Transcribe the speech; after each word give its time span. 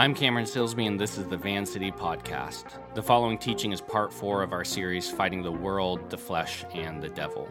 I'm 0.00 0.14
Cameron 0.14 0.46
Silsby, 0.46 0.86
and 0.86 0.98
this 0.98 1.18
is 1.18 1.26
the 1.26 1.36
Van 1.36 1.66
City 1.66 1.92
Podcast. 1.92 2.64
The 2.94 3.02
following 3.02 3.36
teaching 3.36 3.70
is 3.70 3.82
part 3.82 4.10
four 4.10 4.42
of 4.42 4.54
our 4.54 4.64
series, 4.64 5.10
Fighting 5.10 5.42
the 5.42 5.52
World, 5.52 6.08
the 6.08 6.16
Flesh, 6.16 6.64
and 6.72 7.02
the 7.02 7.10
Devil. 7.10 7.46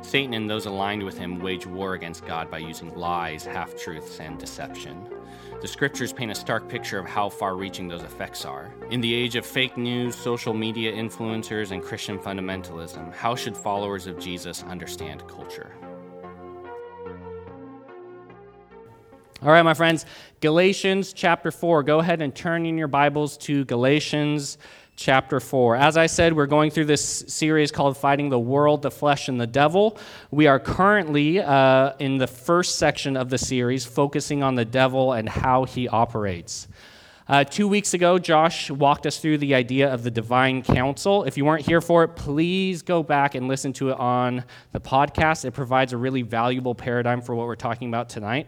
Satan 0.00 0.34
and 0.34 0.48
those 0.48 0.66
aligned 0.66 1.02
with 1.02 1.18
him 1.18 1.40
wage 1.40 1.66
war 1.66 1.94
against 1.94 2.24
God 2.26 2.48
by 2.48 2.58
using 2.58 2.94
lies, 2.94 3.44
half 3.44 3.76
truths, 3.76 4.20
and 4.20 4.38
deception. 4.38 5.04
The 5.60 5.66
scriptures 5.66 6.12
paint 6.12 6.30
a 6.30 6.36
stark 6.36 6.68
picture 6.68 7.00
of 7.00 7.06
how 7.06 7.28
far 7.28 7.56
reaching 7.56 7.88
those 7.88 8.04
effects 8.04 8.44
are. 8.44 8.72
In 8.90 9.00
the 9.00 9.12
age 9.12 9.34
of 9.34 9.44
fake 9.44 9.76
news, 9.76 10.14
social 10.14 10.54
media 10.54 10.92
influencers, 10.92 11.72
and 11.72 11.82
Christian 11.82 12.20
fundamentalism, 12.20 13.12
how 13.12 13.34
should 13.34 13.56
followers 13.56 14.06
of 14.06 14.20
Jesus 14.20 14.62
understand 14.62 15.26
culture? 15.26 15.72
All 19.42 19.50
right, 19.50 19.62
my 19.62 19.74
friends, 19.74 20.06
Galatians 20.40 21.12
chapter 21.12 21.50
4. 21.50 21.82
Go 21.82 21.98
ahead 21.98 22.22
and 22.22 22.34
turn 22.34 22.64
in 22.64 22.78
your 22.78 22.88
Bibles 22.88 23.36
to 23.38 23.64
Galatians 23.64 24.58
chapter 24.96 25.40
4. 25.40 25.76
As 25.76 25.96
I 25.96 26.06
said, 26.06 26.32
we're 26.32 26.46
going 26.46 26.70
through 26.70 26.84
this 26.86 27.24
series 27.26 27.72
called 27.72 27.98
Fighting 27.98 28.30
the 28.30 28.38
World, 28.38 28.80
the 28.80 28.92
Flesh, 28.92 29.28
and 29.28 29.38
the 29.38 29.46
Devil. 29.46 29.98
We 30.30 30.46
are 30.46 30.60
currently 30.60 31.40
uh, 31.40 31.92
in 31.98 32.16
the 32.16 32.28
first 32.28 32.76
section 32.78 33.16
of 33.16 33.28
the 33.28 33.36
series, 33.36 33.84
focusing 33.84 34.42
on 34.42 34.54
the 34.54 34.64
devil 34.64 35.12
and 35.12 35.28
how 35.28 35.64
he 35.64 35.88
operates. 35.88 36.68
Uh, 37.26 37.42
two 37.42 37.66
weeks 37.66 37.92
ago, 37.92 38.18
Josh 38.18 38.70
walked 38.70 39.04
us 39.04 39.18
through 39.18 39.38
the 39.38 39.56
idea 39.56 39.92
of 39.92 40.04
the 40.04 40.10
divine 40.12 40.62
council. 40.62 41.24
If 41.24 41.36
you 41.36 41.44
weren't 41.44 41.66
here 41.66 41.80
for 41.80 42.04
it, 42.04 42.16
please 42.16 42.82
go 42.82 43.02
back 43.02 43.34
and 43.34 43.48
listen 43.48 43.72
to 43.74 43.90
it 43.90 43.98
on 43.98 44.44
the 44.72 44.80
podcast. 44.80 45.44
It 45.44 45.50
provides 45.50 45.92
a 45.92 45.96
really 45.98 46.22
valuable 46.22 46.74
paradigm 46.74 47.20
for 47.20 47.34
what 47.34 47.46
we're 47.46 47.56
talking 47.56 47.88
about 47.88 48.08
tonight. 48.08 48.46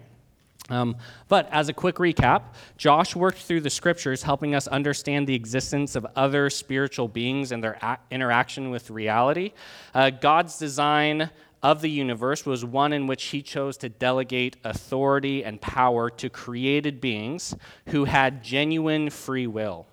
Um, 0.69 0.97
but 1.29 1.49
as 1.53 1.69
a 1.69 1.73
quick 1.73 1.97
recap, 1.97 2.43
Josh 2.77 3.15
worked 3.15 3.39
through 3.39 3.61
the 3.61 3.71
scriptures, 3.71 4.25
helping 4.25 4.55
us 4.55 4.67
understand 4.67 5.27
the 5.27 5.35
existence 5.35 5.95
of 5.95 6.07
other 6.17 6.51
spiritual 6.51 7.07
beings 7.07 7.53
and 7.53 7.63
their 7.63 7.79
a- 7.83 7.99
interaction 8.11 8.71
with 8.71 8.91
reality. 8.91 9.53
Uh, 9.95 10.11
God's 10.11 10.59
design 10.59 11.31
of 11.63 11.81
the 11.83 11.91
universe 11.91 12.45
was 12.45 12.65
one 12.65 12.93
in 12.93 13.07
which 13.07 13.25
he 13.27 13.43
chose 13.43 13.77
to 13.79 13.89
delegate 13.89 14.57
authority 14.65 15.45
and 15.45 15.61
power 15.61 16.11
to 16.11 16.29
created 16.29 17.01
beings 17.01 17.55
who 17.89 18.05
had 18.05 18.43
genuine 18.43 19.09
free 19.09 19.47
will. 19.47 19.87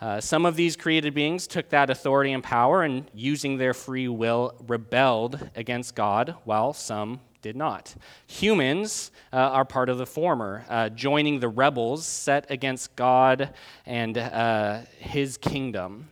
Uh, 0.00 0.20
some 0.20 0.46
of 0.46 0.54
these 0.54 0.76
created 0.76 1.12
beings 1.12 1.46
took 1.46 1.70
that 1.70 1.90
authority 1.90 2.32
and 2.32 2.44
power 2.44 2.82
and, 2.82 3.10
using 3.12 3.56
their 3.56 3.74
free 3.74 4.06
will, 4.06 4.54
rebelled 4.68 5.50
against 5.56 5.94
God, 5.96 6.36
while 6.44 6.72
some 6.72 7.20
did 7.42 7.56
not. 7.56 7.94
Humans 8.26 9.10
uh, 9.32 9.36
are 9.36 9.64
part 9.64 9.88
of 9.88 9.98
the 9.98 10.06
former, 10.06 10.64
uh, 10.68 10.88
joining 10.88 11.40
the 11.40 11.48
rebels 11.48 12.06
set 12.06 12.50
against 12.50 12.94
God 12.96 13.54
and 13.86 14.18
uh, 14.18 14.80
his 14.98 15.36
kingdom. 15.36 16.08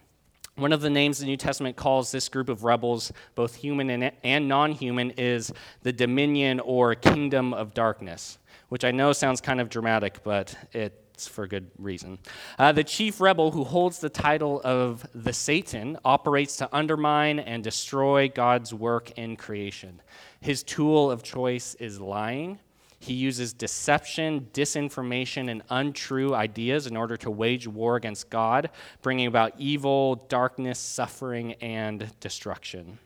One 0.57 0.73
of 0.73 0.81
the 0.81 0.91
names 0.91 1.19
the 1.19 1.27
New 1.27 1.37
Testament 1.37 1.77
calls 1.77 2.11
this 2.11 2.29
group 2.29 2.49
of 2.49 2.65
rebels, 2.65 3.13
both 3.35 3.57
human 3.57 3.91
and, 3.91 4.13
and 4.25 4.49
non 4.49 4.73
human, 4.73 5.11
is 5.13 5.53
the 5.83 5.93
dominion 5.93 6.61
or 6.61 6.95
kingdom 6.95 7.53
of 7.53 7.75
darkness, 7.75 8.39
which 8.71 8.85
I 8.85 8.91
know 8.91 9.13
sounds 9.13 9.41
kind 9.43 9.61
of 9.61 9.69
dramatic, 9.69 10.23
but 10.25 10.57
it 10.73 11.03
it's 11.17 11.27
for 11.27 11.47
good 11.47 11.71
reason. 11.79 12.19
Uh, 12.59 12.73
the 12.73 12.85
chief 12.85 13.23
rebel 13.23 13.51
who 13.51 13.65
holds 13.65 14.01
the 14.01 14.11
title 14.11 14.61
of 14.65 15.07
the 15.15 15.33
Satan 15.33 15.97
operates 16.05 16.59
to 16.59 16.69
undermine 16.77 17.39
and 17.39 17.65
destroy 17.65 18.29
God's 18.29 18.75
work 18.75 19.13
in 19.13 19.35
creation. 19.37 20.03
His 20.41 20.63
tool 20.63 21.11
of 21.11 21.23
choice 21.23 21.75
is 21.77 22.01
lying. 22.01 22.59
He 22.99 23.15
uses 23.15 23.53
deception, 23.53 24.49
disinformation, 24.53 25.51
and 25.51 25.63
untrue 25.71 26.35
ideas 26.35 26.87
in 26.87 26.97
order 26.97 27.17
to 27.19 27.31
wage 27.31 27.69
war 27.69 27.97
against 27.97 28.31
God, 28.31 28.71
bringing 29.03 29.27
about 29.27 29.53
evil, 29.59 30.17
darkness, 30.29 30.79
suffering, 30.79 31.53
and 31.55 32.11
destruction. 32.21 32.99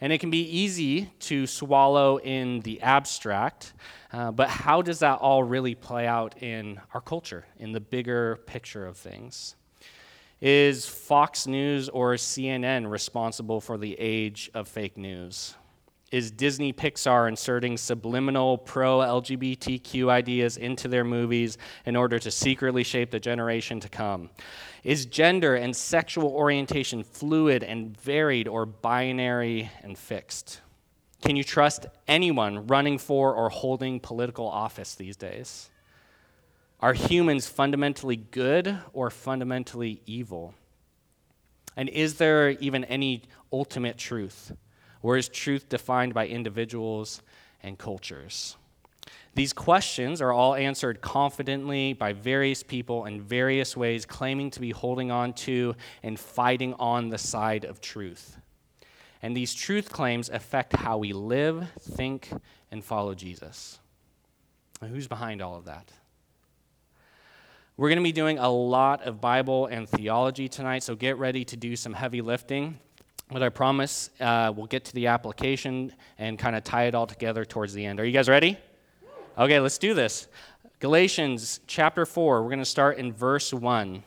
And 0.00 0.12
it 0.12 0.18
can 0.18 0.30
be 0.30 0.42
easy 0.42 1.10
to 1.20 1.46
swallow 1.46 2.18
in 2.18 2.60
the 2.60 2.80
abstract, 2.80 3.74
uh, 4.12 4.30
but 4.30 4.48
how 4.48 4.80
does 4.80 5.00
that 5.00 5.18
all 5.18 5.44
really 5.44 5.74
play 5.74 6.06
out 6.06 6.42
in 6.42 6.80
our 6.94 7.02
culture, 7.02 7.44
in 7.58 7.72
the 7.72 7.80
bigger 7.80 8.36
picture 8.46 8.86
of 8.86 8.96
things? 8.96 9.56
Is 10.40 10.86
Fox 10.86 11.46
News 11.46 11.90
or 11.90 12.14
CNN 12.14 12.90
responsible 12.90 13.60
for 13.60 13.76
the 13.76 13.94
age 14.00 14.50
of 14.54 14.68
fake 14.68 14.96
news? 14.96 15.54
Is 16.10 16.30
Disney 16.30 16.72
Pixar 16.72 17.28
inserting 17.28 17.76
subliminal 17.76 18.58
pro 18.58 18.98
LGBTQ 18.98 20.08
ideas 20.08 20.56
into 20.56 20.88
their 20.88 21.04
movies 21.04 21.56
in 21.86 21.94
order 21.94 22.18
to 22.18 22.30
secretly 22.30 22.82
shape 22.82 23.10
the 23.10 23.20
generation 23.20 23.78
to 23.80 23.88
come? 23.88 24.30
Is 24.82 25.06
gender 25.06 25.54
and 25.54 25.74
sexual 25.74 26.30
orientation 26.30 27.04
fluid 27.04 27.62
and 27.62 27.96
varied 28.00 28.48
or 28.48 28.66
binary 28.66 29.70
and 29.82 29.96
fixed? 29.96 30.60
Can 31.22 31.36
you 31.36 31.44
trust 31.44 31.86
anyone 32.08 32.66
running 32.66 32.98
for 32.98 33.34
or 33.34 33.48
holding 33.48 34.00
political 34.00 34.48
office 34.48 34.94
these 34.94 35.16
days? 35.16 35.70
Are 36.80 36.94
humans 36.94 37.46
fundamentally 37.46 38.16
good 38.16 38.78
or 38.92 39.10
fundamentally 39.10 40.00
evil? 40.06 40.54
And 41.76 41.88
is 41.90 42.14
there 42.14 42.50
even 42.50 42.84
any 42.84 43.22
ultimate 43.52 43.98
truth? 43.98 44.52
Or 45.02 45.16
is 45.16 45.28
truth 45.28 45.68
defined 45.68 46.14
by 46.14 46.26
individuals 46.26 47.22
and 47.62 47.78
cultures? 47.78 48.56
These 49.34 49.52
questions 49.52 50.20
are 50.20 50.32
all 50.32 50.54
answered 50.54 51.00
confidently 51.00 51.92
by 51.92 52.12
various 52.12 52.62
people 52.62 53.06
in 53.06 53.20
various 53.20 53.76
ways, 53.76 54.04
claiming 54.04 54.50
to 54.50 54.60
be 54.60 54.70
holding 54.70 55.10
on 55.10 55.32
to 55.34 55.76
and 56.02 56.18
fighting 56.18 56.74
on 56.74 57.08
the 57.08 57.18
side 57.18 57.64
of 57.64 57.80
truth. 57.80 58.36
And 59.22 59.36
these 59.36 59.54
truth 59.54 59.90
claims 59.90 60.30
affect 60.30 60.74
how 60.74 60.98
we 60.98 61.12
live, 61.12 61.68
think, 61.80 62.30
and 62.70 62.84
follow 62.84 63.14
Jesus. 63.14 63.78
Who's 64.80 65.06
behind 65.06 65.42
all 65.42 65.56
of 65.56 65.66
that? 65.66 65.92
We're 67.76 67.88
going 67.88 67.98
to 67.98 68.02
be 68.02 68.12
doing 68.12 68.38
a 68.38 68.50
lot 68.50 69.02
of 69.02 69.20
Bible 69.20 69.66
and 69.66 69.88
theology 69.88 70.48
tonight, 70.48 70.82
so 70.82 70.94
get 70.94 71.18
ready 71.18 71.44
to 71.46 71.56
do 71.56 71.76
some 71.76 71.94
heavy 71.94 72.20
lifting. 72.20 72.78
But 73.32 73.44
I 73.44 73.48
promise 73.48 74.10
uh, 74.20 74.52
we'll 74.56 74.66
get 74.66 74.84
to 74.86 74.94
the 74.94 75.06
application 75.06 75.92
and 76.18 76.36
kind 76.36 76.56
of 76.56 76.64
tie 76.64 76.84
it 76.84 76.96
all 76.96 77.06
together 77.06 77.44
towards 77.44 77.72
the 77.72 77.84
end. 77.84 78.00
Are 78.00 78.04
you 78.04 78.12
guys 78.12 78.28
ready? 78.28 78.58
Okay, 79.38 79.60
let's 79.60 79.78
do 79.78 79.94
this. 79.94 80.26
Galatians 80.80 81.60
chapter 81.68 82.04
4, 82.04 82.42
we're 82.42 82.48
going 82.48 82.58
to 82.58 82.64
start 82.64 82.98
in 82.98 83.12
verse 83.12 83.54
1. 83.54 84.02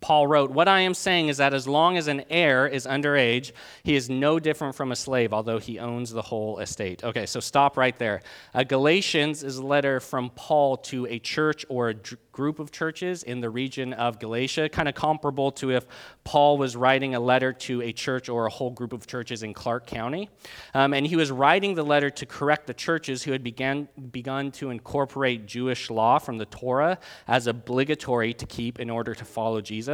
Paul 0.00 0.26
wrote, 0.26 0.50
What 0.50 0.68
I 0.68 0.80
am 0.80 0.94
saying 0.94 1.28
is 1.28 1.38
that 1.38 1.54
as 1.54 1.66
long 1.66 1.96
as 1.96 2.06
an 2.06 2.24
heir 2.28 2.66
is 2.66 2.86
underage, 2.86 3.52
he 3.82 3.96
is 3.96 4.10
no 4.10 4.38
different 4.38 4.74
from 4.74 4.92
a 4.92 4.96
slave, 4.96 5.32
although 5.32 5.58
he 5.58 5.78
owns 5.78 6.12
the 6.12 6.22
whole 6.22 6.58
estate. 6.58 7.02
Okay, 7.02 7.26
so 7.26 7.40
stop 7.40 7.76
right 7.76 7.98
there. 7.98 8.22
Uh, 8.54 8.62
Galatians 8.62 9.42
is 9.42 9.56
a 9.56 9.64
letter 9.64 10.00
from 10.00 10.30
Paul 10.30 10.76
to 10.78 11.06
a 11.06 11.18
church 11.18 11.64
or 11.68 11.88
a 11.88 11.94
group 12.32 12.58
of 12.58 12.70
churches 12.70 13.22
in 13.22 13.40
the 13.40 13.48
region 13.48 13.94
of 13.94 14.18
Galatia, 14.18 14.68
kind 14.68 14.88
of 14.88 14.94
comparable 14.94 15.50
to 15.52 15.70
if 15.70 15.86
Paul 16.24 16.58
was 16.58 16.76
writing 16.76 17.14
a 17.14 17.20
letter 17.20 17.52
to 17.52 17.80
a 17.80 17.92
church 17.92 18.28
or 18.28 18.44
a 18.44 18.50
whole 18.50 18.70
group 18.70 18.92
of 18.92 19.06
churches 19.06 19.42
in 19.42 19.54
Clark 19.54 19.86
County. 19.86 20.28
Um, 20.74 20.92
and 20.92 21.06
he 21.06 21.16
was 21.16 21.30
writing 21.30 21.74
the 21.74 21.82
letter 21.82 22.10
to 22.10 22.26
correct 22.26 22.66
the 22.66 22.74
churches 22.74 23.22
who 23.22 23.32
had 23.32 23.42
began, 23.42 23.88
begun 24.10 24.52
to 24.52 24.68
incorporate 24.68 25.46
Jewish 25.46 25.88
law 25.88 26.18
from 26.18 26.36
the 26.36 26.44
Torah 26.44 26.98
as 27.26 27.46
obligatory 27.46 28.34
to 28.34 28.44
keep 28.44 28.78
in 28.78 28.90
order 28.90 29.14
to 29.14 29.24
follow 29.24 29.62
Jesus. 29.62 29.85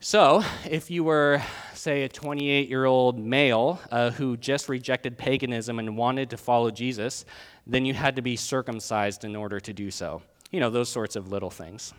So, 0.00 0.42
if 0.68 0.90
you 0.90 1.04
were, 1.04 1.40
say, 1.74 2.02
a 2.02 2.08
28 2.08 2.68
year 2.68 2.84
old 2.84 3.18
male 3.18 3.80
uh, 3.90 4.10
who 4.10 4.36
just 4.36 4.68
rejected 4.68 5.16
paganism 5.16 5.78
and 5.78 5.96
wanted 5.96 6.30
to 6.30 6.36
follow 6.36 6.70
Jesus, 6.70 7.24
then 7.66 7.84
you 7.84 7.94
had 7.94 8.16
to 8.16 8.22
be 8.22 8.34
circumcised 8.34 9.24
in 9.24 9.36
order 9.36 9.60
to 9.60 9.72
do 9.72 9.90
so. 9.90 10.22
You 10.50 10.58
know, 10.58 10.70
those 10.70 10.88
sorts 10.88 11.14
of 11.14 11.30
little 11.30 11.50
things. 11.50 11.94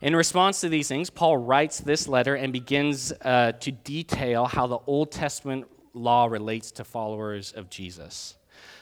In 0.00 0.16
response 0.16 0.60
to 0.62 0.68
these 0.68 0.88
things, 0.88 1.08
Paul 1.08 1.36
writes 1.36 1.78
this 1.78 2.08
letter 2.08 2.34
and 2.34 2.52
begins 2.52 3.12
uh, 3.22 3.52
to 3.52 3.70
detail 3.70 4.46
how 4.46 4.66
the 4.66 4.78
Old 4.88 5.12
Testament 5.12 5.66
law 5.94 6.26
relates 6.26 6.72
to 6.72 6.84
followers 6.84 7.52
of 7.52 7.70
Jesus. 7.70 8.34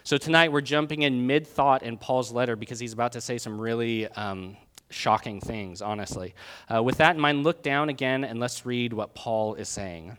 So 0.03 0.17
tonight 0.17 0.51
we're 0.51 0.63
jumping 0.63 1.03
in 1.03 1.27
mid 1.27 1.47
thought 1.47 1.83
in 1.83 1.99
Paul's 1.99 2.33
letter 2.33 2.57
because 2.57 2.81
he's 2.81 2.95
about 2.95 3.13
to 3.13 3.21
say 3.21 3.37
some 3.37 3.61
really 3.61 4.09
um, 4.09 4.57
shocking 4.91 5.41
things, 5.41 5.81
honestly. 5.81 6.35
Uh, 6.73 6.83
with 6.83 6.99
that 6.99 7.15
in 7.15 7.21
mind, 7.21 7.45
look 7.45 7.63
down 7.63 7.89
again 7.89 8.25
and 8.25 8.39
let's 8.39 8.67
read 8.67 8.93
what 8.93 9.15
Paul 9.15 9.55
is 9.55 9.69
saying. 9.69 10.17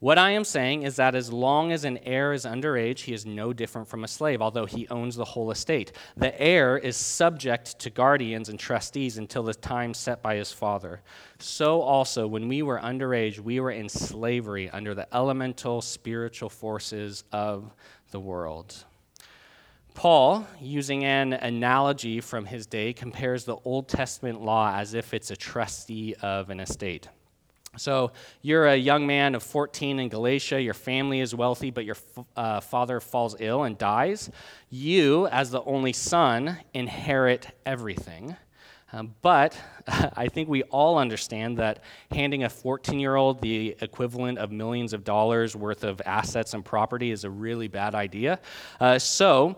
What 0.00 0.16
I 0.16 0.30
am 0.30 0.44
saying 0.44 0.84
is 0.84 0.94
that 0.96 1.16
as 1.16 1.32
long 1.32 1.72
as 1.72 1.82
an 1.82 1.98
heir 2.04 2.32
is 2.32 2.44
underage, 2.44 3.00
he 3.00 3.12
is 3.12 3.26
no 3.26 3.52
different 3.52 3.88
from 3.88 4.04
a 4.04 4.08
slave, 4.08 4.40
although 4.40 4.64
he 4.64 4.86
owns 4.88 5.16
the 5.16 5.24
whole 5.24 5.50
estate. 5.50 5.90
The 6.16 6.40
heir 6.40 6.78
is 6.78 6.96
subject 6.96 7.80
to 7.80 7.90
guardians 7.90 8.48
and 8.48 8.60
trustees 8.60 9.18
until 9.18 9.42
the 9.42 9.54
time 9.54 9.92
set 9.94 10.22
by 10.22 10.36
his 10.36 10.52
father. 10.52 11.00
So 11.40 11.80
also, 11.80 12.28
when 12.28 12.46
we 12.46 12.62
were 12.62 12.78
underage, 12.78 13.40
we 13.40 13.58
were 13.58 13.72
in 13.72 13.88
slavery 13.88 14.70
under 14.70 14.94
the 14.94 15.12
elemental 15.12 15.82
spiritual 15.82 16.48
forces 16.48 17.24
of 17.32 17.74
the 18.12 18.20
world. 18.20 18.84
Paul, 19.98 20.46
using 20.60 21.04
an 21.04 21.32
analogy 21.32 22.20
from 22.20 22.44
his 22.44 22.68
day, 22.68 22.92
compares 22.92 23.42
the 23.42 23.56
Old 23.64 23.88
Testament 23.88 24.40
law 24.40 24.72
as 24.72 24.94
if 24.94 25.12
it's 25.12 25.32
a 25.32 25.36
trustee 25.36 26.14
of 26.22 26.50
an 26.50 26.60
estate. 26.60 27.08
So, 27.76 28.12
you're 28.40 28.68
a 28.68 28.76
young 28.76 29.08
man 29.08 29.34
of 29.34 29.42
14 29.42 29.98
in 29.98 30.08
Galatia, 30.08 30.62
your 30.62 30.72
family 30.72 31.18
is 31.18 31.34
wealthy, 31.34 31.72
but 31.72 31.84
your 31.84 31.96
uh, 32.36 32.60
father 32.60 33.00
falls 33.00 33.34
ill 33.40 33.64
and 33.64 33.76
dies. 33.76 34.30
You, 34.70 35.26
as 35.26 35.50
the 35.50 35.64
only 35.64 35.92
son, 35.92 36.58
inherit 36.72 37.48
everything. 37.66 38.36
Um, 38.92 39.14
but 39.20 39.58
I 40.16 40.28
think 40.28 40.48
we 40.48 40.62
all 40.64 40.98
understand 40.98 41.58
that 41.58 41.82
handing 42.10 42.44
a 42.44 42.48
14 42.48 42.98
year 42.98 43.16
old 43.16 43.40
the 43.40 43.76
equivalent 43.80 44.38
of 44.38 44.50
millions 44.50 44.92
of 44.92 45.04
dollars 45.04 45.54
worth 45.54 45.84
of 45.84 46.00
assets 46.06 46.54
and 46.54 46.64
property 46.64 47.10
is 47.10 47.24
a 47.24 47.30
really 47.30 47.68
bad 47.68 47.94
idea. 47.94 48.38
Uh, 48.80 48.98
so, 48.98 49.56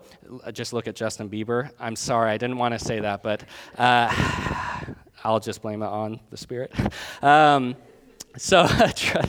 just 0.52 0.72
look 0.72 0.88
at 0.88 0.96
Justin 0.96 1.28
Bieber. 1.28 1.70
I'm 1.78 1.96
sorry, 1.96 2.30
I 2.30 2.38
didn't 2.38 2.58
want 2.58 2.78
to 2.78 2.84
say 2.84 3.00
that, 3.00 3.22
but 3.22 3.44
uh, 3.78 4.12
I'll 5.24 5.40
just 5.40 5.62
blame 5.62 5.82
it 5.82 5.88
on 5.88 6.20
the 6.30 6.36
Spirit. 6.36 6.72
Um, 7.22 7.76
so, 8.36 8.66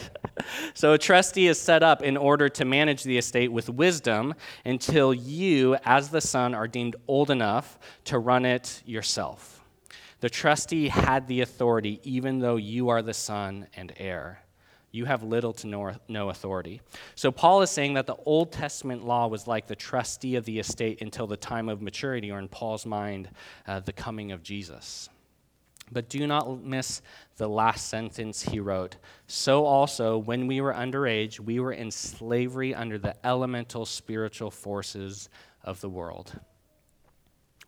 so 0.73 0.93
a 0.93 0.97
trustee 0.97 1.47
is 1.47 1.59
set 1.59 1.83
up 1.83 2.03
in 2.03 2.15
order 2.15 2.47
to 2.49 2.65
manage 2.65 3.03
the 3.03 3.17
estate 3.17 3.51
with 3.51 3.69
wisdom 3.69 4.33
until 4.63 5.13
you, 5.13 5.75
as 5.83 6.09
the 6.09 6.21
son, 6.21 6.53
are 6.53 6.67
deemed 6.67 6.95
old 7.07 7.31
enough 7.31 7.79
to 8.05 8.19
run 8.19 8.45
it 8.45 8.81
yourself. 8.85 9.50
The 10.21 10.29
trustee 10.29 10.87
had 10.87 11.27
the 11.27 11.41
authority 11.41 11.99
even 12.03 12.39
though 12.39 12.55
you 12.55 12.89
are 12.89 13.01
the 13.01 13.13
son 13.13 13.67
and 13.75 13.91
heir. 13.97 14.39
You 14.91 15.05
have 15.05 15.23
little 15.23 15.53
to 15.53 15.95
no, 16.07 16.29
authority. 16.29 16.81
So, 17.15 17.31
Paul 17.31 17.61
is 17.61 17.69
saying 17.69 17.93
that 17.93 18.07
the 18.07 18.17
Old 18.25 18.51
Testament 18.51 19.05
law 19.05 19.27
was 19.27 19.47
like 19.47 19.67
the 19.67 19.75
trustee 19.75 20.35
of 20.35 20.43
the 20.43 20.59
estate 20.59 21.01
until 21.01 21.27
the 21.27 21.37
time 21.37 21.69
of 21.69 21.81
maturity, 21.81 22.29
or 22.29 22.39
in 22.39 22.49
Paul's 22.49 22.85
mind, 22.85 23.29
uh, 23.67 23.79
the 23.79 23.93
coming 23.93 24.33
of 24.33 24.43
Jesus. 24.43 25.09
But 25.93 26.09
do 26.09 26.27
not 26.27 26.63
miss 26.63 27.01
the 27.37 27.47
last 27.47 27.87
sentence 27.87 28.41
he 28.41 28.59
wrote. 28.59 28.97
So 29.27 29.65
also, 29.65 30.17
when 30.17 30.45
we 30.45 30.59
were 30.59 30.73
underage, 30.73 31.39
we 31.39 31.59
were 31.61 31.73
in 31.73 31.89
slavery 31.89 32.75
under 32.75 32.97
the 32.97 33.15
elemental 33.25 33.85
spiritual 33.85 34.51
forces 34.51 35.29
of 35.63 35.79
the 35.79 35.89
world. 35.89 36.39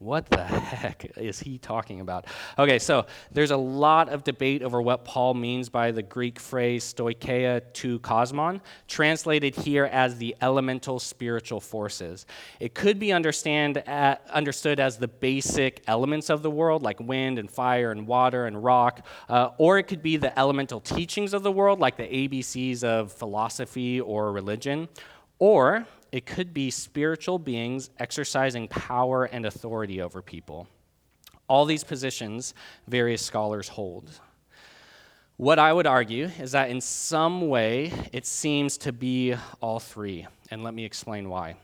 What 0.03 0.29
the 0.29 0.43
heck 0.43 1.17
is 1.17 1.39
he 1.39 1.57
talking 1.57 2.01
about? 2.01 2.25
Okay, 2.59 2.77
so 2.77 3.05
there's 3.31 3.51
a 3.51 3.57
lot 3.57 4.09
of 4.09 4.25
debate 4.25 4.61
over 4.61 4.81
what 4.81 5.05
Paul 5.05 5.33
means 5.33 5.69
by 5.69 5.91
the 5.91 6.03
Greek 6.03 6.41
phrase 6.41 6.83
stoicheia 6.83 7.61
to 7.75 7.99
kosmon, 7.99 8.59
translated 8.89 9.55
here 9.55 9.85
as 9.85 10.17
the 10.17 10.35
elemental 10.41 10.99
spiritual 10.99 11.61
forces. 11.61 12.25
It 12.59 12.73
could 12.73 12.99
be 12.99 13.13
understand, 13.13 13.77
uh, 13.87 14.17
understood 14.29 14.81
as 14.81 14.97
the 14.97 15.07
basic 15.07 15.81
elements 15.87 16.29
of 16.29 16.43
the 16.43 16.51
world, 16.51 16.83
like 16.83 16.99
wind 16.99 17.39
and 17.39 17.49
fire 17.49 17.91
and 17.91 18.05
water 18.05 18.45
and 18.45 18.61
rock, 18.61 19.05
uh, 19.29 19.51
or 19.57 19.77
it 19.77 19.83
could 19.83 20.03
be 20.03 20.17
the 20.17 20.37
elemental 20.37 20.81
teachings 20.81 21.33
of 21.33 21.43
the 21.43 21.51
world, 21.51 21.79
like 21.79 21.95
the 21.95 22.03
ABCs 22.03 22.83
of 22.83 23.13
philosophy 23.13 24.01
or 24.01 24.33
religion, 24.33 24.89
or 25.39 25.87
it 26.13 26.27
could 26.27 26.53
be 26.53 26.69
spiritual 26.69 27.39
beings 27.39 27.89
exercising 27.97 28.67
power 28.67 29.25
and 29.25 29.47
authority 29.47 29.99
over 29.99 30.21
people. 30.21 30.67
All 31.47 31.65
these 31.65 31.83
positions, 31.83 32.53
various 32.87 33.25
scholars 33.25 33.67
hold. 33.67 34.11
What 35.37 35.57
I 35.57 35.73
would 35.73 35.87
argue 35.87 36.29
is 36.39 36.51
that 36.51 36.69
in 36.69 36.81
some 36.81 37.49
way 37.49 37.91
it 38.13 38.27
seems 38.27 38.77
to 38.77 38.93
be 38.93 39.33
all 39.59 39.79
three, 39.79 40.27
and 40.51 40.63
let 40.63 40.75
me 40.75 40.85
explain 40.85 41.29
why. 41.29 41.55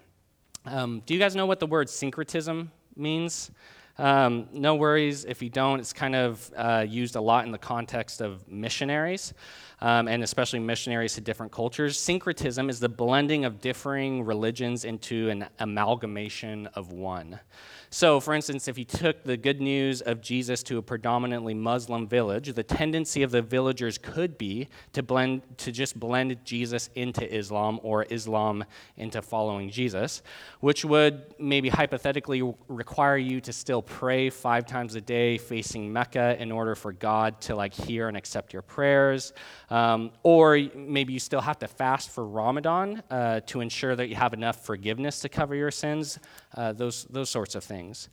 Um, 0.65 1.03
do 1.05 1.13
you 1.13 1.19
guys 1.19 1.35
know 1.35 1.45
what 1.45 1.59
the 1.59 1.67
word 1.67 1.87
syncretism 1.87 2.71
means? 2.95 3.51
Um, 3.99 4.47
no 4.53 4.75
worries 4.75 5.25
if 5.25 5.41
you 5.41 5.49
don't. 5.49 5.81
It's 5.81 5.91
kind 5.91 6.15
of 6.15 6.49
uh, 6.55 6.85
used 6.87 7.17
a 7.17 7.21
lot 7.21 7.45
in 7.45 7.51
the 7.51 7.57
context 7.57 8.21
of 8.21 8.47
missionaries, 8.47 9.33
um, 9.81 10.07
and 10.07 10.23
especially 10.23 10.59
missionaries 10.59 11.15
to 11.15 11.21
different 11.21 11.51
cultures. 11.51 11.99
Syncretism 11.99 12.69
is 12.69 12.79
the 12.79 12.87
blending 12.87 13.43
of 13.43 13.59
differing 13.59 14.23
religions 14.23 14.85
into 14.85 15.29
an 15.29 15.47
amalgamation 15.59 16.67
of 16.75 16.93
one. 16.93 17.41
So, 17.91 18.19
for 18.19 18.35
instance, 18.35 18.67
if 18.67 18.77
you 18.77 18.85
took 18.85 19.23
the 19.23 19.35
good 19.35 19.59
news 19.59 20.01
of 20.01 20.21
Jesus 20.21 20.61
to 20.63 20.77
a 20.77 20.81
predominantly 20.81 21.55
Muslim 21.55 22.07
village, 22.07 22.53
the 22.53 22.61
tendency 22.61 23.23
of 23.23 23.31
the 23.31 23.41
villagers 23.41 23.97
could 23.97 24.37
be 24.37 24.67
to 24.93 25.01
blend 25.01 25.41
to 25.57 25.71
just 25.71 25.99
blend 25.99 26.37
Jesus 26.45 26.91
into 26.93 27.27
Islam 27.35 27.79
or 27.81 28.05
Islam 28.11 28.63
into 28.95 29.23
following 29.23 29.71
Jesus, 29.71 30.21
which 30.59 30.85
would 30.85 31.33
maybe 31.39 31.69
hypothetically 31.69 32.43
require 32.67 33.17
you 33.17 33.41
to 33.41 33.51
still 33.51 33.81
pray 33.81 34.29
5 34.29 34.67
times 34.67 34.93
a 34.93 35.01
day 35.01 35.39
facing 35.39 35.91
Mecca 35.91 36.39
in 36.39 36.51
order 36.51 36.75
for 36.75 36.93
God 36.93 37.41
to 37.41 37.55
like 37.55 37.73
hear 37.73 38.07
and 38.07 38.15
accept 38.15 38.53
your 38.53 38.61
prayers. 38.61 39.33
Um, 39.71 40.11
or 40.21 40.59
maybe 40.75 41.13
you 41.13 41.19
still 41.19 41.41
have 41.41 41.57
to 41.59 41.67
fast 41.67 42.11
for 42.11 42.23
Ramadan 42.23 43.01
uh, 43.09 43.39
to 43.47 43.61
ensure 43.61 43.95
that 43.95 44.09
you 44.09 44.15
have 44.15 44.33
enough 44.33 44.63
forgiveness 44.63 45.21
to 45.21 45.29
cover 45.29 45.55
your 45.55 45.71
sins, 45.71 46.19
uh, 46.55 46.73
those, 46.73 47.05
those 47.05 47.31
sorts 47.31 47.55
of 47.55 47.63
things 47.63 47.78
things. 47.79 48.09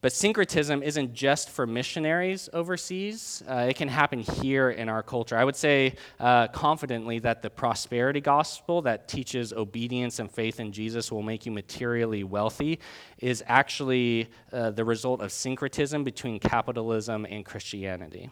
But 0.00 0.12
syncretism 0.12 0.82
isn't 0.82 1.14
just 1.14 1.48
for 1.48 1.66
missionaries 1.66 2.50
overseas. 2.52 3.42
Uh, 3.48 3.68
it 3.70 3.76
can 3.76 3.88
happen 3.88 4.18
here 4.18 4.68
in 4.68 4.90
our 4.90 5.02
culture. 5.02 5.34
I 5.34 5.44
would 5.44 5.56
say 5.56 5.94
uh, 6.20 6.48
confidently 6.48 7.20
that 7.20 7.40
the 7.40 7.48
prosperity 7.48 8.20
gospel 8.20 8.82
that 8.82 9.08
teaches 9.08 9.54
obedience 9.54 10.18
and 10.18 10.30
faith 10.30 10.60
in 10.60 10.72
Jesus 10.72 11.10
will 11.10 11.22
make 11.22 11.46
you 11.46 11.52
materially 11.52 12.22
wealthy 12.22 12.80
is 13.18 13.42
actually 13.46 14.28
uh, 14.52 14.70
the 14.72 14.84
result 14.84 15.22
of 15.22 15.32
syncretism 15.32 16.04
between 16.04 16.38
capitalism 16.38 17.24
and 17.24 17.42
Christianity. 17.46 18.28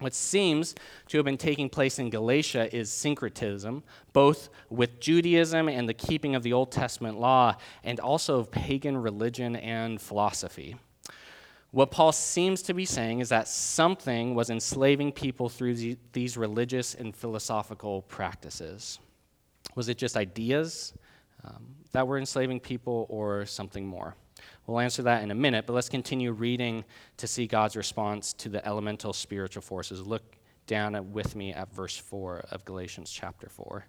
What 0.00 0.12
seems 0.12 0.74
to 1.08 1.18
have 1.18 1.24
been 1.24 1.38
taking 1.38 1.68
place 1.68 1.98
in 1.98 2.10
Galatia 2.10 2.74
is 2.74 2.90
syncretism, 2.90 3.82
both 4.12 4.48
with 4.68 5.00
Judaism 5.00 5.68
and 5.68 5.88
the 5.88 5.94
keeping 5.94 6.34
of 6.34 6.42
the 6.42 6.52
Old 6.52 6.72
Testament 6.72 7.18
law, 7.18 7.56
and 7.84 8.00
also 8.00 8.40
of 8.40 8.50
pagan 8.50 8.96
religion 8.96 9.56
and 9.56 10.00
philosophy. 10.00 10.76
What 11.70 11.90
Paul 11.90 12.12
seems 12.12 12.62
to 12.62 12.74
be 12.74 12.84
saying 12.84 13.20
is 13.20 13.28
that 13.30 13.48
something 13.48 14.34
was 14.34 14.50
enslaving 14.50 15.12
people 15.12 15.48
through 15.48 15.96
these 16.12 16.36
religious 16.36 16.94
and 16.94 17.14
philosophical 17.14 18.02
practices. 18.02 18.98
Was 19.74 19.88
it 19.88 19.98
just 19.98 20.16
ideas 20.16 20.92
um, 21.44 21.66
that 21.92 22.06
were 22.06 22.18
enslaving 22.18 22.60
people, 22.60 23.06
or 23.08 23.46
something 23.46 23.86
more? 23.86 24.14
We'll 24.66 24.80
answer 24.80 25.02
that 25.02 25.22
in 25.22 25.30
a 25.30 25.34
minute, 25.34 25.66
but 25.66 25.74
let's 25.74 25.90
continue 25.90 26.32
reading 26.32 26.84
to 27.18 27.26
see 27.26 27.46
God's 27.46 27.76
response 27.76 28.32
to 28.34 28.48
the 28.48 28.66
elemental 28.66 29.12
spiritual 29.12 29.62
forces. 29.62 30.06
Look 30.06 30.22
down 30.66 31.12
with 31.12 31.36
me 31.36 31.52
at 31.52 31.72
verse 31.72 31.96
4 31.96 32.46
of 32.50 32.64
Galatians 32.64 33.10
chapter 33.10 33.48
4. 33.48 33.86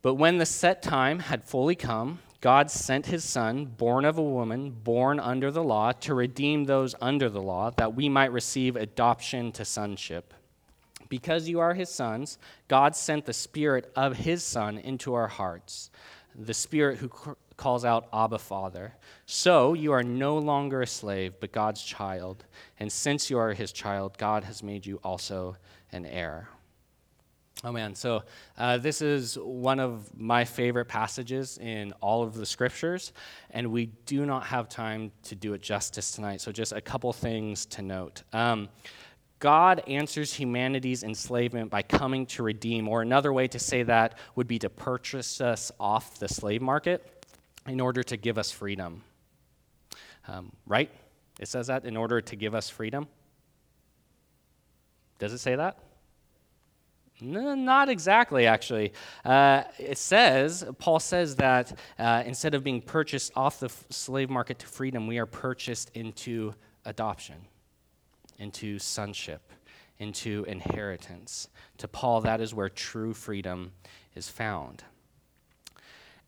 But 0.00 0.14
when 0.14 0.38
the 0.38 0.46
set 0.46 0.82
time 0.82 1.18
had 1.18 1.44
fully 1.44 1.76
come, 1.76 2.20
God 2.40 2.70
sent 2.70 3.06
his 3.06 3.22
Son, 3.22 3.66
born 3.66 4.04
of 4.04 4.18
a 4.18 4.22
woman, 4.22 4.70
born 4.70 5.20
under 5.20 5.52
the 5.52 5.62
law, 5.62 5.92
to 5.92 6.14
redeem 6.14 6.64
those 6.64 6.94
under 7.00 7.28
the 7.28 7.42
law, 7.42 7.70
that 7.76 7.94
we 7.94 8.08
might 8.08 8.32
receive 8.32 8.74
adoption 8.74 9.52
to 9.52 9.64
sonship. 9.64 10.34
Because 11.08 11.48
you 11.48 11.60
are 11.60 11.74
his 11.74 11.88
sons, 11.88 12.38
God 12.66 12.96
sent 12.96 13.26
the 13.26 13.32
Spirit 13.32 13.92
of 13.94 14.16
his 14.16 14.42
Son 14.42 14.76
into 14.76 15.14
our 15.14 15.28
hearts, 15.28 15.90
the 16.34 16.54
Spirit 16.54 16.98
who 16.98 17.36
calls 17.56 17.84
out, 17.84 18.08
Abba, 18.12 18.38
Father. 18.38 18.94
So 19.26 19.74
you 19.74 19.92
are 19.92 20.02
no 20.02 20.38
longer 20.38 20.82
a 20.82 20.86
slave, 20.86 21.34
but 21.40 21.52
God's 21.52 21.82
child. 21.82 22.44
And 22.78 22.90
since 22.90 23.30
you 23.30 23.38
are 23.38 23.52
his 23.52 23.72
child, 23.72 24.18
God 24.18 24.44
has 24.44 24.62
made 24.62 24.86
you 24.86 25.00
also 25.02 25.56
an 25.92 26.06
heir. 26.06 26.48
Oh 27.64 27.70
man, 27.70 27.94
so 27.94 28.24
uh, 28.58 28.78
this 28.78 29.00
is 29.00 29.38
one 29.38 29.78
of 29.78 30.10
my 30.18 30.44
favorite 30.44 30.86
passages 30.86 31.58
in 31.58 31.92
all 32.00 32.24
of 32.24 32.34
the 32.34 32.44
scriptures, 32.44 33.12
and 33.50 33.70
we 33.70 33.86
do 34.04 34.26
not 34.26 34.44
have 34.46 34.68
time 34.68 35.12
to 35.24 35.36
do 35.36 35.54
it 35.54 35.62
justice 35.62 36.10
tonight. 36.10 36.40
So, 36.40 36.50
just 36.50 36.72
a 36.72 36.80
couple 36.80 37.12
things 37.12 37.64
to 37.66 37.82
note. 37.82 38.24
Um, 38.32 38.68
God 39.38 39.82
answers 39.86 40.32
humanity's 40.32 41.04
enslavement 41.04 41.70
by 41.70 41.82
coming 41.82 42.26
to 42.26 42.42
redeem, 42.42 42.88
or 42.88 43.00
another 43.00 43.32
way 43.32 43.46
to 43.48 43.60
say 43.60 43.84
that 43.84 44.18
would 44.34 44.48
be 44.48 44.58
to 44.58 44.70
purchase 44.70 45.40
us 45.40 45.70
off 45.78 46.18
the 46.18 46.28
slave 46.28 46.62
market 46.62 47.11
in 47.66 47.80
order 47.80 48.02
to 48.02 48.16
give 48.16 48.38
us 48.38 48.50
freedom. 48.50 49.02
Um, 50.28 50.52
right? 50.66 50.90
It 51.40 51.48
says 51.48 51.66
that 51.68 51.84
in 51.84 51.96
order 51.96 52.20
to 52.20 52.36
give 52.36 52.54
us 52.54 52.68
freedom. 52.68 53.08
Does 55.18 55.32
it 55.32 55.38
say 55.38 55.56
that? 55.56 55.78
No, 57.20 57.54
not 57.54 57.88
exactly, 57.88 58.46
actually. 58.46 58.92
Uh, 59.24 59.62
it 59.78 59.96
says, 59.96 60.64
Paul 60.78 60.98
says 60.98 61.36
that 61.36 61.78
uh, 61.98 62.24
instead 62.26 62.54
of 62.54 62.64
being 62.64 62.80
purchased 62.80 63.30
off 63.36 63.60
the 63.60 63.66
f- 63.66 63.84
slave 63.90 64.28
market 64.28 64.58
to 64.58 64.66
freedom, 64.66 65.06
we 65.06 65.18
are 65.18 65.26
purchased 65.26 65.92
into 65.94 66.54
adoption, 66.84 67.36
into 68.38 68.80
sonship, 68.80 69.52
into 70.00 70.44
inheritance. 70.48 71.48
To 71.78 71.86
Paul, 71.86 72.22
that 72.22 72.40
is 72.40 72.52
where 72.52 72.68
true 72.68 73.14
freedom 73.14 73.70
is 74.16 74.28
found. 74.28 74.82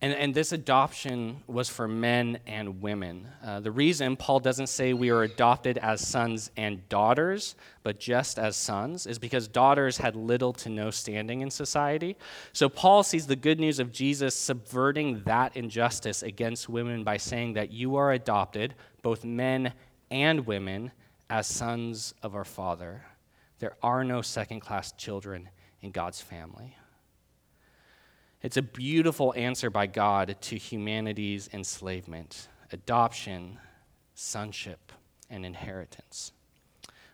And, 0.04 0.12
and 0.12 0.34
this 0.34 0.52
adoption 0.52 1.42
was 1.46 1.70
for 1.70 1.88
men 1.88 2.38
and 2.46 2.82
women. 2.82 3.26
Uh, 3.42 3.60
the 3.60 3.70
reason 3.70 4.16
Paul 4.16 4.38
doesn't 4.38 4.66
say 4.66 4.92
we 4.92 5.08
are 5.08 5.22
adopted 5.22 5.78
as 5.78 6.06
sons 6.06 6.50
and 6.58 6.86
daughters, 6.90 7.54
but 7.82 8.00
just 8.00 8.38
as 8.38 8.54
sons, 8.54 9.06
is 9.06 9.18
because 9.18 9.48
daughters 9.48 9.96
had 9.96 10.14
little 10.14 10.52
to 10.52 10.68
no 10.68 10.90
standing 10.90 11.40
in 11.40 11.50
society. 11.50 12.18
So 12.52 12.68
Paul 12.68 13.02
sees 13.02 13.26
the 13.26 13.34
good 13.34 13.58
news 13.58 13.78
of 13.78 13.92
Jesus 13.92 14.36
subverting 14.36 15.22
that 15.24 15.56
injustice 15.56 16.22
against 16.22 16.68
women 16.68 17.02
by 17.02 17.16
saying 17.16 17.54
that 17.54 17.72
you 17.72 17.96
are 17.96 18.12
adopted, 18.12 18.74
both 19.00 19.24
men 19.24 19.72
and 20.10 20.46
women, 20.46 20.92
as 21.30 21.46
sons 21.46 22.12
of 22.22 22.34
our 22.34 22.44
Father. 22.44 23.06
There 23.58 23.78
are 23.82 24.04
no 24.04 24.20
second 24.20 24.60
class 24.60 24.92
children 24.92 25.48
in 25.80 25.92
God's 25.92 26.20
family. 26.20 26.76
It's 28.44 28.58
a 28.58 28.62
beautiful 28.62 29.32
answer 29.38 29.70
by 29.70 29.86
God 29.86 30.36
to 30.38 30.58
humanity's 30.58 31.48
enslavement, 31.54 32.48
adoption, 32.72 33.58
sonship, 34.14 34.92
and 35.30 35.46
inheritance. 35.46 36.30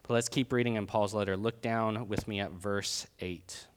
But 0.03 0.15
let's 0.15 0.29
keep 0.29 0.53
reading 0.53 0.75
in 0.75 0.89
Paul's 0.89 1.15
letter. 1.15 1.37
Look 1.37 1.63
down 1.63 2.09
with 2.09 2.27
me 2.27 2.41
at 2.41 2.51
verse 2.51 3.07
8. 3.21 3.69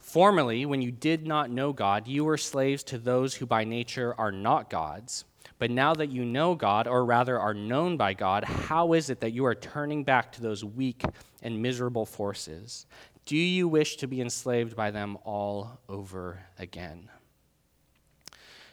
Formerly, 0.00 0.66
when 0.66 0.82
you 0.82 0.90
did 0.90 1.24
not 1.24 1.50
know 1.50 1.72
God, 1.72 2.08
you 2.08 2.24
were 2.24 2.36
slaves 2.36 2.82
to 2.84 2.98
those 2.98 3.36
who 3.36 3.46
by 3.46 3.62
nature 3.62 4.12
are 4.18 4.32
not 4.32 4.70
gods. 4.70 5.24
But 5.60 5.70
now 5.70 5.94
that 5.94 6.10
you 6.10 6.24
know 6.24 6.56
God, 6.56 6.88
or 6.88 7.04
rather 7.04 7.38
are 7.38 7.54
known 7.54 7.96
by 7.96 8.14
God, 8.14 8.42
how 8.42 8.92
is 8.92 9.08
it 9.08 9.20
that 9.20 9.34
you 9.34 9.44
are 9.44 9.54
turning 9.54 10.02
back 10.02 10.32
to 10.32 10.42
those 10.42 10.64
weak 10.64 11.04
and 11.42 11.62
miserable 11.62 12.06
forces? 12.06 12.86
Do 13.28 13.36
you 13.36 13.68
wish 13.68 13.96
to 13.96 14.08
be 14.08 14.22
enslaved 14.22 14.74
by 14.74 14.90
them 14.90 15.18
all 15.22 15.80
over 15.86 16.46
again? 16.58 17.10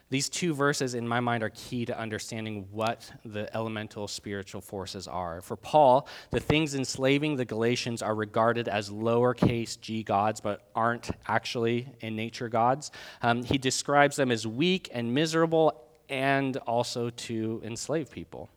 These 0.09 0.29
two 0.29 0.53
verses, 0.53 0.95
in 0.95 1.05
my 1.05 1.19
mind, 1.19 1.43
are 1.43 1.49
key 1.49 1.83
to 1.87 1.99
understanding 1.99 2.69
what 2.71 3.11
the 3.25 3.53
elemental 3.53 4.07
spiritual 4.07 4.61
forces 4.61 5.09
are. 5.09 5.41
For 5.41 5.57
Paul, 5.57 6.07
the 6.31 6.39
things 6.39 6.73
enslaving 6.73 7.35
the 7.35 7.43
Galatians 7.43 8.01
are 8.01 8.15
regarded 8.15 8.69
as 8.69 8.89
lowercase 8.89 9.77
g 9.81 10.03
gods, 10.03 10.39
but 10.39 10.69
aren't 10.73 11.11
actually 11.27 11.89
in 11.99 12.15
nature 12.15 12.47
gods. 12.47 12.91
Um, 13.21 13.43
he 13.43 13.57
describes 13.57 14.15
them 14.15 14.31
as 14.31 14.47
weak 14.47 14.89
and 14.93 15.13
miserable 15.13 15.83
and 16.07 16.55
also 16.65 17.09
to 17.09 17.61
enslave 17.65 18.09
people. 18.09 18.49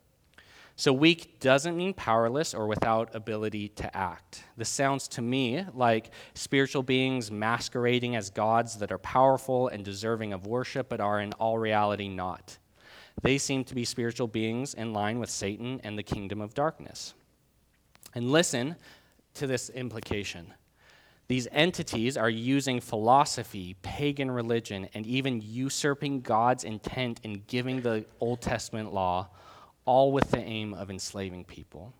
So, 0.79 0.93
weak 0.93 1.41
doesn't 1.41 1.75
mean 1.75 1.93
powerless 1.93 2.53
or 2.53 2.65
without 2.65 3.13
ability 3.13 3.67
to 3.67 3.97
act. 3.97 4.45
This 4.55 4.69
sounds 4.69 5.09
to 5.09 5.21
me 5.21 5.65
like 5.73 6.11
spiritual 6.35 6.83
beings 6.83 7.29
masquerading 7.29 8.15
as 8.15 8.29
gods 8.29 8.77
that 8.77 8.89
are 8.89 8.97
powerful 8.97 9.67
and 9.67 9.83
deserving 9.83 10.31
of 10.31 10.47
worship, 10.47 10.87
but 10.87 11.01
are 11.01 11.19
in 11.19 11.33
all 11.33 11.59
reality 11.59 12.07
not. 12.07 12.57
They 13.21 13.37
seem 13.37 13.65
to 13.65 13.75
be 13.75 13.83
spiritual 13.83 14.27
beings 14.27 14.73
in 14.73 14.93
line 14.93 15.19
with 15.19 15.29
Satan 15.29 15.81
and 15.83 15.97
the 15.97 16.03
kingdom 16.03 16.39
of 16.39 16.53
darkness. 16.53 17.13
And 18.15 18.31
listen 18.31 18.77
to 19.33 19.47
this 19.47 19.69
implication. 19.71 20.53
These 21.27 21.49
entities 21.51 22.15
are 22.15 22.29
using 22.29 22.79
philosophy, 22.79 23.75
pagan 23.81 24.31
religion, 24.31 24.87
and 24.93 25.05
even 25.05 25.41
usurping 25.43 26.21
God's 26.21 26.63
intent 26.63 27.19
in 27.23 27.43
giving 27.47 27.81
the 27.81 28.05
Old 28.21 28.39
Testament 28.39 28.93
law 28.93 29.27
all 29.85 30.11
with 30.11 30.31
the 30.31 30.39
aim 30.39 30.73
of 30.73 30.89
enslaving 30.89 31.45
people. 31.45 31.93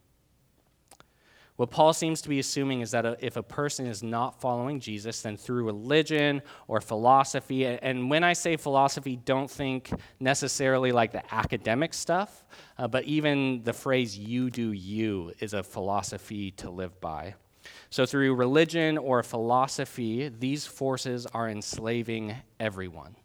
What 1.59 1.71
Paul 1.71 1.91
seems 1.91 2.21
to 2.21 2.29
be 2.29 2.39
assuming 2.39 2.79
is 2.79 2.91
that 2.91 3.21
if 3.21 3.35
a 3.35 3.43
person 3.43 3.85
is 3.85 4.01
not 4.01 4.39
following 4.39 4.79
Jesus, 4.79 5.23
then 5.23 5.35
through 5.35 5.65
religion 5.65 6.41
or 6.69 6.79
philosophy, 6.79 7.65
and 7.65 8.09
when 8.09 8.23
I 8.23 8.31
say 8.31 8.55
philosophy, 8.55 9.17
don't 9.17 9.51
think 9.51 9.91
necessarily 10.21 10.93
like 10.93 11.11
the 11.11 11.35
academic 11.35 11.93
stuff, 11.93 12.45
uh, 12.77 12.87
but 12.87 13.03
even 13.03 13.61
the 13.63 13.73
phrase 13.73 14.17
you 14.17 14.49
do 14.49 14.71
you 14.71 15.33
is 15.39 15.53
a 15.53 15.61
philosophy 15.61 16.51
to 16.51 16.69
live 16.69 16.97
by. 17.01 17.35
So, 17.89 18.05
through 18.05 18.35
religion 18.35 18.97
or 18.97 19.21
philosophy, 19.21 20.29
these 20.29 20.65
forces 20.65 21.25
are 21.25 21.49
enslaving 21.49 22.37
everyone. 22.61 23.17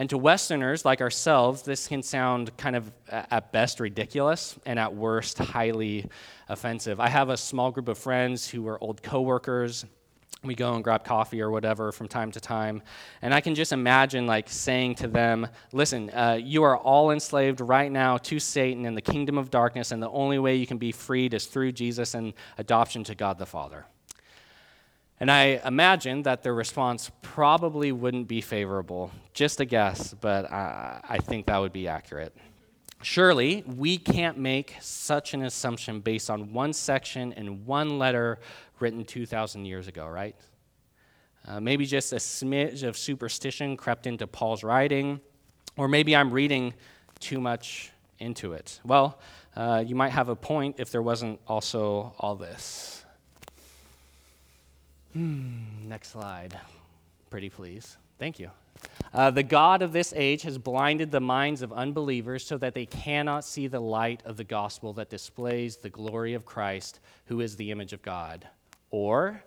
And 0.00 0.08
to 0.08 0.16
Westerners 0.16 0.86
like 0.86 1.02
ourselves, 1.02 1.60
this 1.60 1.86
can 1.86 2.02
sound 2.02 2.56
kind 2.56 2.74
of, 2.74 2.90
at 3.10 3.52
best, 3.52 3.80
ridiculous 3.80 4.58
and 4.64 4.78
at 4.78 4.94
worst, 4.94 5.36
highly 5.36 6.06
offensive. 6.48 6.98
I 6.98 7.10
have 7.10 7.28
a 7.28 7.36
small 7.36 7.70
group 7.70 7.86
of 7.86 7.98
friends 7.98 8.48
who 8.48 8.66
are 8.68 8.82
old 8.82 9.02
coworkers. 9.02 9.84
We 10.42 10.54
go 10.54 10.72
and 10.72 10.82
grab 10.82 11.04
coffee 11.04 11.42
or 11.42 11.50
whatever 11.50 11.92
from 11.92 12.08
time 12.08 12.30
to 12.30 12.40
time. 12.40 12.80
And 13.20 13.34
I 13.34 13.42
can 13.42 13.54
just 13.54 13.72
imagine, 13.74 14.26
like, 14.26 14.48
saying 14.48 14.94
to 14.94 15.06
them, 15.06 15.46
listen, 15.70 16.08
uh, 16.08 16.38
you 16.42 16.62
are 16.62 16.78
all 16.78 17.10
enslaved 17.10 17.60
right 17.60 17.92
now 17.92 18.16
to 18.16 18.38
Satan 18.40 18.86
and 18.86 18.96
the 18.96 19.02
kingdom 19.02 19.36
of 19.36 19.50
darkness, 19.50 19.92
and 19.92 20.02
the 20.02 20.08
only 20.08 20.38
way 20.38 20.56
you 20.56 20.66
can 20.66 20.78
be 20.78 20.92
freed 20.92 21.34
is 21.34 21.44
through 21.44 21.72
Jesus 21.72 22.14
and 22.14 22.32
adoption 22.56 23.04
to 23.04 23.14
God 23.14 23.38
the 23.38 23.44
Father. 23.44 23.84
And 25.20 25.30
I 25.30 25.60
imagine 25.66 26.22
that 26.22 26.42
their 26.42 26.54
response 26.54 27.10
probably 27.20 27.92
wouldn't 27.92 28.26
be 28.26 28.40
favorable. 28.40 29.12
Just 29.34 29.60
a 29.60 29.66
guess, 29.66 30.14
but 30.14 30.50
I, 30.50 31.18
think 31.22 31.46
that 31.46 31.58
would 31.58 31.74
be 31.74 31.86
accurate. 31.88 32.34
Surely, 33.02 33.62
we 33.66 33.98
can't 33.98 34.38
make 34.38 34.76
such 34.80 35.34
an 35.34 35.42
assumption 35.42 36.00
based 36.00 36.30
on 36.30 36.54
one 36.54 36.72
section 36.72 37.34
and 37.34 37.66
one 37.66 37.98
letter 37.98 38.38
written 38.78 39.04
2,000 39.04 39.66
years 39.66 39.88
ago, 39.88 40.06
right? 40.06 40.36
Uh, 41.46 41.60
maybe 41.60 41.84
just 41.84 42.12
a 42.14 42.16
smidge 42.16 42.82
of 42.82 42.96
superstition 42.96 43.76
crept 43.76 44.06
into 44.06 44.26
Paul's 44.26 44.62
writing, 44.62 45.20
or 45.76 45.86
maybe 45.86 46.16
I'm 46.16 46.30
reading 46.30 46.72
too 47.18 47.40
much 47.40 47.92
into 48.18 48.52
it. 48.54 48.80
Well, 48.84 49.18
uh, 49.56 49.82
you 49.86 49.94
might 49.94 50.10
have 50.10 50.28
a 50.28 50.36
point 50.36 50.76
if 50.78 50.90
there 50.90 51.02
wasn't 51.02 51.40
also 51.46 52.14
all 52.18 52.36
this. 52.36 52.99
Hmm, 55.12 55.88
next 55.88 56.08
slide. 56.08 56.58
Pretty 57.30 57.50
please. 57.50 57.96
Thank 58.18 58.38
you. 58.38 58.50
Uh, 59.12 59.30
the 59.30 59.42
God 59.42 59.82
of 59.82 59.92
this 59.92 60.12
age 60.16 60.42
has 60.42 60.56
blinded 60.56 61.10
the 61.10 61.20
minds 61.20 61.62
of 61.62 61.72
unbelievers 61.72 62.46
so 62.46 62.56
that 62.58 62.74
they 62.74 62.86
cannot 62.86 63.44
see 63.44 63.66
the 63.66 63.80
light 63.80 64.22
of 64.24 64.36
the 64.36 64.44
gospel 64.44 64.92
that 64.94 65.10
displays 65.10 65.76
the 65.76 65.90
glory 65.90 66.34
of 66.34 66.44
Christ, 66.44 67.00
who 67.26 67.40
is 67.40 67.56
the 67.56 67.70
image 67.70 67.92
of 67.92 68.02
God. 68.02 68.46
Or, 68.90 69.42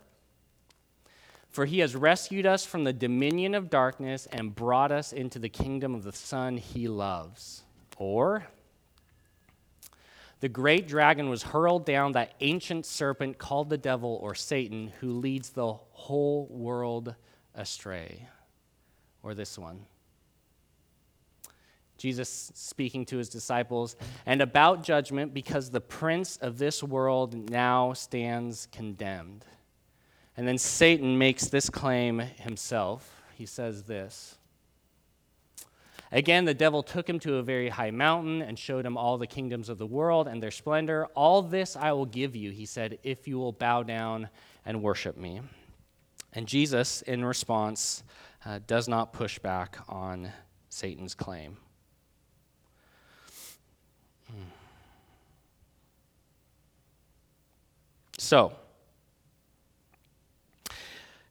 for 1.50 1.66
he 1.66 1.80
has 1.80 1.96
rescued 1.96 2.46
us 2.46 2.66
from 2.66 2.84
the 2.84 2.94
dominion 2.94 3.56
of 3.56 3.70
darkness 3.70 4.28
and 4.32 4.54
brought 4.54 4.92
us 4.92 5.14
into 5.14 5.40
the 5.40 5.50
kingdom 5.50 5.96
of 5.96 6.04
the 6.04 6.12
Son 6.12 6.58
he 6.58 6.88
loves. 6.88 7.64
Or, 7.98 8.48
the 10.44 10.50
great 10.50 10.90
dragon 10.90 11.30
was 11.30 11.42
hurled 11.42 11.86
down, 11.86 12.12
that 12.12 12.34
ancient 12.42 12.86
serpent 12.86 13.38
called 13.38 13.70
the 13.70 13.78
devil 13.78 14.20
or 14.22 14.36
Satan, 14.36 14.92
who 15.00 15.14
leads 15.14 15.52
the 15.52 15.72
whole 15.72 16.48
world 16.48 17.16
astray. 17.56 18.28
Or 19.22 19.34
this 19.34 19.58
one. 19.58 19.86
Jesus 21.98 22.52
speaking 22.56 23.06
to 23.06 23.16
his 23.16 23.30
disciples, 23.30 23.96
and 24.26 24.42
about 24.42 24.84
judgment, 24.84 25.34
because 25.34 25.70
the 25.70 25.80
prince 25.80 26.36
of 26.42 26.58
this 26.58 26.84
world 26.84 27.50
now 27.50 27.94
stands 27.94 28.68
condemned. 28.70 29.46
And 30.36 30.46
then 30.46 30.58
Satan 30.58 31.18
makes 31.18 31.48
this 31.48 31.70
claim 31.70 32.20
himself. 32.20 33.24
He 33.36 33.46
says 33.46 33.84
this 33.84 34.38
Again, 36.14 36.46
the 36.46 36.54
devil 36.54 36.84
took 36.84 37.10
him 37.10 37.18
to 37.22 37.38
a 37.38 37.44
very 37.44 37.70
high 37.70 37.90
mountain 37.90 38.44
and 38.44 38.58
showed 38.58 38.86
him 38.86 38.98
all 38.98 39.18
the 39.18 39.26
kingdoms 39.26 39.68
of 39.68 39.80
the 39.80 39.88
world 39.88 40.28
and 40.28 40.42
their 40.42 40.52
splendor. 40.52 41.08
All 41.16 41.42
this 41.42 41.76
I 41.76 41.92
will 41.94 42.06
give 42.06 42.36
you, 42.36 42.52
he 42.52 42.68
said, 42.68 43.00
if 43.02 43.28
you 43.28 43.40
will 43.40 43.52
bow 43.52 43.82
down 43.82 44.30
and 44.64 44.84
worship 44.84 45.18
me. 45.18 45.42
And 46.34 46.48
Jesus, 46.48 47.02
in 47.02 47.26
response, 47.26 48.04
uh, 48.46 48.60
does 48.68 48.88
not 48.88 49.12
push 49.12 49.40
back 49.40 49.80
on 49.90 50.32
Satan's 50.70 51.16
claim. 51.16 51.58
Hmm. 54.30 54.44
So, 58.20 58.54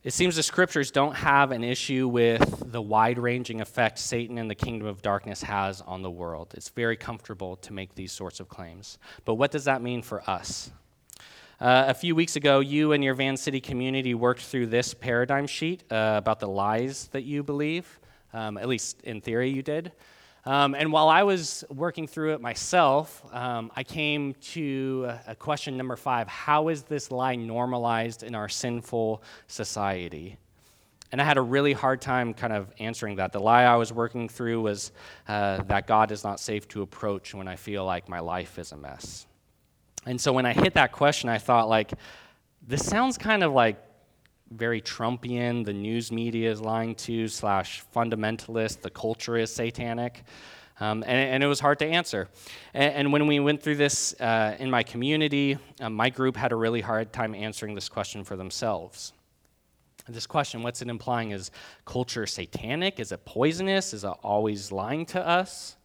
it 0.05 0.13
seems 0.13 0.35
the 0.35 0.43
scriptures 0.43 0.91
don't 0.91 1.15
have 1.15 1.53
an 1.53 1.63
issue 1.63 2.09
with 2.09 2.73
the 2.73 2.83
wide 2.83 3.19
ranging 3.19 3.61
effect 3.61 3.99
Satan 3.99 4.37
and 4.39 4.51
the 4.51 4.55
kingdom 4.55 4.89
of 4.89 5.01
darkness 5.01 5.43
has 5.43 5.81
on 5.83 6.03
the 6.03 6.11
world. 6.11 6.53
It's 6.55 6.71
very 6.71 6.97
comfortable 6.97 7.57
to 7.57 7.73
make 7.73 7.95
these 7.95 8.11
sorts 8.11 8.41
of 8.41 8.49
claims. 8.49 8.99
But 9.25 9.35
what 9.35 9.53
does 9.53 9.65
that 9.65 9.81
mean 9.81 10.03
for 10.03 10.29
us? 10.29 10.73
Uh, 11.61 11.85
a 11.87 11.95
few 11.95 12.17
weeks 12.17 12.35
ago, 12.35 12.59
you 12.59 12.91
and 12.91 13.05
your 13.05 13.15
Van 13.15 13.37
City 13.37 13.61
community 13.61 14.15
worked 14.15 14.41
through 14.41 14.67
this 14.67 14.93
paradigm 14.93 15.47
sheet 15.47 15.85
uh, 15.93 16.15
about 16.17 16.41
the 16.41 16.49
lies 16.49 17.07
that 17.13 17.23
you 17.23 17.45
believe. 17.45 18.01
Um, 18.33 18.59
at 18.59 18.67
least 18.67 19.01
in 19.03 19.21
theory, 19.21 19.51
you 19.51 19.63
did. 19.63 19.93
Um, 20.45 20.75
and 20.75 20.93
while 20.93 21.09
I 21.09 21.23
was 21.23 21.65
working 21.71 22.09
through 22.09 22.35
it 22.35 22.41
myself, 22.41 23.23
um, 23.33 23.71
I 23.77 23.85
came 23.85 24.35
to 24.53 25.13
a 25.27 25.37
question 25.37 25.77
number 25.77 25.95
five 25.95 26.27
How 26.27 26.69
is 26.69 26.83
this 26.83 27.11
lie 27.11 27.37
normalized 27.37 28.23
in 28.23 28.35
our 28.35 28.49
sinful 28.49 29.23
society? 29.47 30.37
And 31.13 31.21
I 31.21 31.25
had 31.25 31.37
a 31.37 31.43
really 31.43 31.75
hard 31.75 32.01
time 32.01 32.33
kind 32.33 32.55
of 32.55 32.73
answering 32.79 33.17
that. 33.17 33.33
The 33.33 33.39
lie 33.39 33.65
I 33.65 33.77
was 33.77 33.93
working 33.93 34.29
through 34.29 34.63
was 34.63 34.93
uh, 35.29 35.63
that 35.65 35.87
God 35.87 36.11
is 36.11 36.25
not 36.25 36.41
safe 36.41 36.67
to 36.69 36.83
approach 36.83 37.35
when 37.35 37.47
I 37.47 37.57
feel 37.57 37.85
like 37.85 38.09
my 38.09 38.21
life 38.21 38.59
is 38.59 38.73
a 38.73 38.77
mess. 38.79 39.27
And 40.07 40.19
so 40.19 40.33
when 40.33 40.47
I 40.47 40.55
hit 40.55 40.75
that 40.75 40.91
question, 40.91 41.29
I 41.29 41.39
thought, 41.39 41.69
like, 41.69 41.93
this 42.67 42.85
sounds 42.85 43.19
kind 43.19 43.45
of 43.45 43.53
like 43.53 43.77
very 44.53 44.81
Trumpian, 44.81 45.65
the 45.65 45.73
news 45.73 46.13
media 46.13 46.51
is 46.51 46.61
lying 46.61 46.95
to, 46.97 47.29
slash 47.29 47.85
fundamentalist, 47.95 48.83
the 48.83 48.91
culture 48.91 49.37
is 49.37 49.53
satanic. 49.53 50.23
Um, 50.81 51.03
and, 51.07 51.35
and, 51.35 51.45
it 51.45 51.47
was 51.47 51.61
hard 51.61 51.79
to 51.81 51.87
answer. 51.87 52.29
And, 52.75 52.95
and 52.95 53.13
when 53.13 53.27
we 53.27 53.39
went 53.41 53.63
through 53.63 53.77
this 53.77 54.19
uh, 54.21 54.57
in 54.59 54.71
my 54.71 54.83
community, 54.83 55.59
uh, 55.81 55.91
my 55.91 56.11
group 56.11 56.37
had 56.37 56.51
a 56.51 56.57
really 56.57 56.81
hard 56.81 57.13
time 57.13 57.35
answering 57.35 57.75
this 57.75 57.89
question 57.89 58.25
for 58.25 58.37
themselves. 58.37 59.13
This 60.09 60.27
question, 60.27 60.63
what's 60.63 60.83
it 60.83 60.89
implying? 60.89 61.31
Is 61.31 61.51
culture 61.85 62.27
satanic? 62.27 62.99
Is 62.99 63.13
it 63.13 63.25
poisonous? 63.25 63.95
Is 63.95 64.03
it 64.03 64.13
always 64.25 64.73
lying 64.73 65.07
to 65.07 65.25
us? 65.25 65.77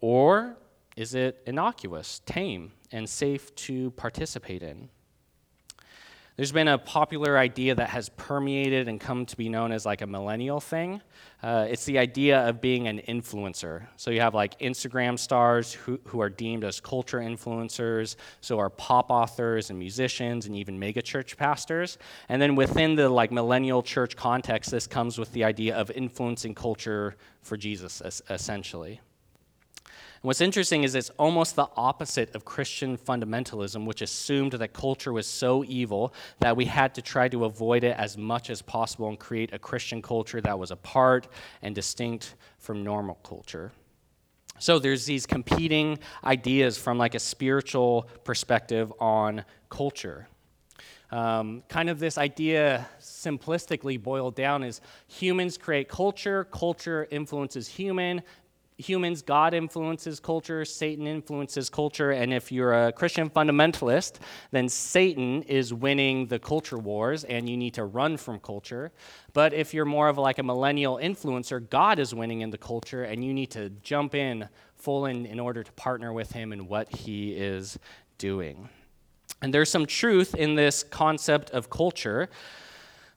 Or 0.00 0.56
is 0.96 1.14
it 1.14 1.40
innocuous, 1.46 2.20
tame, 2.26 2.72
and 2.90 3.08
safe 3.08 3.54
to 3.54 3.92
participate 3.92 4.62
in? 4.62 4.88
There's 6.36 6.52
been 6.52 6.68
a 6.68 6.78
popular 6.78 7.36
idea 7.36 7.74
that 7.74 7.90
has 7.90 8.08
permeated 8.08 8.88
and 8.88 8.98
come 8.98 9.26
to 9.26 9.36
be 9.36 9.50
known 9.50 9.70
as 9.70 9.84
like 9.84 10.00
a 10.00 10.06
millennial 10.06 10.60
thing. 10.60 11.02
Uh, 11.42 11.66
it's 11.68 11.84
the 11.84 11.98
idea 11.98 12.48
of 12.48 12.62
being 12.62 12.88
an 12.88 13.00
influencer. 13.06 13.86
So 13.96 14.10
you 14.10 14.20
have 14.20 14.32
like 14.32 14.58
Instagram 14.58 15.18
stars 15.18 15.74
who, 15.74 16.00
who 16.04 16.22
are 16.22 16.30
deemed 16.30 16.64
as 16.64 16.80
culture 16.80 17.18
influencers, 17.18 18.16
so 18.40 18.58
are 18.58 18.70
pop 18.70 19.10
authors 19.10 19.68
and 19.68 19.78
musicians 19.78 20.46
and 20.46 20.56
even 20.56 20.80
megachurch 20.80 21.36
pastors. 21.36 21.98
And 22.30 22.40
then 22.40 22.54
within 22.54 22.94
the 22.94 23.10
like 23.10 23.30
millennial 23.30 23.82
church 23.82 24.16
context, 24.16 24.70
this 24.70 24.86
comes 24.86 25.18
with 25.18 25.30
the 25.32 25.44
idea 25.44 25.76
of 25.76 25.90
influencing 25.90 26.54
culture 26.54 27.16
for 27.42 27.58
Jesus, 27.58 28.00
essentially. 28.30 29.02
And 30.22 30.28
what's 30.28 30.40
interesting 30.40 30.84
is 30.84 30.94
it's 30.94 31.10
almost 31.18 31.56
the 31.56 31.66
opposite 31.76 32.32
of 32.36 32.44
Christian 32.44 32.96
fundamentalism, 32.96 33.84
which 33.86 34.02
assumed 34.02 34.52
that 34.52 34.72
culture 34.72 35.12
was 35.12 35.26
so 35.26 35.64
evil 35.64 36.14
that 36.38 36.56
we 36.56 36.64
had 36.64 36.94
to 36.94 37.02
try 37.02 37.28
to 37.28 37.44
avoid 37.44 37.82
it 37.82 37.96
as 37.96 38.16
much 38.16 38.48
as 38.48 38.62
possible 38.62 39.08
and 39.08 39.18
create 39.18 39.52
a 39.52 39.58
Christian 39.58 40.00
culture 40.00 40.40
that 40.40 40.56
was 40.56 40.70
apart 40.70 41.26
and 41.60 41.74
distinct 41.74 42.36
from 42.58 42.84
normal 42.84 43.16
culture. 43.24 43.72
So 44.60 44.78
there's 44.78 45.06
these 45.06 45.26
competing 45.26 45.98
ideas 46.22 46.78
from 46.78 46.98
like 46.98 47.16
a 47.16 47.18
spiritual 47.18 48.06
perspective 48.22 48.92
on 49.00 49.44
culture. 49.70 50.28
Um, 51.10 51.62
kind 51.68 51.90
of 51.90 51.98
this 51.98 52.16
idea 52.16 52.86
simplistically 52.98 54.02
boiled 54.02 54.34
down 54.34 54.62
is 54.62 54.80
humans 55.08 55.58
create 55.58 55.88
culture, 55.88 56.44
culture 56.44 57.06
influences 57.10 57.68
human, 57.68 58.22
humans, 58.78 59.22
God 59.22 59.54
influences 59.54 60.20
culture, 60.20 60.64
Satan 60.64 61.06
influences 61.06 61.70
culture, 61.70 62.10
and 62.10 62.32
if 62.32 62.50
you're 62.50 62.88
a 62.88 62.92
Christian 62.92 63.30
fundamentalist, 63.30 64.16
then 64.50 64.68
Satan 64.68 65.42
is 65.42 65.72
winning 65.72 66.26
the 66.26 66.38
culture 66.38 66.78
wars 66.78 67.24
and 67.24 67.48
you 67.48 67.56
need 67.56 67.74
to 67.74 67.84
run 67.84 68.16
from 68.16 68.38
culture. 68.40 68.92
But 69.32 69.52
if 69.52 69.72
you're 69.72 69.84
more 69.84 70.08
of 70.08 70.18
like 70.18 70.38
a 70.38 70.42
millennial 70.42 70.96
influencer, 70.96 71.68
God 71.68 71.98
is 71.98 72.14
winning 72.14 72.40
in 72.40 72.50
the 72.50 72.58
culture 72.58 73.04
and 73.04 73.24
you 73.24 73.32
need 73.32 73.50
to 73.52 73.70
jump 73.82 74.14
in 74.14 74.48
full 74.76 75.06
in 75.06 75.26
in 75.26 75.38
order 75.38 75.62
to 75.62 75.72
partner 75.72 76.12
with 76.12 76.32
him 76.32 76.52
in 76.52 76.66
what 76.66 76.88
he 76.94 77.32
is 77.32 77.78
doing. 78.18 78.68
And 79.40 79.52
there's 79.52 79.70
some 79.70 79.86
truth 79.86 80.34
in 80.34 80.54
this 80.54 80.82
concept 80.84 81.50
of 81.50 81.68
culture. 81.68 82.28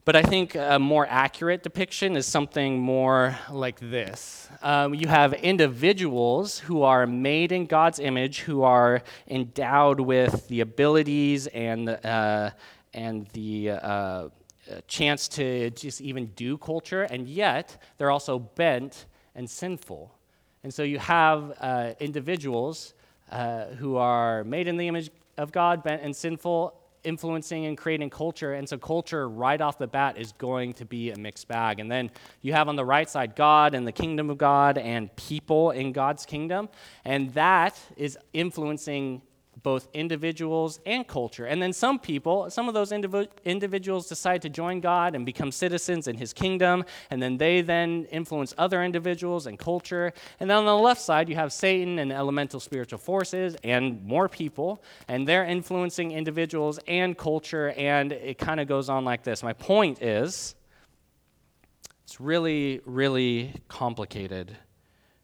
But 0.05 0.15
I 0.15 0.21
think 0.21 0.53
a 0.53 0.77
more 0.77 1.07
accurate 1.09 1.63
depiction 1.63 2.15
is 2.15 2.27
something 2.27 2.79
more 2.79 3.39
like 3.49 3.79
this. 3.79 4.47
Um, 4.61 4.93
you 4.93 5.07
have 5.07 5.33
individuals 5.33 6.59
who 6.59 6.83
are 6.83 7.07
made 7.07 7.51
in 7.51 7.65
God's 7.65 7.97
image, 7.97 8.41
who 8.41 8.61
are 8.61 9.01
endowed 9.27 9.99
with 9.99 10.47
the 10.47 10.61
abilities 10.61 11.47
and, 11.47 11.89
uh, 11.89 12.51
and 12.93 13.27
the 13.33 13.71
uh, 13.71 14.29
chance 14.87 15.27
to 15.29 15.71
just 15.71 16.01
even 16.01 16.27
do 16.35 16.59
culture, 16.59 17.01
and 17.01 17.27
yet 17.27 17.81
they're 17.97 18.11
also 18.11 18.37
bent 18.37 19.07
and 19.33 19.49
sinful. 19.49 20.13
And 20.63 20.71
so 20.71 20.83
you 20.83 20.99
have 20.99 21.57
uh, 21.59 21.93
individuals 21.99 22.93
uh, 23.31 23.65
who 23.79 23.95
are 23.97 24.43
made 24.43 24.67
in 24.67 24.77
the 24.77 24.87
image 24.87 25.09
of 25.39 25.51
God, 25.51 25.81
bent 25.83 26.03
and 26.03 26.15
sinful, 26.15 26.79
influencing 27.05 27.65
and 27.65 27.77
creating 27.77 28.09
culture. 28.09 28.53
And 28.53 28.67
so, 28.67 28.77
culture 28.77 29.29
right 29.29 29.61
off 29.61 29.77
the 29.77 29.87
bat 29.87 30.17
is 30.17 30.31
going 30.33 30.73
to 30.73 30.85
be 30.85 31.11
a 31.11 31.17
mixed 31.17 31.47
bag. 31.47 31.79
And 31.79 31.91
then 31.91 32.11
you 32.41 32.53
have 32.53 32.67
on 32.67 32.75
the 32.75 32.85
right 32.85 33.09
side 33.09 33.35
God 33.35 33.73
and 33.75 33.87
the 33.87 33.91
kingdom 33.91 34.29
of 34.29 34.37
God 34.37 34.77
and 34.77 35.15
people 35.15 35.71
in 35.71 35.91
God's 35.91 36.25
kingdom. 36.25 36.69
And 37.05 37.33
that 37.33 37.79
is 37.95 38.17
influencing 38.33 39.21
both 39.65 39.87
individuals 39.93 40.79
and 40.85 41.07
culture. 41.07 41.47
And 41.47 41.59
then 41.59 41.73
some 41.73 41.97
people, 41.97 42.51
some 42.51 42.67
of 42.67 42.75
those 42.75 42.91
indiv- 42.91 43.29
individuals 43.43 44.07
decide 44.07 44.43
to 44.43 44.49
join 44.49 44.79
God 44.79 45.15
and 45.15 45.25
become 45.25 45.51
citizens 45.51 46.07
in 46.07 46.15
his 46.17 46.33
kingdom, 46.33 46.85
and 47.09 47.19
then 47.21 47.37
they 47.37 47.61
then 47.61 48.05
influence 48.11 48.53
other 48.59 48.83
individuals 48.83 49.47
and 49.47 49.57
culture. 49.57 50.13
And 50.39 50.47
then 50.47 50.57
on 50.57 50.65
the 50.65 50.77
left 50.77 51.01
side, 51.01 51.29
you 51.29 51.35
have 51.35 51.51
Satan 51.51 51.97
and 51.97 52.13
elemental 52.13 52.59
spiritual 52.59 52.99
forces 52.99 53.57
and 53.63 54.05
more 54.05 54.29
people, 54.29 54.83
and 55.07 55.27
they're 55.27 55.45
influencing 55.45 56.11
individuals 56.11 56.79
and 56.87 57.17
culture, 57.17 57.71
and 57.71 58.11
it 58.11 58.37
kind 58.37 58.59
of 58.59 58.67
goes 58.67 58.87
on 58.87 59.03
like 59.03 59.23
this. 59.23 59.41
My 59.41 59.53
point 59.53 59.99
is, 60.03 60.53
it's 62.03 62.21
really, 62.21 62.81
really 62.85 63.55
complicated 63.67 64.55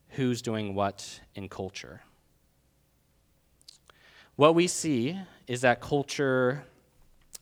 who's 0.10 0.42
doing 0.42 0.74
what 0.74 1.22
in 1.36 1.48
culture. 1.48 2.02
What 4.42 4.56
we 4.56 4.66
see 4.66 5.20
is 5.46 5.62
that 5.62 5.82
culture 5.82 6.64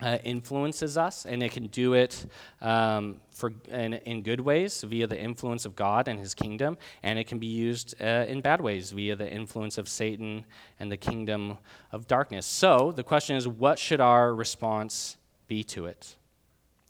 uh, 0.01 0.17
influences 0.25 0.97
us, 0.97 1.25
and 1.25 1.41
it 1.41 1.53
can 1.53 1.67
do 1.67 1.93
it 1.93 2.25
um, 2.59 3.21
for, 3.31 3.53
in, 3.69 3.93
in, 3.93 4.21
good 4.21 4.41
ways 4.41 4.81
via 4.81 5.07
the 5.07 5.17
influence 5.17 5.63
of 5.65 5.77
God 5.77 6.09
and 6.09 6.19
His 6.19 6.33
kingdom, 6.33 6.77
and 7.01 7.17
it 7.17 7.25
can 7.25 7.39
be 7.39 7.47
used 7.47 7.95
uh, 8.01 8.25
in 8.27 8.41
bad 8.41 8.59
ways 8.59 8.91
via 8.91 9.15
the 9.15 9.31
influence 9.31 9.77
of 9.77 9.87
Satan 9.87 10.43
and 10.77 10.91
the 10.91 10.97
kingdom 10.97 11.57
of 11.93 12.05
darkness. 12.05 12.45
So 12.45 12.91
the 12.91 13.03
question 13.03 13.37
is, 13.37 13.47
what 13.47 13.79
should 13.79 14.01
our 14.01 14.35
response 14.35 15.15
be 15.47 15.63
to 15.75 15.85
it? 15.85 16.17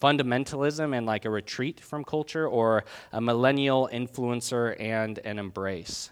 Fundamentalism 0.01 0.97
and 0.97 1.05
like 1.05 1.25
a 1.25 1.29
retreat 1.29 1.79
from 1.79 2.03
culture, 2.03 2.47
or 2.47 2.83
a 3.11 3.21
millennial 3.21 3.87
influencer 3.93 4.75
and 4.81 5.19
an 5.19 5.37
embrace? 5.37 6.09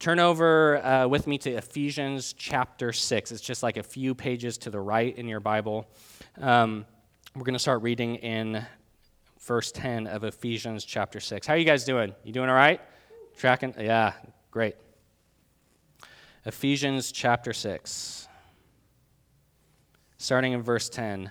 Turn 0.00 0.18
over 0.18 0.82
uh, 0.82 1.06
with 1.06 1.26
me 1.26 1.36
to 1.36 1.50
Ephesians 1.50 2.32
chapter 2.32 2.90
6. 2.90 3.32
It's 3.32 3.42
just 3.42 3.62
like 3.62 3.76
a 3.76 3.82
few 3.82 4.14
pages 4.14 4.56
to 4.56 4.70
the 4.70 4.80
right 4.80 5.14
in 5.14 5.28
your 5.28 5.40
Bible. 5.40 5.86
Um, 6.40 6.86
we're 7.34 7.42
going 7.42 7.52
to 7.52 7.58
start 7.58 7.82
reading 7.82 8.14
in 8.14 8.64
verse 9.42 9.70
10 9.70 10.06
of 10.06 10.24
Ephesians 10.24 10.86
chapter 10.86 11.20
6. 11.20 11.46
How 11.46 11.52
are 11.52 11.58
you 11.58 11.66
guys 11.66 11.84
doing? 11.84 12.14
You 12.24 12.32
doing 12.32 12.48
all 12.48 12.54
right? 12.54 12.80
Tracking? 13.36 13.74
Yeah, 13.78 14.14
great. 14.50 14.76
Ephesians 16.46 17.12
chapter 17.12 17.52
6 17.52 18.26
starting 20.20 20.52
in 20.52 20.62
verse 20.62 20.88
10. 20.90 21.30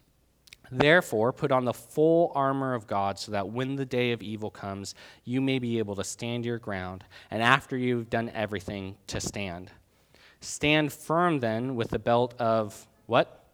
Therefore, 0.71 1.33
put 1.33 1.51
on 1.51 1.65
the 1.65 1.73
full 1.73 2.31
armor 2.33 2.73
of 2.73 2.87
God 2.87 3.19
so 3.19 3.33
that 3.33 3.49
when 3.49 3.75
the 3.75 3.85
day 3.85 4.13
of 4.13 4.23
evil 4.23 4.49
comes, 4.49 4.95
you 5.25 5.41
may 5.41 5.59
be 5.59 5.79
able 5.79 5.95
to 5.95 6.03
stand 6.03 6.45
your 6.45 6.59
ground, 6.59 7.03
and 7.29 7.43
after 7.43 7.77
you've 7.77 8.09
done 8.09 8.31
everything, 8.33 8.95
to 9.07 9.19
stand. 9.19 9.69
Stand 10.39 10.93
firm 10.93 11.39
then 11.39 11.75
with 11.75 11.89
the 11.89 11.99
belt 11.99 12.33
of 12.39 12.87
what? 13.05 13.45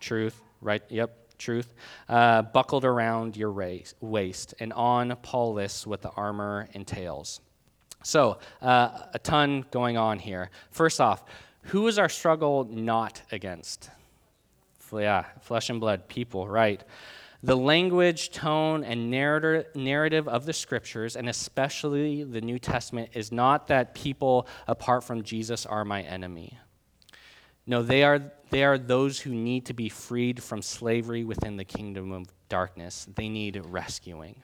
Truth, 0.00 0.42
right? 0.60 0.82
Yep, 0.88 1.38
truth. 1.38 1.72
Uh, 2.08 2.42
buckled 2.42 2.84
around 2.84 3.36
your 3.36 3.52
waist, 4.00 4.54
and 4.58 4.72
on 4.72 5.16
Paul 5.22 5.54
lists 5.54 5.86
what 5.86 6.02
the 6.02 6.10
armor 6.10 6.68
entails. 6.72 7.40
So, 8.02 8.38
uh, 8.60 9.06
a 9.14 9.18
ton 9.18 9.64
going 9.70 9.96
on 9.96 10.18
here. 10.18 10.50
First 10.70 11.00
off, 11.00 11.24
who 11.62 11.86
is 11.86 11.98
our 11.98 12.08
struggle 12.08 12.64
not 12.64 13.22
against? 13.32 13.88
Yeah, 15.00 15.24
flesh 15.40 15.70
and 15.70 15.80
blood, 15.80 16.08
people, 16.08 16.48
right. 16.48 16.82
The 17.42 17.56
language, 17.56 18.30
tone, 18.30 18.84
and 18.84 19.10
narrative 19.10 20.28
of 20.28 20.46
the 20.46 20.52
scriptures, 20.52 21.14
and 21.14 21.28
especially 21.28 22.24
the 22.24 22.40
New 22.40 22.58
Testament, 22.58 23.10
is 23.12 23.30
not 23.30 23.66
that 23.66 23.94
people 23.94 24.46
apart 24.66 25.04
from 25.04 25.22
Jesus 25.22 25.66
are 25.66 25.84
my 25.84 26.00
enemy. 26.02 26.58
No, 27.66 27.82
they 27.82 28.02
are, 28.02 28.32
they 28.50 28.64
are 28.64 28.78
those 28.78 29.20
who 29.20 29.34
need 29.34 29.66
to 29.66 29.74
be 29.74 29.90
freed 29.90 30.42
from 30.42 30.62
slavery 30.62 31.24
within 31.24 31.56
the 31.56 31.64
kingdom 31.64 32.12
of 32.12 32.32
darkness. 32.48 33.06
They 33.14 33.28
need 33.28 33.60
rescuing. 33.62 34.42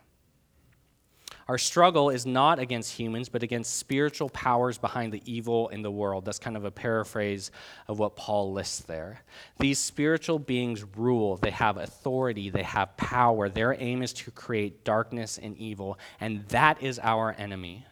Our 1.50 1.58
struggle 1.58 2.10
is 2.10 2.26
not 2.26 2.60
against 2.60 2.92
humans, 2.92 3.28
but 3.28 3.42
against 3.42 3.76
spiritual 3.76 4.28
powers 4.28 4.78
behind 4.78 5.12
the 5.12 5.20
evil 5.24 5.68
in 5.70 5.82
the 5.82 5.90
world. 5.90 6.24
That's 6.24 6.38
kind 6.38 6.56
of 6.56 6.64
a 6.64 6.70
paraphrase 6.70 7.50
of 7.88 7.98
what 7.98 8.14
Paul 8.14 8.52
lists 8.52 8.82
there. 8.82 9.22
These 9.58 9.80
spiritual 9.80 10.38
beings 10.38 10.84
rule, 10.96 11.38
they 11.38 11.50
have 11.50 11.76
authority, 11.76 12.50
they 12.50 12.62
have 12.62 12.96
power. 12.96 13.48
Their 13.48 13.74
aim 13.76 14.00
is 14.00 14.12
to 14.12 14.30
create 14.30 14.84
darkness 14.84 15.38
and 15.42 15.56
evil, 15.56 15.98
and 16.20 16.46
that 16.50 16.80
is 16.84 17.00
our 17.00 17.34
enemy, 17.36 17.84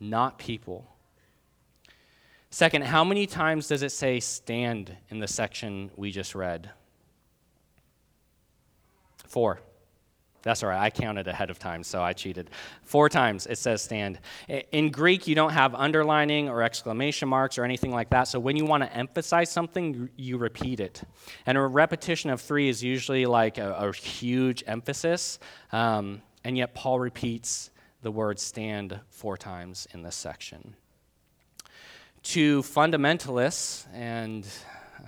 not 0.00 0.38
people. 0.38 0.96
Second, 2.48 2.84
how 2.84 3.04
many 3.04 3.26
times 3.26 3.68
does 3.68 3.82
it 3.82 3.92
say 3.92 4.20
stand 4.20 4.96
in 5.10 5.18
the 5.18 5.28
section 5.28 5.90
we 5.96 6.12
just 6.12 6.34
read? 6.34 6.70
Four. 9.28 9.60
That's 10.42 10.62
all 10.62 10.68
right. 10.68 10.80
I 10.80 10.90
counted 10.90 11.28
ahead 11.28 11.50
of 11.50 11.58
time, 11.58 11.84
so 11.84 12.02
I 12.02 12.12
cheated. 12.12 12.50
Four 12.82 13.08
times 13.08 13.46
it 13.46 13.58
says 13.58 13.82
stand. 13.82 14.18
In 14.72 14.90
Greek, 14.90 15.26
you 15.26 15.34
don't 15.34 15.52
have 15.52 15.74
underlining 15.74 16.48
or 16.48 16.62
exclamation 16.62 17.28
marks 17.28 17.58
or 17.58 17.64
anything 17.64 17.92
like 17.92 18.10
that. 18.10 18.24
So 18.24 18.40
when 18.40 18.56
you 18.56 18.64
want 18.64 18.82
to 18.82 18.92
emphasize 18.92 19.50
something, 19.50 20.08
you 20.16 20.38
repeat 20.38 20.80
it. 20.80 21.02
And 21.46 21.56
a 21.56 21.60
repetition 21.60 22.30
of 22.30 22.40
three 22.40 22.68
is 22.68 22.82
usually 22.82 23.26
like 23.26 23.58
a, 23.58 23.72
a 23.74 23.92
huge 23.92 24.64
emphasis. 24.66 25.38
Um, 25.70 26.22
and 26.44 26.58
yet, 26.58 26.74
Paul 26.74 26.98
repeats 26.98 27.70
the 28.02 28.10
word 28.10 28.40
stand 28.40 28.98
four 29.10 29.36
times 29.36 29.86
in 29.94 30.02
this 30.02 30.16
section. 30.16 30.74
To 32.24 32.62
fundamentalists, 32.62 33.86
and 33.94 34.46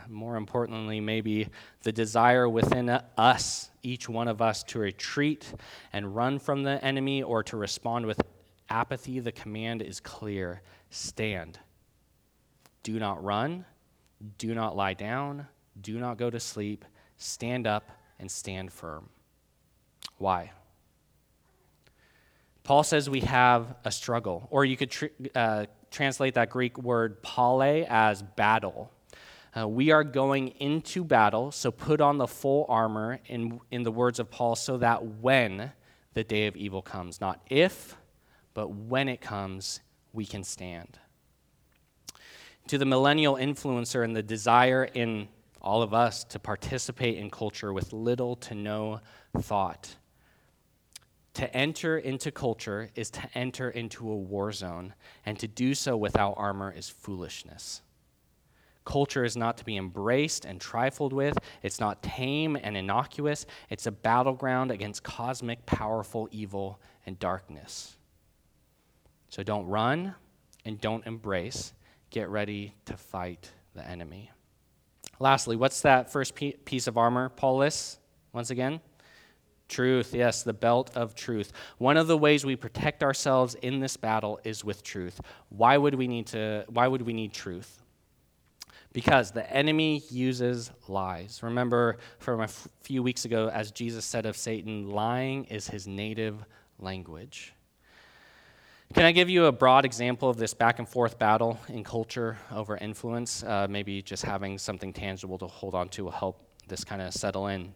more 0.08 0.36
importantly, 0.36 1.00
maybe 1.00 1.48
the 1.82 1.92
desire 1.92 2.48
within 2.48 2.88
us 3.16 3.70
each 3.82 4.08
one 4.08 4.28
of 4.28 4.40
us 4.40 4.62
to 4.64 4.78
retreat 4.78 5.52
and 5.92 6.14
run 6.14 6.38
from 6.38 6.62
the 6.62 6.82
enemy 6.84 7.22
or 7.22 7.42
to 7.44 7.56
respond 7.56 8.06
with 8.06 8.20
apathy, 8.68 9.20
the 9.20 9.32
command 9.32 9.82
is 9.82 10.00
clear 10.00 10.62
stand. 10.90 11.58
Do 12.82 12.98
not 12.98 13.22
run, 13.22 13.64
do 14.38 14.54
not 14.54 14.76
lie 14.76 14.94
down, 14.94 15.46
do 15.80 15.98
not 15.98 16.18
go 16.18 16.30
to 16.30 16.40
sleep. 16.40 16.84
Stand 17.16 17.66
up 17.66 17.90
and 18.18 18.30
stand 18.30 18.72
firm. 18.72 19.08
Why? 20.18 20.52
Paul 22.62 22.82
says 22.82 23.10
we 23.10 23.20
have 23.20 23.74
a 23.84 23.92
struggle, 23.92 24.48
or 24.50 24.64
you 24.64 24.76
could 24.76 24.90
tr- 24.90 25.06
uh, 25.34 25.66
translate 25.90 26.34
that 26.34 26.50
Greek 26.50 26.78
word 26.78 27.22
pale 27.22 27.86
as 27.88 28.22
battle. 28.22 28.90
Uh, 29.56 29.68
we 29.68 29.92
are 29.92 30.02
going 30.02 30.48
into 30.58 31.04
battle, 31.04 31.52
so 31.52 31.70
put 31.70 32.00
on 32.00 32.18
the 32.18 32.26
full 32.26 32.66
armor, 32.68 33.20
in, 33.26 33.60
in 33.70 33.84
the 33.84 33.92
words 33.92 34.18
of 34.18 34.28
Paul, 34.28 34.56
so 34.56 34.78
that 34.78 35.04
when 35.04 35.70
the 36.14 36.24
day 36.24 36.48
of 36.48 36.56
evil 36.56 36.82
comes, 36.82 37.20
not 37.20 37.40
if, 37.48 37.96
but 38.52 38.68
when 38.68 39.08
it 39.08 39.20
comes, 39.20 39.80
we 40.12 40.26
can 40.26 40.42
stand. 40.42 40.98
To 42.68 42.78
the 42.78 42.84
millennial 42.84 43.36
influencer 43.36 44.02
and 44.02 44.16
the 44.16 44.22
desire 44.22 44.84
in 44.84 45.28
all 45.60 45.82
of 45.82 45.94
us 45.94 46.24
to 46.24 46.38
participate 46.38 47.16
in 47.16 47.30
culture 47.30 47.72
with 47.72 47.92
little 47.92 48.36
to 48.36 48.54
no 48.54 49.00
thought. 49.38 49.94
To 51.34 51.56
enter 51.56 51.98
into 51.98 52.30
culture 52.30 52.90
is 52.94 53.10
to 53.10 53.22
enter 53.34 53.70
into 53.70 54.10
a 54.10 54.16
war 54.16 54.50
zone, 54.50 54.94
and 55.24 55.38
to 55.38 55.46
do 55.46 55.74
so 55.74 55.96
without 55.96 56.34
armor 56.36 56.72
is 56.72 56.88
foolishness. 56.88 57.82
Culture 58.84 59.24
is 59.24 59.36
not 59.36 59.56
to 59.58 59.64
be 59.64 59.76
embraced 59.76 60.44
and 60.44 60.60
trifled 60.60 61.12
with. 61.12 61.38
It's 61.62 61.80
not 61.80 62.02
tame 62.02 62.56
and 62.56 62.76
innocuous. 62.76 63.46
It's 63.70 63.86
a 63.86 63.90
battleground 63.90 64.70
against 64.70 65.02
cosmic, 65.02 65.64
powerful 65.64 66.28
evil 66.30 66.80
and 67.06 67.18
darkness. 67.18 67.96
So 69.30 69.42
don't 69.42 69.66
run 69.66 70.14
and 70.64 70.80
don't 70.80 71.06
embrace. 71.06 71.72
Get 72.10 72.28
ready 72.28 72.74
to 72.84 72.96
fight 72.96 73.50
the 73.74 73.86
enemy. 73.86 74.30
Lastly, 75.18 75.56
what's 75.56 75.80
that 75.80 76.12
first 76.12 76.34
piece 76.34 76.86
of 76.86 76.98
armor 76.98 77.30
Paul 77.30 77.58
lists? 77.58 77.98
Once 78.32 78.50
again, 78.50 78.80
Truth, 79.66 80.14
yes, 80.14 80.42
the 80.42 80.52
belt 80.52 80.90
of 80.94 81.14
truth. 81.14 81.50
One 81.78 81.96
of 81.96 82.06
the 82.06 82.18
ways 82.18 82.44
we 82.44 82.54
protect 82.54 83.02
ourselves 83.02 83.54
in 83.56 83.80
this 83.80 83.96
battle 83.96 84.38
is 84.44 84.62
with 84.62 84.82
truth. 84.82 85.20
Why 85.48 85.78
would 85.78 85.94
we 85.94 86.06
need 86.06 86.26
to 86.28 86.64
why 86.68 86.86
would 86.86 87.02
we 87.02 87.14
need 87.14 87.32
truth? 87.32 87.82
Because 88.94 89.32
the 89.32 89.48
enemy 89.52 90.02
uses 90.08 90.70
lies. 90.88 91.40
Remember 91.42 91.98
from 92.20 92.40
a 92.40 92.44
f- 92.44 92.68
few 92.80 93.02
weeks 93.02 93.26
ago, 93.26 93.50
as 93.52 93.70
Jesus 93.70 94.06
said 94.06 94.24
of 94.24 94.36
Satan, 94.36 94.88
lying 94.88 95.44
is 95.46 95.68
his 95.68 95.86
native 95.86 96.42
language. 96.78 97.52
Can 98.94 99.04
I 99.04 99.10
give 99.10 99.28
you 99.28 99.46
a 99.46 99.52
broad 99.52 99.84
example 99.84 100.30
of 100.30 100.36
this 100.36 100.54
back 100.54 100.78
and 100.78 100.88
forth 100.88 101.18
battle 101.18 101.58
in 101.68 101.82
culture 101.82 102.38
over 102.52 102.76
influence? 102.76 103.42
Uh, 103.42 103.66
maybe 103.68 104.00
just 104.00 104.22
having 104.22 104.56
something 104.56 104.92
tangible 104.92 105.38
to 105.38 105.48
hold 105.48 105.74
on 105.74 105.88
to 105.90 106.04
will 106.04 106.12
help 106.12 106.46
this 106.68 106.84
kind 106.84 107.02
of 107.02 107.12
settle 107.12 107.48
in. 107.48 107.74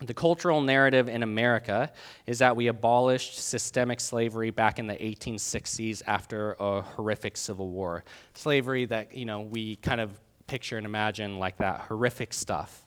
The 0.00 0.12
cultural 0.12 0.60
narrative 0.60 1.08
in 1.08 1.22
America 1.22 1.90
is 2.26 2.40
that 2.40 2.54
we 2.54 2.66
abolished 2.66 3.38
systemic 3.38 3.98
slavery 4.00 4.50
back 4.50 4.78
in 4.78 4.86
the 4.86 4.94
1860s 4.94 6.02
after 6.06 6.54
a 6.60 6.82
horrific 6.82 7.38
civil 7.38 7.70
war. 7.70 8.04
Slavery 8.34 8.84
that, 8.86 9.16
you 9.16 9.24
know, 9.24 9.40
we 9.40 9.76
kind 9.76 10.00
of 10.00 10.20
picture 10.48 10.76
and 10.76 10.86
imagine 10.86 11.38
like 11.38 11.58
that 11.58 11.82
horrific 11.82 12.32
stuff. 12.32 12.84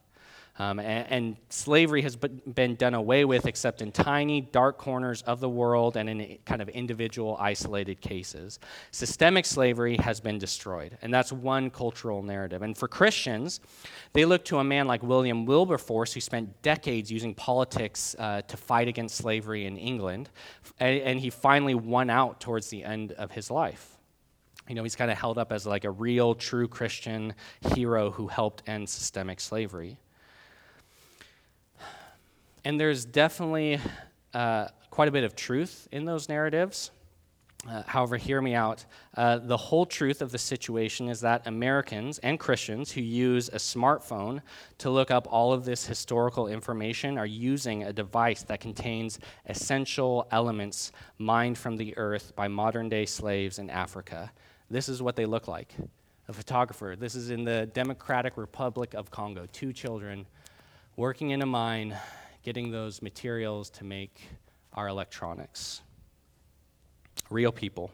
Um, 0.60 0.80
and, 0.80 1.08
and, 1.10 1.38
slavery 1.50 2.02
has 2.02 2.16
been 2.16 2.76
done 2.76 2.94
away 2.94 3.24
with 3.24 3.46
except 3.48 3.82
in 3.82 3.92
tiny, 3.92 4.42
dark 4.42 4.78
corners 4.78 5.22
of 5.22 5.40
the 5.40 5.50
world 5.50 5.96
and 5.96 6.10
in 6.10 6.38
kind 6.46 6.62
of 6.62 6.68
individual, 6.70 7.38
isolated 7.40 8.02
cases. 8.02 8.60
Systemic 8.92 9.46
slavery 9.46 9.96
has 9.98 10.20
been 10.20 10.38
destroyed, 10.38 10.98
and 11.02 11.14
that's 11.14 11.32
one 11.32 11.70
cultural 11.70 12.22
narrative. 12.22 12.62
And 12.62 12.78
for 12.78 12.90
Christians, 12.90 13.62
they 14.12 14.26
look 14.26 14.44
to 14.46 14.58
a 14.58 14.64
man 14.64 14.88
like 14.88 15.02
William 15.02 15.46
Wilberforce, 15.46 16.14
who 16.14 16.20
spent 16.20 16.62
decades 16.62 17.10
using 17.10 17.34
politics 17.34 18.16
uh, 18.20 18.42
to 18.42 18.58
fight 18.58 18.90
against 18.90 19.16
slavery 19.16 19.66
in 19.66 19.78
England, 19.78 20.30
and, 20.80 21.00
and 21.02 21.20
he 21.20 21.30
finally 21.30 21.76
won 21.76 22.10
out 22.10 22.42
towards 22.42 22.68
the 22.68 22.84
end 22.84 23.14
of 23.14 23.32
his 23.32 23.50
life 23.50 23.91
you 24.68 24.76
know, 24.76 24.84
he's 24.84 24.96
kind 24.96 25.12
of 25.12 25.18
held 25.18 25.38
up 25.38 25.52
as 25.52 25.66
like 25.66 25.84
a 25.84 25.92
real, 25.92 26.36
true 26.36 26.68
Christian 26.68 27.34
hero 27.74 28.12
who 28.12 28.28
helped 28.28 28.64
end 28.68 28.90
systemic 28.90 29.40
slavery. 29.40 29.98
And 32.64 32.80
there's 32.80 33.06
definitely 33.06 33.80
uh, 34.34 34.68
quite 34.90 35.08
a 35.08 35.12
bit 35.12 35.24
of 35.24 35.36
truth 35.36 35.88
in 35.92 36.06
those 36.06 36.30
narratives. 36.30 36.92
Uh, 37.70 37.84
however, 37.86 38.18
hear 38.18 38.42
me 38.42 38.56
out. 38.56 38.86
Uh, 39.16 39.38
the 39.38 39.58
whole 39.58 39.86
truth 39.86 40.24
of 40.24 40.32
the 40.32 40.38
situation 40.38 41.08
is 41.08 41.22
that 41.22 41.46
Americans 41.46 42.18
and 42.20 42.40
Christians 42.40 42.92
who 42.92 43.02
use 43.02 43.50
a 43.50 43.58
smartphone 43.58 44.42
to 44.80 44.90
look 44.90 45.12
up 45.12 45.28
all 45.30 45.54
of 45.54 45.64
this 45.64 45.86
historical 45.86 46.48
information 46.48 47.20
are 47.20 47.26
using 47.26 47.84
a 47.84 47.94
device 47.94 48.42
that 48.44 48.62
contains 48.62 49.20
essential 49.46 50.28
elements 50.32 50.92
mined 51.20 51.56
from 51.56 51.78
the 51.78 51.96
earth 51.98 52.34
by 52.36 52.48
modern 52.48 52.90
day 52.90 53.06
slaves 53.06 53.60
in 53.60 53.70
Africa. 53.70 54.32
This 54.72 54.88
is 54.88 55.02
what 55.02 55.18
they 55.18 55.26
look 55.26 55.50
like. 55.50 55.76
A 56.30 56.34
photographer. 56.34 56.96
This 56.98 57.14
is 57.14 57.30
in 57.30 57.44
the 57.44 57.70
Democratic 57.74 58.38
Republic 58.38 58.94
of 58.94 59.12
Congo. 59.12 59.46
Two 59.52 59.74
children 59.74 60.26
working 60.96 61.32
in 61.32 61.42
a 61.42 61.46
mine, 61.46 61.94
getting 62.42 62.72
those 62.72 63.02
materials 63.02 63.70
to 63.72 63.84
make 63.84 64.30
our 64.74 64.88
electronics. 64.88 65.82
Real 67.30 67.52
people. 67.52 67.92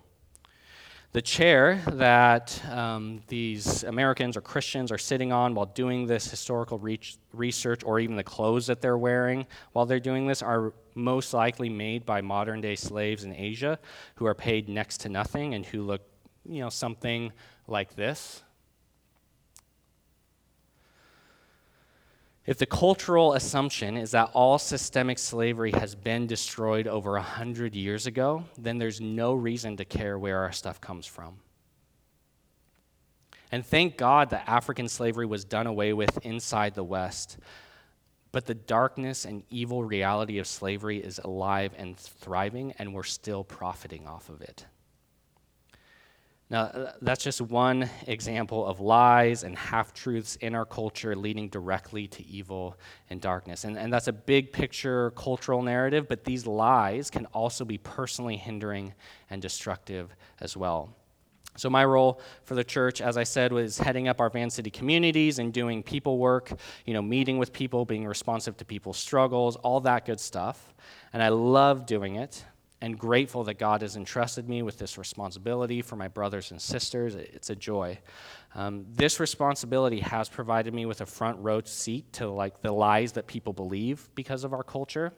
The 1.14 1.22
chair 1.24 1.82
that 1.94 2.62
um, 2.70 3.22
these 3.28 3.84
Americans 3.84 4.38
or 4.38 4.42
Christians 4.42 4.92
are 4.92 5.00
sitting 5.00 5.32
on 5.32 5.56
while 5.56 5.66
doing 5.66 6.06
this 6.06 6.30
historical 6.30 6.78
re- 6.78 7.00
research, 7.34 7.84
or 7.84 8.00
even 8.00 8.16
the 8.16 8.24
clothes 8.24 8.68
that 8.68 8.82
they're 8.82 9.00
wearing 9.00 9.48
while 9.74 9.88
they're 9.88 10.00
doing 10.00 10.28
this, 10.28 10.44
are 10.44 10.74
most 10.94 11.34
likely 11.34 11.70
made 11.70 12.06
by 12.06 12.22
modern 12.22 12.62
day 12.62 12.76
slaves 12.76 13.24
in 13.24 13.34
Asia 13.36 13.80
who 14.16 14.28
are 14.28 14.36
paid 14.36 14.70
next 14.70 15.00
to 15.00 15.10
nothing 15.10 15.56
and 15.56 15.66
who 15.66 15.82
look 15.82 16.02
you 16.48 16.62
know, 16.62 16.70
something 16.70 17.32
like 17.68 17.96
this. 17.96 18.42
If 22.46 22.58
the 22.58 22.66
cultural 22.66 23.34
assumption 23.34 23.98
is 23.98 24.12
that 24.12 24.32
all 24.34 24.58
systemic 24.58 25.20
slavery 25.20 25.72
has 25.72 25.96
been 25.96 26.28
destroyed 26.28 26.88
over 26.88 27.12
100 27.14 27.76
years 27.76 28.08
ago, 28.08 28.46
then 28.58 28.78
there's 28.78 29.02
no 29.02 29.34
reason 29.34 29.76
to 29.78 29.86
care 29.86 30.18
where 30.18 30.40
our 30.40 30.54
stuff 30.54 30.80
comes 30.80 31.06
from. 31.06 31.40
And 33.52 33.66
thank 33.66 33.98
God 33.98 34.30
that 34.30 34.48
African 34.48 34.88
slavery 34.88 35.26
was 35.26 35.44
done 35.44 35.68
away 35.68 35.92
with 35.92 36.26
inside 36.26 36.74
the 36.74 36.86
West. 36.86 37.38
But 38.32 38.46
the 38.46 38.56
darkness 38.56 39.26
and 39.26 39.44
evil 39.50 39.84
reality 39.84 40.38
of 40.40 40.48
slavery 40.48 41.00
is 41.00 41.20
alive 41.24 41.74
and 41.78 41.98
thriving, 41.98 42.74
and 42.80 42.94
we're 42.94 43.04
still 43.04 43.44
profiting 43.44 44.08
off 44.08 44.30
of 44.30 44.42
it. 44.42 44.66
Now, 46.50 46.62
uh, 46.62 46.94
that's 47.02 47.24
just 47.24 47.42
one 47.42 47.90
example 48.08 48.66
of 48.66 48.80
lies 48.80 49.44
and 49.44 49.58
half 49.58 49.94
truths 49.94 50.38
in 50.38 50.56
our 50.56 50.66
culture 50.66 51.14
leading 51.16 51.50
directly 51.50 52.08
to 52.08 52.26
evil 52.26 52.78
and 53.10 53.20
darkness. 53.20 53.66
And, 53.66 53.78
and 53.78 53.92
that's 53.92 54.08
a 54.08 54.14
big 54.14 54.54
picture 54.54 55.12
cultural 55.12 55.62
narrative, 55.62 56.08
but 56.08 56.24
these 56.24 56.48
lies 56.48 57.10
can 57.10 57.26
also 57.28 57.66
be 57.66 57.78
personally 57.78 58.38
hindering 58.38 58.94
and 59.30 59.42
destructive 59.42 60.16
as 60.40 60.56
well. 60.56 60.96
So, 61.58 61.72
my 61.72 61.84
role 61.84 62.22
for 62.44 62.54
the 62.54 62.64
church, 62.64 63.02
as 63.02 63.18
I 63.18 63.24
said, 63.24 63.52
was 63.52 63.80
heading 63.80 64.08
up 64.08 64.22
our 64.22 64.30
Van 64.30 64.52
City 64.52 64.70
communities 64.70 65.40
and 65.40 65.52
doing 65.52 65.82
people 65.82 66.20
work, 66.20 66.52
you 66.86 66.94
know, 66.94 67.02
meeting 67.02 67.40
with 67.40 67.52
people, 67.52 67.84
being 67.84 68.06
responsive 68.06 68.56
to 68.58 68.66
people's 68.66 68.98
struggles, 68.98 69.56
all 69.58 69.80
that 69.82 70.06
good 70.06 70.20
stuff. 70.20 70.76
And 71.14 71.24
I 71.24 71.30
love 71.30 71.88
doing 71.88 72.18
it 72.18 72.46
and 72.82 72.98
grateful 72.98 73.44
that 73.46 73.56
God 73.58 73.82
has 73.82 73.96
entrusted 73.96 74.48
me 74.48 74.62
with 74.62 74.78
this 74.78 74.98
responsibility 74.98 75.82
for 75.82 75.96
my 75.96 76.08
brothers 76.08 76.52
and 76.52 76.62
sisters. 76.62 77.16
It's 77.16 77.50
a 77.50 77.56
joy. 77.56 77.98
Um, 78.54 78.86
this 78.94 79.20
responsibility 79.20 80.00
has 80.00 80.30
provided 80.30 80.74
me 80.74 80.86
with 80.86 81.02
a 81.02 81.06
front 81.06 81.40
row 81.40 81.62
seat 81.64 82.14
to 82.14 82.28
like 82.30 82.62
the 82.62 82.72
lies 82.72 83.14
that 83.14 83.26
people 83.26 83.54
believe 83.54 84.08
because 84.14 84.44
of 84.44 84.54
our 84.54 84.64
culture. 84.64 85.12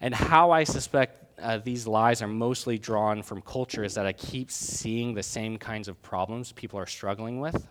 And 0.00 0.14
how 0.14 0.50
I 0.50 0.64
suspect 0.64 1.38
uh, 1.40 1.58
these 1.58 1.86
lies 1.86 2.22
are 2.22 2.28
mostly 2.28 2.78
drawn 2.78 3.22
from 3.22 3.42
culture 3.42 3.84
is 3.84 3.94
that 3.94 4.06
I 4.06 4.12
keep 4.12 4.50
seeing 4.50 5.14
the 5.14 5.22
same 5.22 5.58
kinds 5.58 5.88
of 5.88 6.00
problems 6.00 6.52
people 6.52 6.78
are 6.78 6.86
struggling 6.86 7.40
with. 7.40 7.66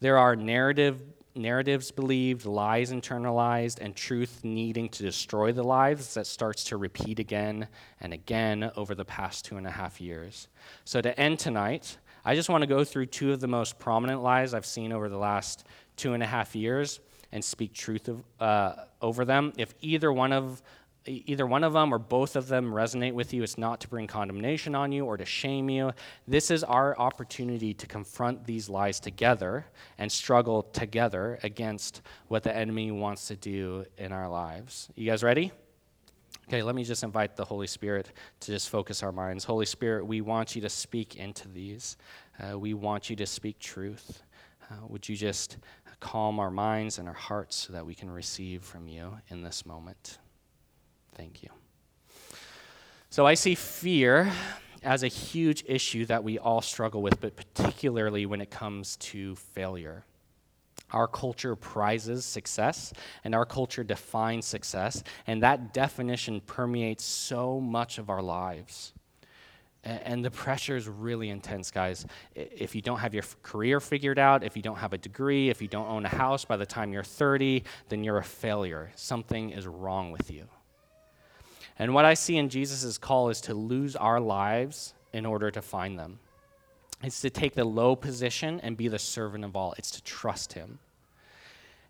There 0.00 0.16
are 0.18 0.34
narrative 0.34 1.02
narratives 1.34 1.90
believed, 1.90 2.46
lies 2.46 2.92
internalized, 2.92 3.78
and 3.80 3.94
truth 3.94 4.40
needing 4.42 4.88
to 4.90 5.02
destroy 5.02 5.52
the 5.52 5.62
lives 5.62 6.14
that 6.14 6.26
starts 6.26 6.64
to 6.64 6.76
repeat 6.76 7.18
again 7.18 7.68
and 8.00 8.12
again 8.12 8.70
over 8.76 8.94
the 8.94 9.04
past 9.04 9.44
two 9.44 9.56
and 9.56 9.66
a 9.66 9.70
half 9.70 10.00
years. 10.00 10.48
So, 10.84 11.00
to 11.00 11.18
end 11.18 11.38
tonight, 11.38 11.98
I 12.24 12.34
just 12.34 12.48
want 12.48 12.62
to 12.62 12.66
go 12.66 12.84
through 12.84 13.06
two 13.06 13.32
of 13.32 13.40
the 13.40 13.48
most 13.48 13.78
prominent 13.78 14.22
lies 14.22 14.54
I've 14.54 14.66
seen 14.66 14.92
over 14.92 15.08
the 15.08 15.18
last 15.18 15.66
two 15.96 16.12
and 16.12 16.22
a 16.22 16.26
half 16.26 16.54
years 16.54 17.00
and 17.32 17.44
speak 17.44 17.72
truth 17.72 18.08
of, 18.08 18.22
uh, 18.40 18.74
over 19.00 19.24
them. 19.24 19.52
If 19.56 19.74
either 19.80 20.12
one 20.12 20.32
of 20.32 20.62
either 21.06 21.46
one 21.46 21.64
of 21.64 21.72
them 21.72 21.92
or 21.92 21.98
both 21.98 22.36
of 22.36 22.48
them 22.48 22.72
resonate 22.72 23.14
with 23.14 23.32
you, 23.32 23.42
it's 23.42 23.58
not 23.58 23.80
to 23.80 23.88
bring 23.88 24.06
condemnation 24.06 24.74
on 24.74 24.92
you 24.92 25.06
or 25.06 25.16
to 25.16 25.24
shame 25.24 25.70
you. 25.70 25.92
This 26.28 26.50
is 26.50 26.62
our 26.62 26.96
opportunity 26.98 27.72
to 27.74 27.86
confront 27.86 28.44
these 28.44 28.68
lies 28.68 29.00
together 29.00 29.66
and 29.98 30.10
struggle 30.10 30.62
together 30.62 31.38
against 31.42 32.02
what 32.28 32.42
the 32.42 32.54
enemy 32.54 32.90
wants 32.90 33.28
to 33.28 33.36
do 33.36 33.84
in 33.96 34.12
our 34.12 34.28
lives. 34.28 34.90
You 34.94 35.06
guys 35.06 35.22
ready? 35.22 35.52
Okay, 36.48 36.62
let 36.62 36.74
me 36.74 36.84
just 36.84 37.04
invite 37.04 37.36
the 37.36 37.44
Holy 37.44 37.66
Spirit 37.66 38.10
to 38.40 38.52
just 38.52 38.68
focus 38.68 39.02
our 39.02 39.12
minds. 39.12 39.44
Holy 39.44 39.66
Spirit, 39.66 40.04
we 40.04 40.20
want 40.20 40.56
you 40.56 40.62
to 40.62 40.68
speak 40.68 41.16
into 41.16 41.48
these. 41.48 41.96
Uh, 42.40 42.58
we 42.58 42.74
want 42.74 43.08
you 43.08 43.16
to 43.16 43.26
speak 43.26 43.58
truth. 43.58 44.22
Uh, 44.68 44.86
would 44.88 45.08
you 45.08 45.16
just 45.16 45.58
calm 46.00 46.40
our 46.40 46.50
minds 46.50 46.98
and 46.98 47.06
our 47.06 47.14
hearts 47.14 47.56
so 47.56 47.72
that 47.72 47.86
we 47.86 47.94
can 47.94 48.10
receive 48.10 48.62
from 48.64 48.88
you 48.88 49.16
in 49.28 49.42
this 49.42 49.64
moment? 49.64 50.18
Thank 51.14 51.42
you. 51.42 51.50
So 53.10 53.26
I 53.26 53.34
see 53.34 53.54
fear 53.54 54.30
as 54.82 55.02
a 55.02 55.08
huge 55.08 55.64
issue 55.66 56.06
that 56.06 56.24
we 56.24 56.38
all 56.38 56.62
struggle 56.62 57.02
with, 57.02 57.20
but 57.20 57.36
particularly 57.36 58.24
when 58.24 58.40
it 58.40 58.50
comes 58.50 58.96
to 58.96 59.36
failure. 59.36 60.04
Our 60.92 61.06
culture 61.06 61.54
prizes 61.54 62.24
success, 62.24 62.92
and 63.22 63.34
our 63.34 63.44
culture 63.44 63.84
defines 63.84 64.46
success, 64.46 65.04
and 65.26 65.42
that 65.42 65.72
definition 65.72 66.40
permeates 66.40 67.04
so 67.04 67.60
much 67.60 67.98
of 67.98 68.10
our 68.10 68.22
lives. 68.22 68.92
And 69.82 70.24
the 70.24 70.30
pressure 70.30 70.76
is 70.76 70.88
really 70.88 71.30
intense, 71.30 71.70
guys. 71.70 72.04
If 72.34 72.74
you 72.74 72.82
don't 72.82 72.98
have 72.98 73.14
your 73.14 73.22
career 73.42 73.80
figured 73.80 74.18
out, 74.18 74.44
if 74.44 74.56
you 74.56 74.62
don't 74.62 74.76
have 74.76 74.92
a 74.92 74.98
degree, 74.98 75.48
if 75.48 75.62
you 75.62 75.68
don't 75.68 75.88
own 75.88 76.04
a 76.04 76.08
house 76.08 76.44
by 76.44 76.56
the 76.58 76.66
time 76.66 76.92
you're 76.92 77.02
30, 77.02 77.64
then 77.88 78.04
you're 78.04 78.18
a 78.18 78.24
failure. 78.24 78.90
Something 78.94 79.50
is 79.50 79.66
wrong 79.66 80.10
with 80.10 80.30
you. 80.30 80.48
And 81.80 81.94
what 81.94 82.04
I 82.04 82.12
see 82.12 82.36
in 82.36 82.50
Jesus' 82.50 82.98
call 82.98 83.30
is 83.30 83.40
to 83.40 83.54
lose 83.54 83.96
our 83.96 84.20
lives 84.20 84.92
in 85.14 85.24
order 85.24 85.50
to 85.50 85.62
find 85.62 85.98
them. 85.98 86.18
It's 87.02 87.22
to 87.22 87.30
take 87.30 87.54
the 87.54 87.64
low 87.64 87.96
position 87.96 88.60
and 88.60 88.76
be 88.76 88.88
the 88.88 88.98
servant 88.98 89.46
of 89.46 89.56
all, 89.56 89.74
it's 89.78 89.90
to 89.92 90.02
trust 90.02 90.52
him. 90.52 90.78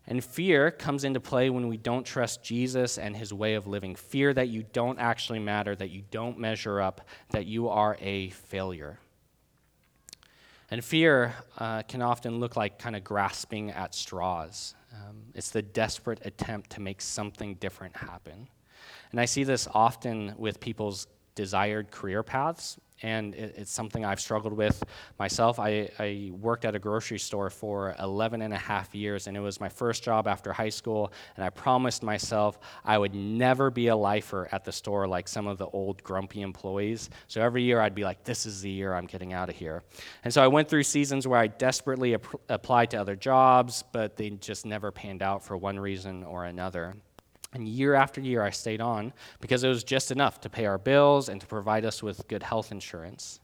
And 0.07 0.23
fear 0.23 0.71
comes 0.71 1.03
into 1.03 1.19
play 1.19 1.49
when 1.49 1.67
we 1.67 1.75
don't 1.75 2.05
trust 2.05 2.41
Jesus 2.41 2.97
and 2.97 3.17
his 3.17 3.33
way 3.33 3.55
of 3.55 3.67
living. 3.67 3.95
Fear 3.95 4.33
that 4.35 4.47
you 4.47 4.63
don't 4.71 4.97
actually 4.97 5.39
matter, 5.39 5.75
that 5.75 5.89
you 5.89 6.03
don't 6.09 6.39
measure 6.39 6.79
up, 6.79 7.01
that 7.31 7.45
you 7.45 7.67
are 7.67 7.97
a 7.99 8.29
failure. 8.29 8.97
And 10.69 10.85
fear 10.85 11.35
uh, 11.57 11.81
can 11.81 12.01
often 12.01 12.39
look 12.39 12.55
like 12.55 12.79
kind 12.79 12.95
of 12.95 13.03
grasping 13.03 13.71
at 13.71 13.93
straws. 13.93 14.73
Um, 14.93 15.17
it's 15.35 15.51
the 15.51 15.61
desperate 15.61 16.25
attempt 16.25 16.69
to 16.71 16.81
make 16.81 17.01
something 17.01 17.55
different 17.55 17.97
happen. 17.97 18.47
And 19.11 19.19
I 19.19 19.25
see 19.25 19.43
this 19.43 19.67
often 19.73 20.33
with 20.37 20.59
people's 20.59 21.07
desired 21.35 21.91
career 21.91 22.23
paths, 22.23 22.77
and 23.03 23.33
it, 23.35 23.55
it's 23.57 23.71
something 23.71 24.05
I've 24.05 24.19
struggled 24.19 24.53
with 24.53 24.83
myself. 25.17 25.59
I, 25.59 25.89
I, 25.97 26.31
worked 26.33 26.65
at 26.65 26.75
a 26.75 26.79
grocery 26.79 27.19
store 27.19 27.49
for 27.49 27.95
11 27.99 28.41
and 28.41 28.53
a 28.53 28.57
half 28.57 28.93
years, 28.93 29.27
and 29.27 29.35
it 29.35 29.39
was 29.39 29.59
my 29.59 29.69
first 29.69 30.03
job 30.03 30.27
after 30.27 30.53
high 30.53 30.69
school, 30.69 31.11
and 31.35 31.45
I 31.45 31.49
promised 31.49 32.03
myself 32.03 32.59
I 32.85 32.97
would 32.97 33.15
never 33.15 33.69
be 33.69 33.87
a 33.87 33.95
lifer 33.95 34.47
at 34.51 34.65
the 34.65 34.71
store 34.71 35.07
like 35.07 35.27
some 35.27 35.47
of 35.47 35.57
the 35.57 35.67
old 35.67 36.03
grumpy 36.03 36.41
employees. 36.41 37.09
So 37.27 37.41
every 37.41 37.63
year 37.63 37.81
I'd 37.81 37.95
be 37.95 38.03
like, 38.03 38.23
this 38.23 38.45
is 38.45 38.61
the 38.61 38.69
year 38.69 38.93
I'm 38.93 39.05
getting 39.05 39.33
out 39.33 39.49
of 39.49 39.55
here. 39.55 39.83
And 40.23 40.33
so 40.33 40.43
I 40.43 40.47
went 40.47 40.69
through 40.69 40.83
seasons 40.83 41.27
where 41.27 41.39
I 41.39 41.47
desperately 41.47 42.15
ap- 42.15 42.41
applied 42.49 42.91
to 42.91 42.97
other 42.97 43.15
jobs, 43.15 43.83
but 43.91 44.15
they 44.17 44.29
just 44.31 44.65
never 44.65 44.91
panned 44.91 45.23
out 45.23 45.43
for 45.43 45.57
one 45.57 45.79
reason 45.79 46.23
or 46.23 46.45
another. 46.45 46.95
And 47.53 47.67
year 47.67 47.95
after 47.95 48.21
year, 48.21 48.43
I 48.43 48.49
stayed 48.49 48.81
on 48.81 49.13
because 49.41 49.63
it 49.63 49.69
was 49.69 49.83
just 49.83 50.11
enough 50.11 50.39
to 50.41 50.49
pay 50.49 50.65
our 50.65 50.77
bills 50.77 51.29
and 51.29 51.41
to 51.41 51.47
provide 51.47 51.85
us 51.85 52.01
with 52.01 52.27
good 52.27 52.43
health 52.43 52.71
insurance. 52.71 53.39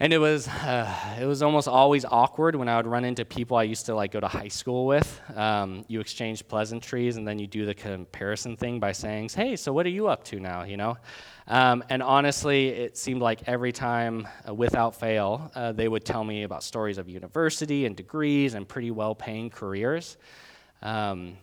And 0.00 0.12
it 0.12 0.18
was, 0.18 0.48
uh, 0.48 0.92
it 1.20 1.24
was 1.24 1.40
almost 1.40 1.68
always 1.68 2.04
awkward 2.04 2.56
when 2.56 2.68
I 2.68 2.76
would 2.76 2.86
run 2.86 3.04
into 3.04 3.24
people 3.24 3.56
I 3.56 3.62
used 3.62 3.86
to 3.86 3.94
like 3.94 4.10
go 4.10 4.18
to 4.18 4.26
high 4.26 4.48
school 4.48 4.86
with. 4.86 5.20
Um, 5.36 5.84
you 5.86 6.00
exchange 6.00 6.46
pleasantries, 6.48 7.16
and 7.16 7.28
then 7.28 7.38
you 7.38 7.46
do 7.46 7.64
the 7.64 7.74
comparison 7.74 8.56
thing 8.56 8.80
by 8.80 8.90
saying, 8.90 9.28
"Hey, 9.28 9.54
so 9.54 9.72
what 9.72 9.86
are 9.86 9.90
you 9.90 10.08
up 10.08 10.24
to 10.24 10.40
now?" 10.40 10.64
You 10.64 10.78
know. 10.78 10.96
Um, 11.46 11.84
and 11.90 12.02
honestly, 12.02 12.68
it 12.68 12.96
seemed 12.96 13.22
like 13.22 13.46
every 13.46 13.70
time, 13.70 14.26
uh, 14.48 14.52
without 14.52 14.96
fail, 14.96 15.52
uh, 15.54 15.70
they 15.70 15.86
would 15.86 16.04
tell 16.04 16.24
me 16.24 16.42
about 16.42 16.64
stories 16.64 16.98
of 16.98 17.08
university 17.08 17.86
and 17.86 17.94
degrees 17.94 18.54
and 18.54 18.66
pretty 18.66 18.90
well-paying 18.90 19.50
careers. 19.50 20.16
Um, 20.82 21.36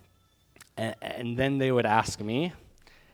and, 0.82 0.96
and 1.02 1.38
then 1.38 1.58
they 1.60 1.72
would 1.72 1.86
ask 1.86 2.20
me, 2.20 2.54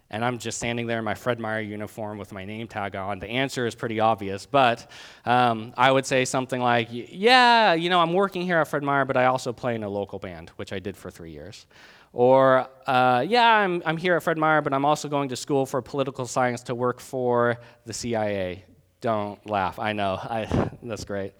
and 0.09 0.23
I'm 0.23 0.37
just 0.37 0.57
standing 0.57 0.87
there 0.87 0.99
in 0.99 1.03
my 1.03 1.15
Fred 1.15 1.37
Meyer 1.37 1.59
uniform 1.59 2.17
with 2.17 2.31
my 2.31 2.45
name 2.45 2.67
tag 2.69 2.95
on. 2.95 3.19
The 3.19 3.27
answer 3.27 3.67
is 3.67 3.75
pretty 3.75 3.99
obvious, 3.99 4.45
but 4.45 4.89
um, 5.25 5.73
I 5.75 5.91
would 5.91 6.05
say 6.05 6.23
something 6.23 6.61
like, 6.61 6.87
Yeah, 6.91 7.73
you 7.73 7.89
know, 7.89 7.99
I'm 7.99 8.13
working 8.13 8.43
here 8.43 8.59
at 8.59 8.69
Fred 8.69 8.83
Meyer, 8.83 9.03
but 9.03 9.17
I 9.17 9.25
also 9.25 9.51
play 9.51 9.75
in 9.75 9.83
a 9.83 9.89
local 9.89 10.17
band, 10.17 10.49
which 10.55 10.71
I 10.71 10.79
did 10.79 10.95
for 10.95 11.11
three 11.11 11.31
years. 11.31 11.65
Or, 12.13 12.69
uh, 12.85 13.25
Yeah, 13.27 13.45
I'm, 13.45 13.83
I'm 13.85 13.97
here 13.97 14.15
at 14.15 14.23
Fred 14.23 14.37
Meyer, 14.37 14.61
but 14.61 14.73
I'm 14.73 14.85
also 14.85 15.09
going 15.09 15.27
to 15.29 15.35
school 15.35 15.65
for 15.65 15.81
political 15.81 16.25
science 16.25 16.63
to 16.63 16.75
work 16.75 17.01
for 17.01 17.57
the 17.85 17.93
CIA. 17.93 18.63
Don't 19.01 19.45
laugh. 19.45 19.77
I 19.77 19.91
know. 19.91 20.13
I, 20.23 20.69
that's 20.83 21.03
great. 21.03 21.33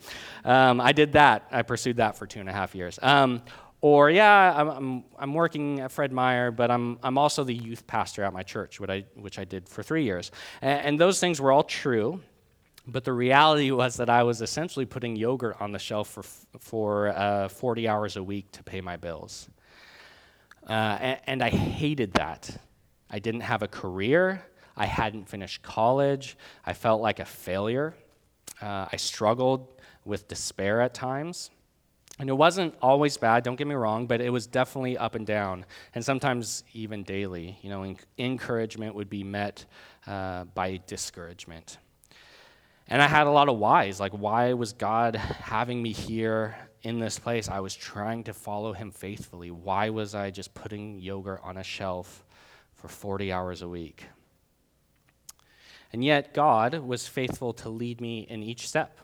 Um, 0.44 0.82
I 0.82 0.92
did 0.92 1.14
that. 1.14 1.48
I 1.52 1.62
pursued 1.62 1.98
that 1.98 2.18
for 2.18 2.28
two 2.28 2.42
and 2.42 2.50
a 2.50 2.54
half 2.54 2.76
years. 2.76 3.00
Um, 3.02 3.42
or, 3.82 4.10
yeah, 4.10 4.54
I'm, 4.56 4.70
I'm, 4.70 5.04
I'm, 5.20 5.34
working 5.34 5.82
at 5.82 5.92
Fred 5.92 6.12
Meyer, 6.12 6.50
but 6.50 6.72
I'm, 6.72 6.98
I'm 7.04 7.18
also 7.18 7.44
the 7.44 7.54
youth 7.54 7.86
pastor 7.86 8.24
at 8.24 8.34
my 8.34 8.42
church, 8.42 8.80
which 8.80 8.90
I, 8.90 9.06
which 9.16 9.38
I 9.38 9.46
did 9.46 9.70
for 9.70 9.84
three 9.84 10.04
years. 10.04 10.32
And, 10.62 10.86
and 10.86 11.00
those 11.00 11.20
things 11.20 11.40
were 11.40 11.52
all 11.52 11.64
true, 11.64 12.22
but 12.88 13.04
the 13.04 13.14
reality 13.14 13.70
was 13.84 13.98
that 13.98 14.10
I 14.10 14.24
was 14.24 14.42
essentially 14.42 14.86
putting 14.86 15.16
yogurt 15.16 15.58
on 15.60 15.72
the 15.72 15.80
shelf 15.80 16.10
for, 16.10 16.24
for 16.60 17.10
uh, 17.10 17.50
40 17.50 17.88
hours 17.88 18.16
a 18.16 18.24
week 18.24 18.52
to 18.54 18.64
pay 18.64 18.82
my 18.82 18.98
bills. 18.98 19.48
Uh, 20.68 20.98
and, 21.00 21.20
and 21.28 21.44
I 21.44 21.50
hated 21.50 22.14
that. 22.14 22.58
I 23.10 23.20
didn't 23.20 23.42
have 23.42 23.62
a 23.62 23.68
career, 23.68 24.44
I 24.76 24.86
hadn't 24.86 25.30
finished 25.30 25.62
college, 25.62 26.36
I 26.66 26.74
felt 26.74 27.02
like 27.02 27.20
a 27.20 27.26
failure. 27.26 27.94
Uh, 28.62 28.88
I 28.92 28.96
struggled 28.98 29.82
with 30.04 30.28
despair 30.28 30.82
at 30.82 30.94
times. 30.94 31.52
And 32.20 32.30
it 32.30 32.34
wasn't 32.34 32.74
always 32.82 33.16
bad, 33.16 33.44
don't 33.44 33.58
get 33.58 33.68
me 33.68 33.76
wrong, 33.76 34.08
but 34.08 34.22
it 34.22 34.32
was 34.32 34.48
definitely 34.48 34.98
up 34.98 35.14
and 35.14 35.26
down, 35.26 35.66
and 35.94 36.04
sometimes 36.04 36.64
even 36.74 37.04
daily. 37.04 37.60
You 37.62 37.70
know, 37.70 37.96
encouragement 38.18 38.96
would 38.96 39.10
be 39.10 39.24
met 39.24 39.66
uh, 40.08 40.46
by 40.46 40.82
discouragement. 40.88 41.78
And 42.88 43.02
I 43.02 43.08
had 43.08 43.28
a 43.28 43.32
lot 43.32 43.50
of 43.50 43.58
whys. 43.58 44.00
Like, 44.00 44.14
why 44.14 44.54
was 44.54 44.74
God 44.74 45.16
having 45.16 45.82
me 45.82 45.92
here 45.92 46.56
in 46.84 47.00
this 47.00 47.20
place? 47.20 47.50
I 47.50 47.60
was 47.60 47.76
trying 47.76 48.24
to 48.26 48.34
follow 48.34 48.74
Him 48.74 48.92
faithfully. 48.92 49.52
Why 49.52 49.90
was 49.90 50.16
I 50.16 50.32
just 50.32 50.54
putting 50.54 51.00
yogurt 51.00 51.42
on 51.44 51.58
a 51.58 51.64
shelf 51.64 52.24
for 52.74 52.88
40 52.88 53.32
hours 53.32 53.62
a 53.62 53.68
week? 53.68 54.06
And 55.94 56.04
yet, 56.04 56.34
God 56.34 56.76
was 56.76 57.08
faithful 57.08 57.54
to 57.54 57.70
lead 57.70 58.02
me 58.02 58.22
in 58.30 58.42
each 58.42 58.68
step. 58.68 58.98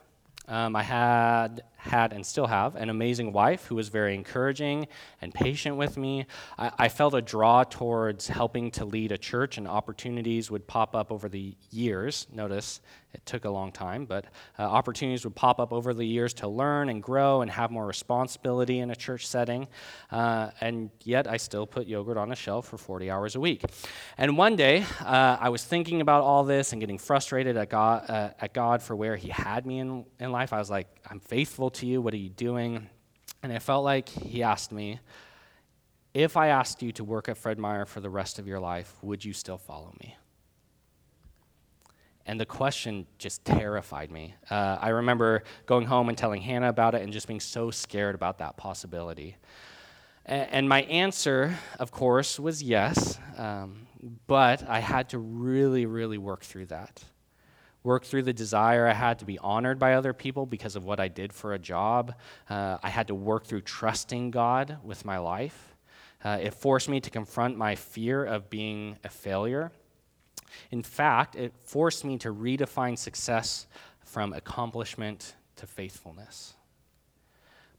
Um, 0.46 0.76
I 0.76 0.82
had 0.82 1.62
had 1.76 2.12
and 2.12 2.24
still 2.24 2.46
have 2.46 2.76
an 2.76 2.90
amazing 2.90 3.32
wife 3.32 3.66
who 3.66 3.74
was 3.74 3.88
very 3.88 4.14
encouraging 4.14 4.88
and 5.22 5.32
patient 5.32 5.76
with 5.76 5.96
me. 5.96 6.26
I, 6.58 6.70
I, 6.78 6.88
felt 6.88 7.14
a 7.14 7.22
draw 7.22 7.64
towards 7.64 8.28
helping 8.28 8.70
to 8.72 8.84
lead 8.84 9.12
a 9.12 9.18
church, 9.18 9.58
and 9.58 9.68
opportunities 9.68 10.50
would 10.50 10.66
pop 10.66 10.94
up 10.94 11.12
over 11.12 11.28
the 11.28 11.54
years. 11.70 12.26
Notice 12.32 12.80
it 13.14 13.24
took 13.24 13.44
a 13.44 13.50
long 13.50 13.70
time, 13.70 14.04
but 14.04 14.26
uh, 14.58 14.62
opportunities 14.62 15.24
would 15.24 15.36
pop 15.36 15.60
up 15.60 15.72
over 15.72 15.94
the 15.94 16.04
years 16.04 16.34
to 16.34 16.48
learn 16.48 16.88
and 16.88 17.02
grow 17.02 17.42
and 17.42 17.50
have 17.50 17.70
more 17.70 17.86
responsibility 17.86 18.80
in 18.80 18.90
a 18.90 18.96
church 18.96 19.26
setting. 19.26 19.68
Uh, 20.10 20.50
and 20.60 20.90
yet, 21.02 21.30
I 21.30 21.36
still 21.36 21.66
put 21.66 21.86
yogurt 21.86 22.16
on 22.16 22.32
a 22.32 22.36
shelf 22.36 22.66
for 22.68 22.76
40 22.76 23.10
hours 23.10 23.36
a 23.36 23.40
week. 23.40 23.64
And 24.18 24.36
one 24.36 24.56
day, 24.56 24.84
uh, 25.00 25.36
I 25.40 25.48
was 25.48 25.64
thinking 25.64 26.00
about 26.00 26.22
all 26.22 26.42
this 26.44 26.72
and 26.72 26.80
getting 26.80 26.98
frustrated 26.98 27.56
at 27.56 27.70
God, 27.70 28.10
uh, 28.10 28.30
at 28.40 28.52
God 28.52 28.82
for 28.82 28.96
where 28.96 29.16
He 29.16 29.28
had 29.28 29.64
me 29.64 29.78
in, 29.78 30.04
in 30.18 30.32
life. 30.32 30.52
I 30.52 30.58
was 30.58 30.70
like, 30.70 30.88
I'm 31.08 31.20
faithful 31.20 31.70
to 31.70 31.86
you. 31.86 32.02
What 32.02 32.14
are 32.14 32.18
you 32.18 32.30
doing? 32.30 32.88
And 33.42 33.52
I 33.52 33.60
felt 33.60 33.84
like 33.84 34.08
He 34.08 34.42
asked 34.42 34.72
me, 34.72 34.98
if 36.14 36.36
I 36.36 36.48
asked 36.48 36.82
you 36.82 36.92
to 36.92 37.04
work 37.04 37.28
at 37.28 37.36
Fred 37.36 37.58
Meyer 37.58 37.86
for 37.86 38.00
the 38.00 38.10
rest 38.10 38.38
of 38.38 38.46
your 38.46 38.60
life, 38.60 38.92
would 39.02 39.24
you 39.24 39.32
still 39.32 39.58
follow 39.58 39.92
me? 40.00 40.16
And 42.26 42.40
the 42.40 42.46
question 42.46 43.06
just 43.18 43.44
terrified 43.44 44.10
me. 44.10 44.34
Uh, 44.50 44.78
I 44.80 44.88
remember 44.90 45.44
going 45.66 45.86
home 45.86 46.08
and 46.08 46.16
telling 46.16 46.40
Hannah 46.40 46.70
about 46.70 46.94
it 46.94 47.02
and 47.02 47.12
just 47.12 47.26
being 47.26 47.40
so 47.40 47.70
scared 47.70 48.14
about 48.14 48.38
that 48.38 48.56
possibility. 48.56 49.36
And, 50.26 50.66
my 50.66 50.82
answer, 50.84 51.54
of 51.78 51.90
course, 51.92 52.40
was 52.40 52.62
yes, 52.62 53.18
um, 53.36 53.86
but 54.26 54.66
I 54.66 54.80
had 54.80 55.10
to 55.10 55.18
really, 55.18 55.84
really 55.84 56.16
work 56.16 56.42
through 56.44 56.66
that. 56.66 57.04
Work 57.82 58.06
through 58.06 58.22
the 58.22 58.32
desire 58.32 58.86
I 58.86 58.94
had 58.94 59.18
to 59.18 59.26
be 59.26 59.38
honored 59.38 59.78
by 59.78 59.92
other 59.92 60.14
people 60.14 60.46
because 60.46 60.76
of 60.76 60.84
what 60.84 60.98
I 60.98 61.08
did 61.08 61.34
for 61.34 61.52
a 61.52 61.58
job. 61.58 62.14
Uh, 62.48 62.78
I 62.82 62.88
had 62.88 63.08
to 63.08 63.14
work 63.14 63.44
through 63.44 63.60
trusting 63.60 64.30
God 64.30 64.78
with 64.82 65.04
my 65.04 65.18
life. 65.18 65.76
Uh, 66.24 66.38
it 66.40 66.54
forced 66.54 66.88
me 66.88 67.00
to 67.00 67.10
confront 67.10 67.58
my 67.58 67.74
fear 67.74 68.24
of 68.24 68.48
being 68.48 68.96
a 69.04 69.10
failure 69.10 69.72
in 70.70 70.82
fact, 70.82 71.36
it 71.36 71.52
forced 71.64 72.04
me 72.04 72.18
to 72.18 72.32
redefine 72.32 72.98
success 72.98 73.66
from 74.00 74.32
accomplishment 74.32 75.34
to 75.56 75.66
faithfulness. 75.66 76.54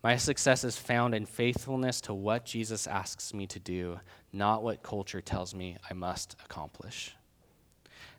My 0.03 0.17
success 0.17 0.63
is 0.63 0.77
found 0.77 1.15
in 1.15 1.25
faithfulness 1.25 1.99
to 2.01 2.13
what 2.13 2.45
Jesus 2.45 2.85
asks 2.85 3.33
me 3.33 3.47
to 3.47 3.59
do, 3.59 3.99
not 4.31 4.61
what 4.61 4.83
culture 4.83 5.21
tells 5.21 5.55
me 5.55 5.77
I 5.89 5.93
must 5.93 6.35
accomplish. 6.45 7.15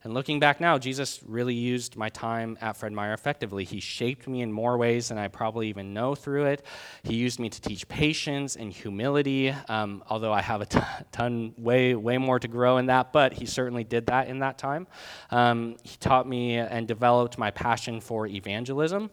And 0.07 0.15
looking 0.15 0.39
back 0.39 0.61
now, 0.61 0.79
Jesus 0.79 1.19
really 1.27 1.53
used 1.53 1.97
my 1.97 2.09
time 2.11 2.57
at 2.61 2.77
Fred 2.77 2.93
Meyer 2.93 3.13
effectively. 3.13 3.65
He 3.65 3.81
shaped 3.81 4.29
me 4.29 4.41
in 4.41 4.53
more 4.53 4.79
ways 4.79 5.09
than 5.09 5.19
I 5.19 5.27
probably 5.27 5.69
even 5.69 5.93
know 5.95 6.15
through 6.15 6.45
it. 6.45 6.65
He 7.03 7.17
used 7.17 7.41
me 7.41 7.49
to 7.49 7.61
teach 7.61 7.89
patience 7.89 8.55
and 8.55 8.73
humility, 8.73 9.53
um, 9.69 10.05
although 10.09 10.33
I 10.33 10.43
have 10.43 10.61
a 10.61 10.67
ton, 11.11 11.55
way, 11.59 11.97
way 11.97 12.19
more 12.19 12.39
to 12.39 12.47
grow 12.47 12.77
in 12.77 12.87
that, 12.87 13.13
but 13.13 13.33
he 13.33 13.47
certainly 13.47 13.83
did 13.83 14.07
that 14.07 14.29
in 14.29 14.39
that 14.39 14.59
time. 14.59 14.87
Um, 15.33 15.75
he 15.83 15.97
taught 15.97 16.29
me 16.29 16.55
and 16.57 16.87
developed 16.87 17.37
my 17.37 17.51
passion 17.51 18.01
for 18.01 18.29
evangelism. 18.29 19.11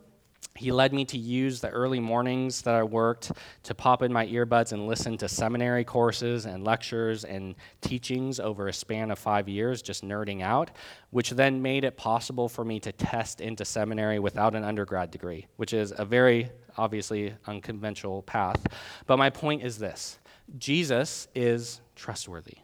He 0.56 0.72
led 0.72 0.94
me 0.94 1.04
to 1.06 1.18
use 1.18 1.62
the 1.62 1.70
early 1.70 2.00
mornings 2.00 2.62
that 2.62 2.76
I 2.76 2.84
worked 2.84 3.32
to 3.63 3.74
pop 3.74 4.04
in 4.04 4.13
my 4.13 4.28
earbuds 4.28 4.72
and 4.72 4.86
listen 4.88 5.18
to 5.18 5.28
seminary 5.28 5.84
courses 5.84 6.46
and 6.46 6.63
lectures 6.63 7.24
and 7.24 7.56
teachings 7.82 8.39
over 8.39 8.68
a 8.68 8.74
span 8.74 9.10
of 9.10 9.18
five 9.18 9.50
years, 9.50 9.82
just 9.82 10.06
nerding 10.06 10.44
out, 10.44 10.70
which 11.10 11.32
then 11.32 11.63
made 11.63 11.84
it 11.84 11.98
possible 11.98 12.48
for 12.48 12.63
me 12.63 12.80
to 12.82 12.92
test 12.92 13.42
into 13.42 13.66
seminary 13.66 14.20
without 14.20 14.54
an 14.54 14.63
undergrad 14.63 15.10
degree, 15.10 15.48
which 15.58 15.74
is 15.74 15.92
a 15.98 16.06
very 16.06 16.52
obviously 16.78 17.34
unconventional 17.48 18.22
path. 18.22 18.68
But 19.08 19.18
my 19.18 19.32
point 19.32 19.63
is 19.63 19.80
this 19.80 20.20
Jesus 20.60 21.28
is 21.34 21.82
trustworthy. 21.96 22.58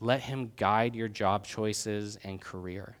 Let 0.00 0.20
him 0.20 0.52
guide 0.56 0.94
your 0.94 1.08
job 1.08 1.46
choices 1.46 2.18
and 2.24 2.40
career. 2.40 2.96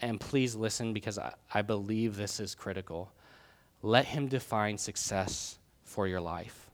And 0.00 0.20
please 0.20 0.54
listen 0.54 0.92
because 0.92 1.18
I, 1.52 1.62
believe 1.62 2.16
this 2.16 2.40
is 2.40 2.54
critical. 2.54 3.12
Let 3.82 4.04
Him 4.04 4.28
define 4.28 4.78
success 4.78 5.58
for 5.84 6.06
your 6.06 6.20
life. 6.20 6.70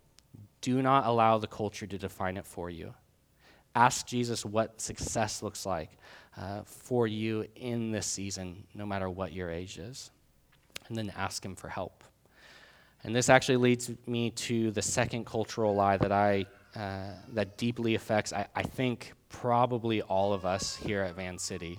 Do 0.61 0.81
not 0.83 1.07
allow 1.07 1.39
the 1.39 1.47
culture 1.47 1.87
to 1.87 1.99
define 1.99 2.37
it 2.37 2.47
for 2.47 2.71
you. 2.71 2.95
Ask 3.75 4.07
Jesus 4.07 4.45
what 4.45 4.81
success 4.81 5.43
looks 5.43 5.67
like 5.67 5.91
uh, 6.37 6.63
for 6.65 7.07
you 7.07 7.47
in 7.57 7.91
this 7.91 8.07
season, 8.07 8.65
no 8.75 8.87
matter 8.87 9.11
what 9.11 9.33
your 9.33 9.51
age 9.51 9.79
is. 9.79 10.11
And 10.89 10.97
then 10.97 11.13
ask 11.17 11.45
Him 11.45 11.57
for 11.57 11.69
help. 11.69 12.05
And 13.05 13.15
this 13.15 13.29
actually 13.29 13.57
leads 13.57 13.91
me 14.07 14.31
to 14.31 14.71
the 14.71 14.83
second 14.83 15.27
cultural 15.27 15.75
lie 15.75 15.97
that 15.97 16.13
I 16.13 16.47
uh, 16.75 17.11
that 17.35 17.59
deeply 17.59 17.95
affects, 17.95 18.33
I, 18.33 18.47
I 18.57 18.63
think, 18.63 19.13
probably 19.29 20.01
all 20.01 20.33
of 20.33 20.47
us 20.47 20.75
here 20.75 21.03
at 21.03 21.15
Van 21.17 21.37
City. 21.39 21.79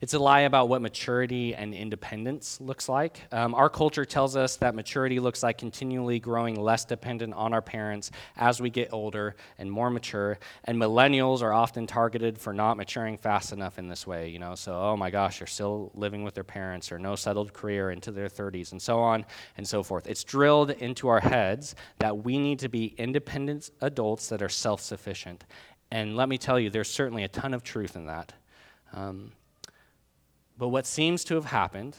It's 0.00 0.14
a 0.14 0.18
lie 0.18 0.40
about 0.40 0.68
what 0.68 0.82
maturity 0.82 1.54
and 1.54 1.74
independence 1.74 2.60
looks 2.60 2.88
like. 2.88 3.22
Um, 3.32 3.54
our 3.54 3.68
culture 3.68 4.04
tells 4.04 4.36
us 4.36 4.56
that 4.56 4.74
maturity 4.74 5.20
looks 5.20 5.42
like 5.42 5.58
continually 5.58 6.18
growing 6.18 6.60
less 6.60 6.84
dependent 6.84 7.34
on 7.34 7.52
our 7.52 7.62
parents 7.62 8.10
as 8.36 8.60
we 8.60 8.70
get 8.70 8.92
older 8.92 9.36
and 9.58 9.70
more 9.70 9.90
mature. 9.90 10.38
And 10.64 10.78
millennials 10.78 11.42
are 11.42 11.52
often 11.52 11.86
targeted 11.86 12.38
for 12.38 12.52
not 12.52 12.76
maturing 12.76 13.16
fast 13.16 13.52
enough 13.52 13.78
in 13.78 13.88
this 13.88 14.06
way. 14.06 14.28
You 14.28 14.38
know, 14.38 14.54
so 14.54 14.74
oh 14.74 14.96
my 14.96 15.10
gosh, 15.10 15.38
they're 15.38 15.46
still 15.46 15.90
living 15.94 16.24
with 16.24 16.34
their 16.34 16.44
parents 16.44 16.92
or 16.92 16.98
no 16.98 17.16
settled 17.16 17.52
career 17.52 17.90
into 17.90 18.10
their 18.10 18.28
30s 18.28 18.72
and 18.72 18.80
so 18.80 18.98
on 18.98 19.24
and 19.56 19.66
so 19.66 19.82
forth. 19.82 20.06
It's 20.06 20.24
drilled 20.24 20.70
into 20.70 21.08
our 21.08 21.20
heads 21.20 21.74
that 21.98 22.24
we 22.24 22.38
need 22.38 22.58
to 22.60 22.68
be 22.68 22.94
independent 22.98 23.70
adults 23.80 24.28
that 24.28 24.42
are 24.42 24.48
self-sufficient. 24.48 25.44
And 25.90 26.16
let 26.16 26.28
me 26.28 26.38
tell 26.38 26.58
you, 26.58 26.70
there's 26.70 26.90
certainly 26.90 27.24
a 27.24 27.28
ton 27.28 27.54
of 27.54 27.62
truth 27.62 27.96
in 27.96 28.06
that. 28.06 28.32
Um, 28.92 29.32
but 30.58 30.68
what 30.68 30.86
seems 30.86 31.24
to 31.24 31.34
have 31.34 31.46
happened 31.46 31.96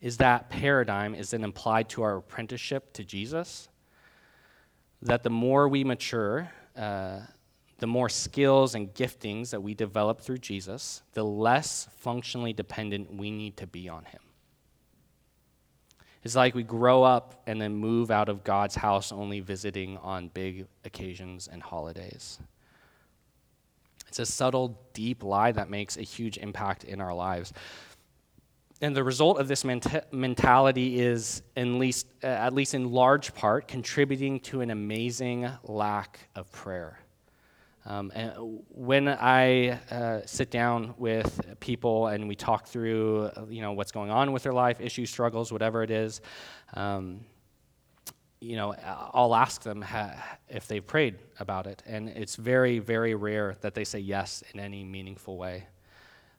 is 0.00 0.18
that 0.18 0.48
paradigm 0.48 1.14
is 1.14 1.30
then 1.30 1.44
applied 1.44 1.88
to 1.90 2.02
our 2.02 2.16
apprenticeship 2.16 2.92
to 2.94 3.04
Jesus. 3.04 3.68
That 5.02 5.22
the 5.22 5.30
more 5.30 5.68
we 5.68 5.84
mature, 5.84 6.50
uh, 6.76 7.20
the 7.78 7.86
more 7.86 8.08
skills 8.08 8.74
and 8.74 8.92
giftings 8.94 9.50
that 9.50 9.62
we 9.62 9.74
develop 9.74 10.20
through 10.20 10.38
Jesus, 10.38 11.02
the 11.12 11.24
less 11.24 11.88
functionally 11.96 12.52
dependent 12.52 13.14
we 13.14 13.30
need 13.30 13.56
to 13.58 13.66
be 13.66 13.88
on 13.88 14.04
Him. 14.04 14.20
It's 16.24 16.34
like 16.34 16.54
we 16.54 16.64
grow 16.64 17.04
up 17.04 17.42
and 17.46 17.60
then 17.60 17.74
move 17.74 18.10
out 18.10 18.28
of 18.28 18.42
God's 18.42 18.74
house 18.74 19.12
only 19.12 19.40
visiting 19.40 19.96
on 19.98 20.28
big 20.28 20.66
occasions 20.84 21.48
and 21.50 21.62
holidays. 21.62 22.40
It's 24.08 24.18
a 24.18 24.26
subtle, 24.26 24.80
deep 24.92 25.22
lie 25.22 25.52
that 25.52 25.70
makes 25.70 25.96
a 25.96 26.02
huge 26.02 26.38
impact 26.38 26.84
in 26.84 27.00
our 27.00 27.14
lives. 27.14 27.52
And 28.80 28.94
the 28.94 29.02
result 29.02 29.40
of 29.40 29.48
this 29.48 29.64
mentality 29.64 31.00
is, 31.00 31.42
least, 31.56 32.06
uh, 32.22 32.26
at 32.26 32.52
least 32.52 32.74
in 32.74 32.92
large 32.92 33.34
part, 33.34 33.66
contributing 33.66 34.38
to 34.40 34.60
an 34.60 34.70
amazing 34.70 35.48
lack 35.64 36.28
of 36.36 36.50
prayer. 36.52 37.00
Um, 37.86 38.12
and 38.14 38.60
when 38.68 39.08
I 39.08 39.80
uh, 39.90 40.20
sit 40.26 40.50
down 40.50 40.94
with 40.98 41.40
people 41.58 42.08
and 42.08 42.28
we 42.28 42.36
talk 42.36 42.68
through, 42.68 43.30
you 43.48 43.62
know, 43.62 43.72
what's 43.72 43.92
going 43.92 44.10
on 44.10 44.30
with 44.32 44.42
their 44.42 44.52
life, 44.52 44.80
issues, 44.80 45.10
struggles, 45.10 45.50
whatever 45.50 45.82
it 45.82 45.90
is, 45.90 46.20
um, 46.74 47.20
you 48.40 48.56
know, 48.56 48.74
I'll 49.12 49.34
ask 49.34 49.62
them 49.62 49.84
if 50.48 50.68
they've 50.68 50.86
prayed 50.86 51.16
about 51.40 51.66
it. 51.66 51.82
And 51.86 52.08
it's 52.08 52.36
very, 52.36 52.78
very 52.78 53.14
rare 53.14 53.56
that 53.62 53.74
they 53.74 53.84
say 53.84 53.98
yes 53.98 54.42
in 54.54 54.60
any 54.60 54.84
meaningful 54.84 55.36
way. 55.36 55.66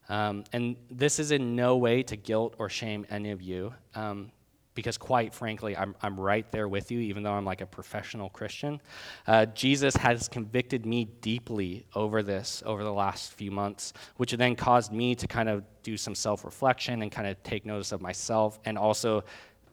Um, 0.08 0.44
and 0.54 0.76
this 0.90 1.20
is 1.20 1.32
in 1.32 1.56
no 1.56 1.78
way 1.78 2.02
to 2.04 2.16
guilt 2.16 2.56
or 2.58 2.68
shame 2.68 3.06
any 3.12 3.30
of 3.30 3.42
you, 3.42 3.74
um, 3.94 4.32
because 4.74 4.98
quite 4.98 5.36
frankly, 5.36 5.78
I'm, 5.78 5.94
I'm 6.02 6.20
right 6.20 6.50
there 6.52 6.68
with 6.68 6.90
you, 6.90 7.00
even 7.00 7.22
though 7.22 7.34
I'm 7.34 7.46
like 7.46 7.62
a 7.62 7.68
professional 7.68 8.30
Christian. 8.30 8.82
Uh, 9.28 9.46
Jesus 9.48 9.96
has 9.98 10.28
convicted 10.28 10.86
me 10.86 11.06
deeply 11.22 11.86
over 11.94 12.24
this 12.24 12.64
over 12.66 12.84
the 12.84 12.94
last 12.94 13.34
few 13.34 13.52
months, 13.52 13.94
which 14.18 14.32
then 14.32 14.56
caused 14.56 14.92
me 14.92 15.14
to 15.16 15.28
kind 15.28 15.50
of 15.50 15.64
do 15.84 15.96
some 15.96 16.16
self 16.16 16.44
reflection 16.44 17.04
and 17.04 17.12
kind 17.12 17.28
of 17.28 17.42
take 17.44 17.66
notice 17.66 17.92
of 17.92 18.02
myself 18.02 18.60
and 18.66 18.78
also 18.78 19.24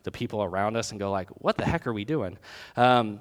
the 0.06 0.10
people 0.10 0.42
around 0.42 0.76
us 0.76 0.92
and 0.92 0.98
go 0.98 1.10
like, 1.10 1.28
what 1.42 1.58
the 1.58 1.66
heck 1.66 1.86
are 1.86 1.92
we 1.92 2.06
doing? 2.06 2.38
Um, 2.76 3.20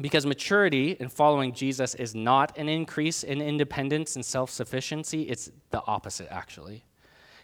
because 0.00 0.24
maturity 0.24 0.96
in 0.98 1.08
following 1.08 1.52
Jesus 1.52 1.94
is 1.96 2.14
not 2.14 2.56
an 2.56 2.68
increase 2.68 3.24
in 3.24 3.42
independence 3.42 4.14
and 4.14 4.24
self 4.24 4.48
sufficiency, 4.48 5.22
it's 5.24 5.50
the 5.70 5.82
opposite, 5.86 6.28
actually. 6.30 6.84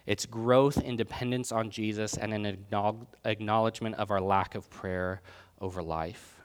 It's 0.06 0.24
growth 0.24 0.80
in 0.80 0.96
dependence 0.96 1.50
on 1.50 1.68
Jesus 1.68 2.16
and 2.16 2.32
an 2.32 2.64
acknowledgement 3.24 3.96
of 3.96 4.12
our 4.12 4.20
lack 4.20 4.54
of 4.54 4.70
prayer 4.70 5.20
over 5.60 5.82
life. 5.82 6.40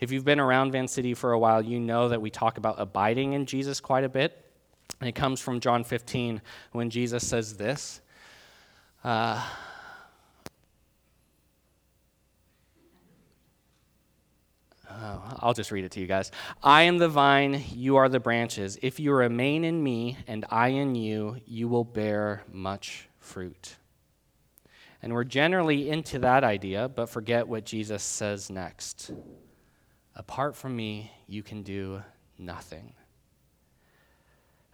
If 0.00 0.10
you've 0.10 0.24
been 0.24 0.40
around 0.40 0.72
Van 0.72 0.88
City 0.88 1.14
for 1.14 1.30
a 1.30 1.38
while, 1.38 1.62
you 1.62 1.78
know 1.78 2.08
that 2.08 2.20
we 2.20 2.30
talk 2.30 2.58
about 2.58 2.74
abiding 2.78 3.34
in 3.34 3.46
Jesus 3.46 3.78
quite 3.78 4.02
a 4.02 4.08
bit. 4.08 4.44
And 5.00 5.08
it 5.08 5.14
comes 5.14 5.40
from 5.40 5.60
John 5.60 5.84
15 5.84 6.42
when 6.72 6.90
Jesus 6.90 7.24
says 7.26 7.56
this. 7.56 8.00
Uh, 9.04 9.40
Oh, 15.04 15.20
I'll 15.40 15.52
just 15.52 15.72
read 15.72 15.84
it 15.84 15.90
to 15.92 16.00
you 16.00 16.06
guys. 16.06 16.30
I 16.62 16.82
am 16.82 16.98
the 16.98 17.08
vine, 17.08 17.64
you 17.74 17.96
are 17.96 18.08
the 18.08 18.20
branches. 18.20 18.78
If 18.82 19.00
you 19.00 19.12
remain 19.12 19.64
in 19.64 19.82
me 19.82 20.16
and 20.28 20.44
I 20.48 20.68
in 20.68 20.94
you, 20.94 21.38
you 21.44 21.66
will 21.66 21.82
bear 21.82 22.44
much 22.52 23.08
fruit. 23.18 23.74
And 25.02 25.12
we're 25.12 25.24
generally 25.24 25.90
into 25.90 26.20
that 26.20 26.44
idea, 26.44 26.88
but 26.88 27.08
forget 27.08 27.48
what 27.48 27.64
Jesus 27.64 28.04
says 28.04 28.48
next. 28.48 29.10
Apart 30.14 30.54
from 30.54 30.76
me, 30.76 31.10
you 31.26 31.42
can 31.42 31.64
do 31.64 32.04
nothing. 32.38 32.92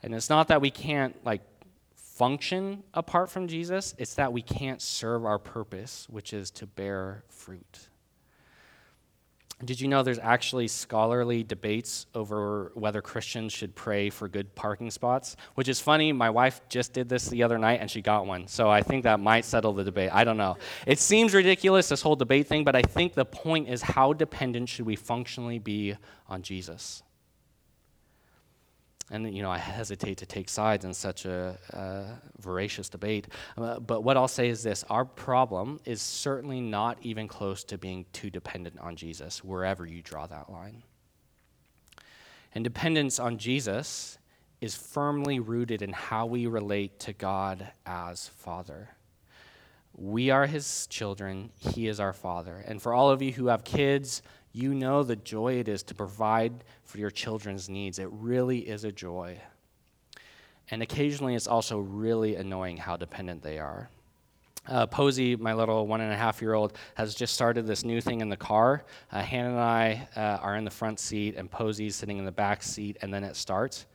And 0.03 0.15
it's 0.15 0.29
not 0.29 0.49
that 0.49 0.61
we 0.61 0.71
can't 0.71 1.17
like 1.25 1.41
function 1.95 2.83
apart 2.93 3.31
from 3.31 3.49
Jesus, 3.49 3.95
it's 3.97 4.15
that 4.17 4.33
we 4.33 4.43
can't 4.43 4.83
serve 4.83 5.25
our 5.25 5.39
purpose, 5.39 6.07
which 6.11 6.35
is 6.35 6.51
to 6.51 6.67
bear 6.67 7.25
fruit. 7.29 7.89
Did 9.65 9.81
you 9.81 9.89
know 9.89 10.05
there's 10.05 10.21
actually 10.21 10.69
scholarly 10.69 11.43
debates 11.43 12.07
over 12.15 12.71
whether 12.75 13.03
Christians 13.03 13.53
should 13.53 13.75
pray 13.75 14.09
for 14.09 14.29
good 14.29 14.55
parking 14.55 14.89
spots? 14.89 15.35
Which 15.57 15.67
is 15.67 15.81
funny. 15.81 16.13
My 16.13 16.31
wife 16.31 16.61
just 16.69 16.93
did 16.93 17.09
this 17.09 17.29
the 17.29 17.43
other 17.43 17.59
night 17.59 17.81
and 17.81 17.91
she 17.91 18.01
got 18.01 18.25
one. 18.25 18.47
So 18.47 18.71
I 18.71 18.83
think 18.83 19.03
that 19.03 19.19
might 19.19 19.45
settle 19.45 19.73
the 19.73 19.83
debate. 19.83 20.11
I 20.13 20.23
don't 20.23 20.37
know. 20.37 20.59
It 20.87 21.01
seems 21.01 21.35
ridiculous, 21.35 21.89
this 21.89 22.03
whole 22.03 22.15
debate 22.15 22.47
thing, 22.47 22.63
but 22.63 22.77
I 22.77 22.83
think 22.83 23.15
the 23.15 23.25
point 23.25 23.69
is 23.69 23.83
how 23.83 24.13
dependent 24.13 24.69
should 24.69 24.87
we 24.87 24.95
functionally 24.95 25.59
be 25.59 25.97
on 26.29 26.43
Jesus? 26.43 27.03
And, 29.11 29.35
you 29.35 29.43
know, 29.43 29.51
I 29.51 29.59
hesitate 29.59 30.19
to 30.19 30.27
take 30.27 30.51
sides 30.51 30.85
in 30.85 30.93
such 30.93 31.25
a 31.25 32.21
voracious 32.39 32.89
debate. 32.91 33.29
Uh, 33.57 33.79
but 33.79 34.03
what 34.03 34.17
I'll 34.17 34.29
say 34.29 34.49
is 34.49 34.63
this 34.63 34.85
our 34.91 35.05
problem 35.05 35.81
is 35.85 36.03
certainly 36.03 36.61
not 36.61 36.99
even 37.03 37.27
close 37.27 37.65
to 37.65 37.79
being 37.79 38.05
too 38.13 38.29
dependent 38.29 38.79
on 38.81 38.97
Jesus, 38.97 39.43
wherever 39.43 39.87
you 39.87 40.03
draw 40.03 40.27
that 40.27 40.51
line. 40.51 40.83
And 42.55 42.65
dependence 42.65 43.19
on 43.19 43.39
Jesus 43.39 44.19
is 44.61 44.75
firmly 44.75 45.39
rooted 45.39 45.83
in 45.83 45.93
how 45.93 46.27
we 46.27 46.47
relate 46.47 46.99
to 47.01 47.13
God 47.13 47.69
as 47.87 48.29
Father. 48.29 48.91
We 49.95 50.31
are 50.31 50.47
his 50.47 50.87
children, 50.89 51.51
he 51.59 51.89
is 51.89 51.99
our 51.99 52.13
Father. 52.13 52.63
And 52.67 52.81
for 52.81 52.93
all 52.93 53.11
of 53.11 53.23
you 53.23 53.33
who 53.33 53.47
have 53.47 53.65
kids, 53.65 54.23
you 54.59 54.75
know 54.75 55.05
the 55.05 55.15
joy 55.15 55.55
it 55.55 55.69
is 55.69 55.85
to 55.85 55.95
provide 55.95 56.65
for 56.83 56.99
your 56.99 57.11
children's 57.11 57.69
needs. 57.69 58.01
It 58.01 58.09
really 58.11 58.59
is 58.59 58.83
a 58.83 58.91
joy. 58.91 59.39
And 60.71 60.83
occasionally 60.83 61.37
it's 61.37 61.47
also 61.47 61.79
really 61.79 62.35
annoying 62.35 62.77
how 62.77 62.97
dependent 62.97 63.43
they 63.43 63.59
are. 63.59 63.89
Uh, 64.67 64.85
Posey, 64.87 65.37
my 65.37 65.55
little 65.55 65.87
one 65.87 66.01
and 66.01 66.13
a 66.13 66.17
half 66.17 66.43
year 66.43 66.55
old, 66.55 66.73
has 66.95 67.15
just 67.15 67.35
started 67.35 67.67
this 67.67 67.85
new 67.85 68.01
thing 68.01 68.21
in 68.21 68.29
the 68.29 68.37
car. 68.37 68.85
Uh, 69.13 69.23
Hannah 69.23 69.51
and 69.51 69.61
I 69.61 70.09
uh, 70.17 70.43
are 70.43 70.57
in 70.57 70.65
the 70.65 70.71
front 70.71 70.99
seat, 70.99 71.37
and 71.37 71.51
Posey's 71.51 71.95
sitting 71.95 72.19
in 72.19 72.27
the 72.27 72.33
back 72.33 72.63
seat, 72.63 72.99
and 73.01 73.15
then 73.15 73.25
it 73.25 73.37
starts 73.37 73.87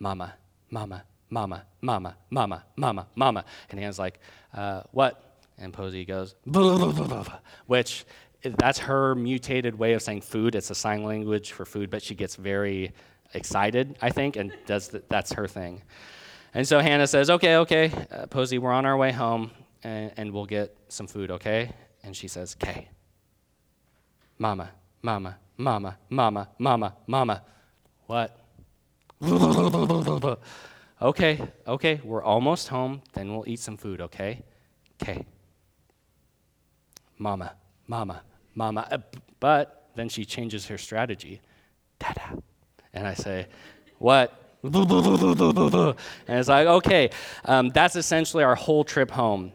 Mama, 0.00 0.34
Mama, 0.70 1.04
Mama, 1.30 1.66
Mama, 1.82 2.16
Mama, 2.30 2.64
Mama, 2.76 3.06
Mama. 3.14 3.44
And 3.70 3.78
Hannah's 3.78 3.98
like, 3.98 4.18
uh, 4.54 4.82
What? 4.90 5.28
And 5.60 5.72
Posey 5.72 6.04
goes, 6.04 6.36
blah, 6.46 6.78
blah, 6.78 7.06
blah, 7.06 7.38
which 7.66 8.04
that's 8.42 8.78
her 8.80 9.14
mutated 9.14 9.78
way 9.78 9.94
of 9.94 10.02
saying 10.02 10.22
food. 10.22 10.54
It's 10.54 10.70
a 10.70 10.74
sign 10.74 11.04
language 11.04 11.52
for 11.52 11.64
food, 11.64 11.90
but 11.90 12.02
she 12.02 12.14
gets 12.14 12.36
very 12.36 12.92
excited, 13.34 13.96
I 14.00 14.10
think, 14.10 14.36
and 14.36 14.52
does 14.66 14.88
the, 14.88 15.02
that's 15.08 15.32
her 15.32 15.46
thing. 15.48 15.82
And 16.54 16.66
so 16.66 16.80
Hannah 16.80 17.06
says, 17.06 17.30
"Okay, 17.30 17.56
okay, 17.56 17.92
uh, 18.10 18.26
Posey, 18.26 18.58
we're 18.58 18.72
on 18.72 18.86
our 18.86 18.96
way 18.96 19.12
home, 19.12 19.50
and, 19.82 20.12
and 20.16 20.32
we'll 20.32 20.46
get 20.46 20.76
some 20.88 21.06
food, 21.06 21.30
okay?" 21.32 21.72
And 22.02 22.16
she 22.16 22.28
says, 22.28 22.56
"Okay." 22.62 22.88
Mama, 24.38 24.70
mama, 25.02 25.36
mama, 25.56 25.98
mama, 26.08 26.48
mama, 26.58 26.96
mama. 27.06 27.42
What? 28.06 28.38
okay, 31.02 31.48
okay, 31.66 32.00
we're 32.04 32.22
almost 32.22 32.68
home. 32.68 33.02
Then 33.12 33.32
we'll 33.32 33.48
eat 33.48 33.58
some 33.58 33.76
food, 33.76 34.00
okay? 34.00 34.44
Okay. 35.02 35.26
Mama, 37.18 37.52
mama, 37.88 38.22
mama. 38.54 38.86
Uh, 38.90 38.98
but 39.40 39.88
then 39.96 40.08
she 40.08 40.24
changes 40.24 40.66
her 40.66 40.78
strategy. 40.78 41.40
Dada. 41.98 42.40
And 42.94 43.06
I 43.06 43.14
say, 43.14 43.46
what? 43.98 44.44
and 46.28 46.38
it's 46.38 46.48
like, 46.48 46.66
okay, 46.66 47.10
um, 47.44 47.70
that's 47.70 47.96
essentially 47.96 48.44
our 48.44 48.54
whole 48.54 48.84
trip 48.84 49.10
home. 49.10 49.52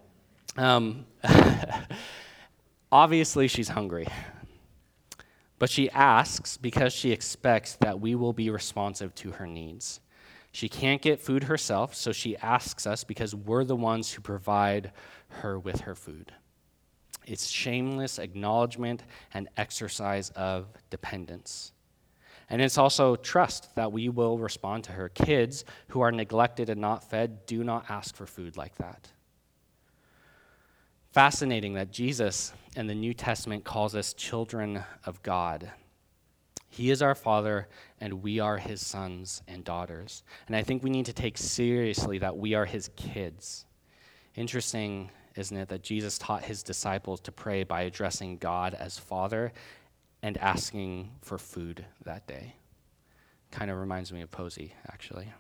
Um, 0.58 1.06
obviously, 2.92 3.48
she's 3.48 3.70
hungry. 3.70 4.08
But 5.60 5.70
she 5.70 5.90
asks 5.92 6.58
because 6.58 6.94
she 6.94 7.12
expects 7.12 7.76
that 7.78 8.00
we 8.00 8.16
will 8.16 8.34
be 8.34 8.50
responsive 8.50 9.16
to 9.16 9.32
her 9.32 9.48
needs. 9.48 10.02
She 10.52 10.70
can't 10.70 11.02
get 11.02 11.20
food 11.20 11.46
herself, 11.46 11.96
so 11.96 12.12
she 12.12 12.38
asks 12.38 12.86
us 12.86 13.04
because 13.04 13.34
we're 13.34 13.64
the 13.64 13.76
ones 13.76 14.12
who 14.12 14.22
provide 14.22 14.92
her 15.30 15.58
with 15.58 15.82
her 15.82 15.96
food. 15.96 16.34
It's 17.26 17.48
shameless 17.48 18.20
acknowledgement 18.20 19.04
and 19.34 19.48
exercise 19.58 20.30
of 20.32 20.68
dependence. 20.90 21.72
And 22.50 22.62
it's 22.62 22.78
also 22.78 23.16
trust 23.16 23.76
that 23.76 23.92
we 23.92 24.10
will 24.10 24.38
respond 24.38 24.84
to 24.86 24.92
her. 24.92 25.10
Kids 25.10 25.66
who 25.90 26.02
are 26.02 26.12
neglected 26.12 26.70
and 26.70 26.82
not 26.82 27.04
fed 27.10 27.46
do 27.46 27.64
not 27.64 27.90
ask 27.90 28.16
for 28.16 28.26
food 28.26 28.58
like 28.58 28.76
that. 28.76 29.10
Fascinating 31.12 31.74
that 31.76 31.92
Jesus 31.92 32.54
in 32.76 32.88
the 32.88 32.96
New 32.96 33.14
Testament 33.14 33.64
calls 33.64 33.96
us 33.96 34.14
children 34.14 34.84
of 35.06 35.22
God. 35.24 35.72
He 36.70 36.90
is 36.90 37.04
our 37.04 37.14
Father, 37.14 37.68
and 38.02 38.24
we 38.24 38.40
are 38.40 38.58
His 38.58 38.86
sons 38.86 39.44
and 39.48 39.64
daughters. 39.64 40.24
And 40.48 40.56
I 40.56 40.64
think 40.64 40.82
we 40.82 40.90
need 40.90 41.06
to 41.06 41.14
take 41.14 41.38
seriously 41.38 42.18
that 42.18 42.36
we 42.36 42.56
are 42.56 42.66
His 42.66 42.90
kids. 42.96 43.66
Interesting 44.36 45.12
isn't 45.36 45.56
it, 45.56 45.70
that 45.70 45.84
Jesus 45.84 46.18
taught 46.18 46.44
his 46.44 46.64
disciples 46.64 47.20
to 47.22 47.32
pray 47.32 47.64
by 47.64 47.82
addressing 47.82 48.38
God 48.38 48.74
as 48.74 48.98
Father 48.98 49.52
and 50.22 50.38
asking 50.38 51.12
for 51.22 51.38
food 51.38 51.86
that 52.06 52.28
day? 52.28 52.56
Kind 53.52 53.72
of 53.72 53.78
reminds 53.78 54.12
me 54.12 54.22
of 54.22 54.32
Posey, 54.32 54.74
actually. 54.92 55.32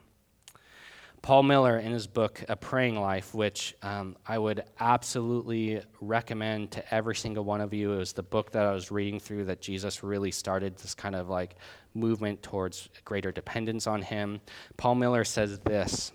Paul 1.23 1.43
Miller, 1.43 1.79
in 1.79 1.93
his 1.93 2.05
book, 2.05 2.43
A 2.49 2.55
Praying 2.57 2.99
Life, 2.99 3.33
which 3.33 3.73
um, 3.81 4.17
I 4.27 4.37
would 4.37 4.65
absolutely 4.81 5.81
recommend 6.01 6.71
to 6.71 6.93
every 6.93 7.15
single 7.15 7.45
one 7.45 7.61
of 7.61 7.73
you, 7.73 7.93
it 7.93 7.97
was 7.97 8.11
the 8.11 8.23
book 8.23 8.51
that 8.51 8.65
I 8.65 8.73
was 8.73 8.91
reading 8.91 9.21
through 9.21 9.45
that 9.45 9.61
Jesus 9.61 10.03
really 10.03 10.31
started 10.31 10.75
this 10.75 10.93
kind 10.93 11.15
of 11.15 11.29
like 11.29 11.55
movement 11.93 12.43
towards 12.43 12.89
greater 13.05 13.31
dependence 13.31 13.87
on 13.87 14.01
him. 14.01 14.41
Paul 14.75 14.95
Miller 14.95 15.23
says 15.23 15.59
this 15.59 16.11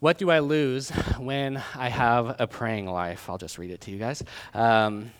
what 0.00 0.18
do 0.18 0.30
I 0.30 0.40
lose 0.40 0.90
when 1.18 1.62
I 1.74 1.88
have 1.88 2.36
a 2.38 2.46
praying 2.46 2.86
life? 2.86 3.30
I'll 3.30 3.38
just 3.38 3.58
read 3.58 3.70
it 3.70 3.80
to 3.82 3.90
you 3.90 3.98
guys. 3.98 4.22
Um, 4.52 5.12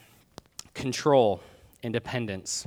control, 0.74 1.40
independence. 1.82 2.66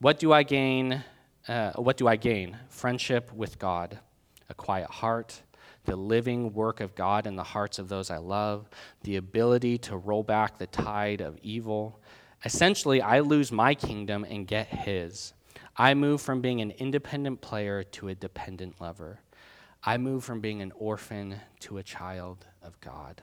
What 0.00 0.18
do 0.18 0.32
I 0.32 0.44
gain? 0.44 1.04
Uh, 1.46 1.72
what 1.72 1.96
do 1.96 2.08
I 2.08 2.16
gain? 2.16 2.56
Friendship 2.68 3.32
with 3.32 3.58
God, 3.58 3.98
a 4.48 4.54
quiet 4.54 4.88
heart, 4.88 5.42
the 5.84 5.96
living 5.96 6.52
work 6.52 6.80
of 6.80 6.94
God 6.94 7.26
in 7.26 7.36
the 7.36 7.42
hearts 7.42 7.78
of 7.78 7.88
those 7.88 8.10
I 8.10 8.18
love, 8.18 8.68
the 9.02 9.16
ability 9.16 9.78
to 9.78 9.96
roll 9.96 10.22
back 10.22 10.58
the 10.58 10.66
tide 10.68 11.20
of 11.20 11.38
evil. 11.42 12.00
Essentially, 12.44 13.02
I 13.02 13.20
lose 13.20 13.50
my 13.52 13.74
kingdom 13.74 14.24
and 14.24 14.46
get 14.46 14.68
His. 14.68 15.34
I 15.76 15.94
move 15.94 16.20
from 16.20 16.40
being 16.40 16.60
an 16.60 16.70
independent 16.72 17.40
player 17.40 17.82
to 17.82 18.08
a 18.08 18.14
dependent 18.14 18.80
lover. 18.80 19.20
I 19.84 19.98
move 19.98 20.22
from 20.22 20.40
being 20.40 20.62
an 20.62 20.72
orphan 20.76 21.40
to 21.60 21.78
a 21.78 21.82
child 21.82 22.46
of 22.62 22.80
God. 22.80 23.20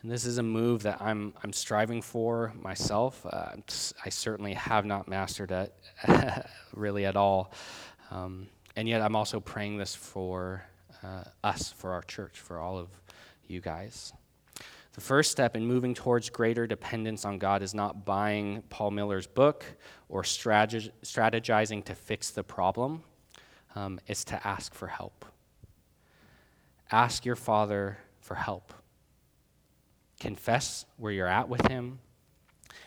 And 0.00 0.10
this 0.10 0.24
is 0.24 0.38
a 0.38 0.42
move 0.42 0.82
that 0.84 1.02
I'm, 1.02 1.34
I'm 1.42 1.52
striving 1.52 2.00
for 2.00 2.52
myself. 2.60 3.24
Uh, 3.26 3.56
I 4.04 4.08
certainly 4.08 4.54
have 4.54 4.86
not 4.86 5.06
mastered 5.06 5.50
it 5.50 5.74
really 6.74 7.04
at 7.04 7.16
all. 7.16 7.52
Um, 8.10 8.48
and 8.76 8.88
yet, 8.88 9.02
I'm 9.02 9.16
also 9.16 9.38
praying 9.38 9.76
this 9.76 9.94
for 9.94 10.64
uh, 11.02 11.24
us, 11.42 11.72
for 11.72 11.92
our 11.92 12.02
church, 12.02 12.40
for 12.40 12.58
all 12.58 12.78
of 12.78 12.88
you 13.46 13.60
guys. 13.60 14.12
The 14.94 15.00
first 15.00 15.30
step 15.30 15.56
in 15.56 15.66
moving 15.66 15.92
towards 15.92 16.30
greater 16.30 16.66
dependence 16.66 17.24
on 17.24 17.38
God 17.38 17.62
is 17.62 17.74
not 17.74 18.04
buying 18.04 18.62
Paul 18.70 18.92
Miller's 18.92 19.26
book 19.26 19.64
or 20.08 20.22
strategizing 20.22 21.84
to 21.84 21.94
fix 21.94 22.30
the 22.30 22.44
problem 22.44 23.02
um, 23.74 24.00
is 24.06 24.24
to 24.26 24.46
ask 24.46 24.74
for 24.74 24.88
help. 24.88 25.24
Ask 26.90 27.24
your 27.24 27.36
Father 27.36 27.98
for 28.20 28.34
help. 28.34 28.72
Confess 30.20 30.86
where 30.96 31.12
you're 31.12 31.26
at 31.26 31.48
with 31.48 31.66
Him 31.66 31.98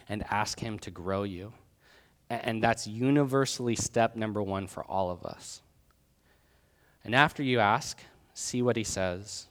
and 0.08 0.24
ask 0.30 0.60
Him 0.60 0.80
to 0.80 0.92
grow 0.92 1.24
you. 1.24 1.54
And 2.30 2.62
that's 2.62 2.88
universally 2.88 3.76
step 3.76 4.16
number 4.16 4.42
one 4.44 4.68
for 4.68 4.84
all 4.84 5.10
of 5.12 5.26
us. 5.26 5.62
And 7.04 7.16
after 7.16 7.42
you 7.42 7.60
ask, 7.60 8.02
see 8.34 8.62
what 8.62 8.76
he 8.76 8.84
says. 8.84 9.48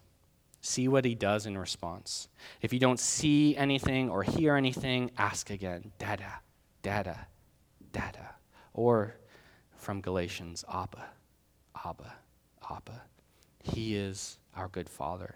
See 0.61 0.89
what 0.89 1.05
he 1.05 1.15
does 1.15 1.47
in 1.47 1.57
response. 1.57 2.29
If 2.61 2.73
you 2.73 2.79
don't 2.79 3.01
see 3.01 3.57
anything 3.57 4.11
or 4.11 4.23
hear 4.23 4.57
anything, 4.57 5.11
ask 5.17 5.49
again. 5.49 5.93
Dada, 5.99 6.41
dada, 6.83 7.29
dada. 7.93 8.35
Or 8.75 9.17
from 9.77 10.01
Galatians, 10.01 10.65
Abba, 10.71 11.07
Abba, 11.85 12.13
Abba. 12.71 13.03
He 13.63 13.97
is 13.97 14.39
our 14.55 14.69
good 14.69 14.89
Father. 14.89 15.35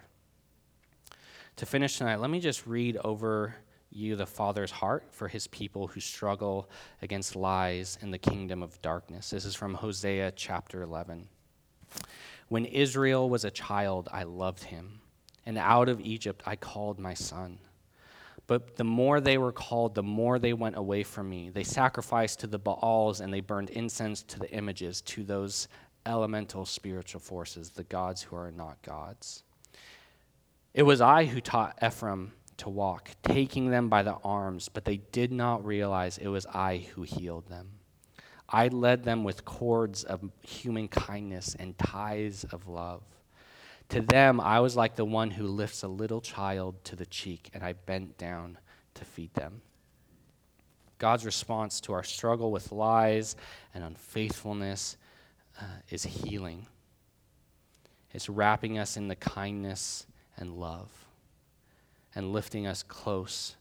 To 1.57 1.65
finish 1.65 1.97
tonight, 1.97 2.19
let 2.19 2.29
me 2.29 2.39
just 2.39 2.65
read 2.65 2.97
over 2.97 3.55
you 3.91 4.15
the 4.15 4.25
Father's 4.25 4.71
heart 4.71 5.05
for 5.11 5.27
his 5.27 5.47
people 5.47 5.87
who 5.87 5.99
struggle 5.99 6.69
against 7.01 7.35
lies 7.35 7.97
in 8.01 8.11
the 8.11 8.17
kingdom 8.17 8.63
of 8.63 8.81
darkness. 8.81 9.29
This 9.29 9.45
is 9.45 9.53
from 9.53 9.73
Hosea 9.73 10.31
chapter 10.31 10.81
11. 10.81 11.27
When 12.47 12.65
Israel 12.65 13.29
was 13.29 13.45
a 13.45 13.51
child, 13.51 14.07
I 14.11 14.23
loved 14.23 14.63
him 14.63 15.01
and 15.45 15.57
out 15.57 15.89
of 15.89 15.99
Egypt 16.01 16.43
I 16.45 16.55
called 16.55 16.99
my 16.99 17.13
son. 17.13 17.59
But 18.47 18.75
the 18.75 18.83
more 18.83 19.21
they 19.21 19.37
were 19.37 19.51
called, 19.51 19.95
the 19.95 20.03
more 20.03 20.39
they 20.39 20.53
went 20.53 20.75
away 20.75 21.03
from 21.03 21.29
me. 21.29 21.49
They 21.49 21.63
sacrificed 21.63 22.39
to 22.39 22.47
the 22.47 22.59
Baals 22.59 23.21
and 23.21 23.33
they 23.33 23.39
burned 23.39 23.69
incense 23.69 24.23
to 24.23 24.39
the 24.39 24.51
images, 24.51 25.01
to 25.01 25.23
those 25.23 25.67
elemental 26.05 26.65
spiritual 26.65 27.21
forces, 27.21 27.71
the 27.71 27.83
gods 27.83 28.23
who 28.23 28.35
are 28.35 28.51
not 28.51 28.81
gods. 28.81 29.43
It 30.73 30.83
was 30.83 31.01
I 31.01 31.25
who 31.25 31.41
taught 31.41 31.77
Ephraim 31.83 32.33
to 32.57 32.69
walk, 32.69 33.11
taking 33.23 33.71
them 33.71 33.89
by 33.89 34.03
the 34.03 34.17
arms, 34.23 34.69
but 34.69 34.85
they 34.85 34.97
did 34.97 35.31
not 35.31 35.65
realize 35.65 36.17
it 36.17 36.27
was 36.27 36.45
I 36.45 36.87
who 36.93 37.03
healed 37.03 37.47
them. 37.47 37.69
I 38.47 38.67
led 38.67 39.03
them 39.03 39.23
with 39.23 39.45
cords 39.45 40.03
of 40.03 40.29
human 40.41 40.87
kindness 40.87 41.55
and 41.57 41.77
ties 41.77 42.45
of 42.51 42.67
love. 42.67 43.01
To 43.89 44.01
them, 44.01 44.39
I 44.39 44.59
was 44.59 44.75
like 44.75 44.95
the 44.95 45.05
one 45.05 45.31
who 45.31 45.47
lifts 45.47 45.83
a 45.83 45.87
little 45.87 46.21
child 46.21 46.83
to 46.85 46.95
the 46.95 47.05
cheek, 47.05 47.49
and 47.53 47.63
I 47.63 47.73
bent 47.73 48.17
down 48.17 48.57
to 48.93 49.05
feed 49.05 49.33
them. 49.33 49.61
God's 50.97 51.25
response 51.25 51.81
to 51.81 51.93
our 51.93 52.03
struggle 52.03 52.51
with 52.51 52.71
lies 52.71 53.35
and 53.73 53.83
unfaithfulness 53.83 54.97
uh, 55.61 55.65
is 55.89 56.03
healing. 56.03 56.65
It's 58.11 58.27
wrapping 58.27 58.79
us 58.79 58.97
in 58.97 59.07
the 59.07 59.15
kindness 59.15 60.05
and 60.37 60.57
love 60.57 60.89
and 62.13 62.33
lifting 62.33 62.67
us 62.67 62.83
close 62.83 63.55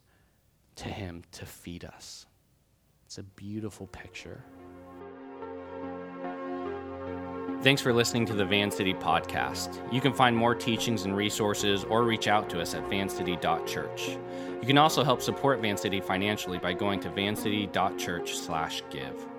to 0.77 0.89
Him 0.89 1.23
to 1.33 1.47
feed 1.47 1.85
us. 1.85 2.27
It's 3.07 3.19
a 3.19 3.23
beautiful 3.23 3.87
picture. 3.89 4.43
Thanks 7.63 7.83
for 7.83 7.93
listening 7.93 8.25
to 8.27 8.33
the 8.33 8.45
Van 8.47 8.71
City 8.71 8.95
podcast. 8.95 9.79
You 9.93 10.01
can 10.01 10.15
find 10.15 10.35
more 10.35 10.55
teachings 10.55 11.05
and 11.05 11.15
resources 11.15 11.85
or 11.85 12.05
reach 12.05 12.27
out 12.27 12.49
to 12.51 12.61
us 12.61 12.75
at 12.75 12.89
vancity.church. 12.89 14.17
You 14.61 14.67
can 14.67 14.79
also 14.79 15.05
help 15.05 15.21
support 15.21 15.61
Van 15.61 15.77
City 15.77 16.01
financially 16.01 16.57
by 16.57 16.73
going 16.73 17.01
to 17.01 17.11
vancity.church/give. 17.11 19.30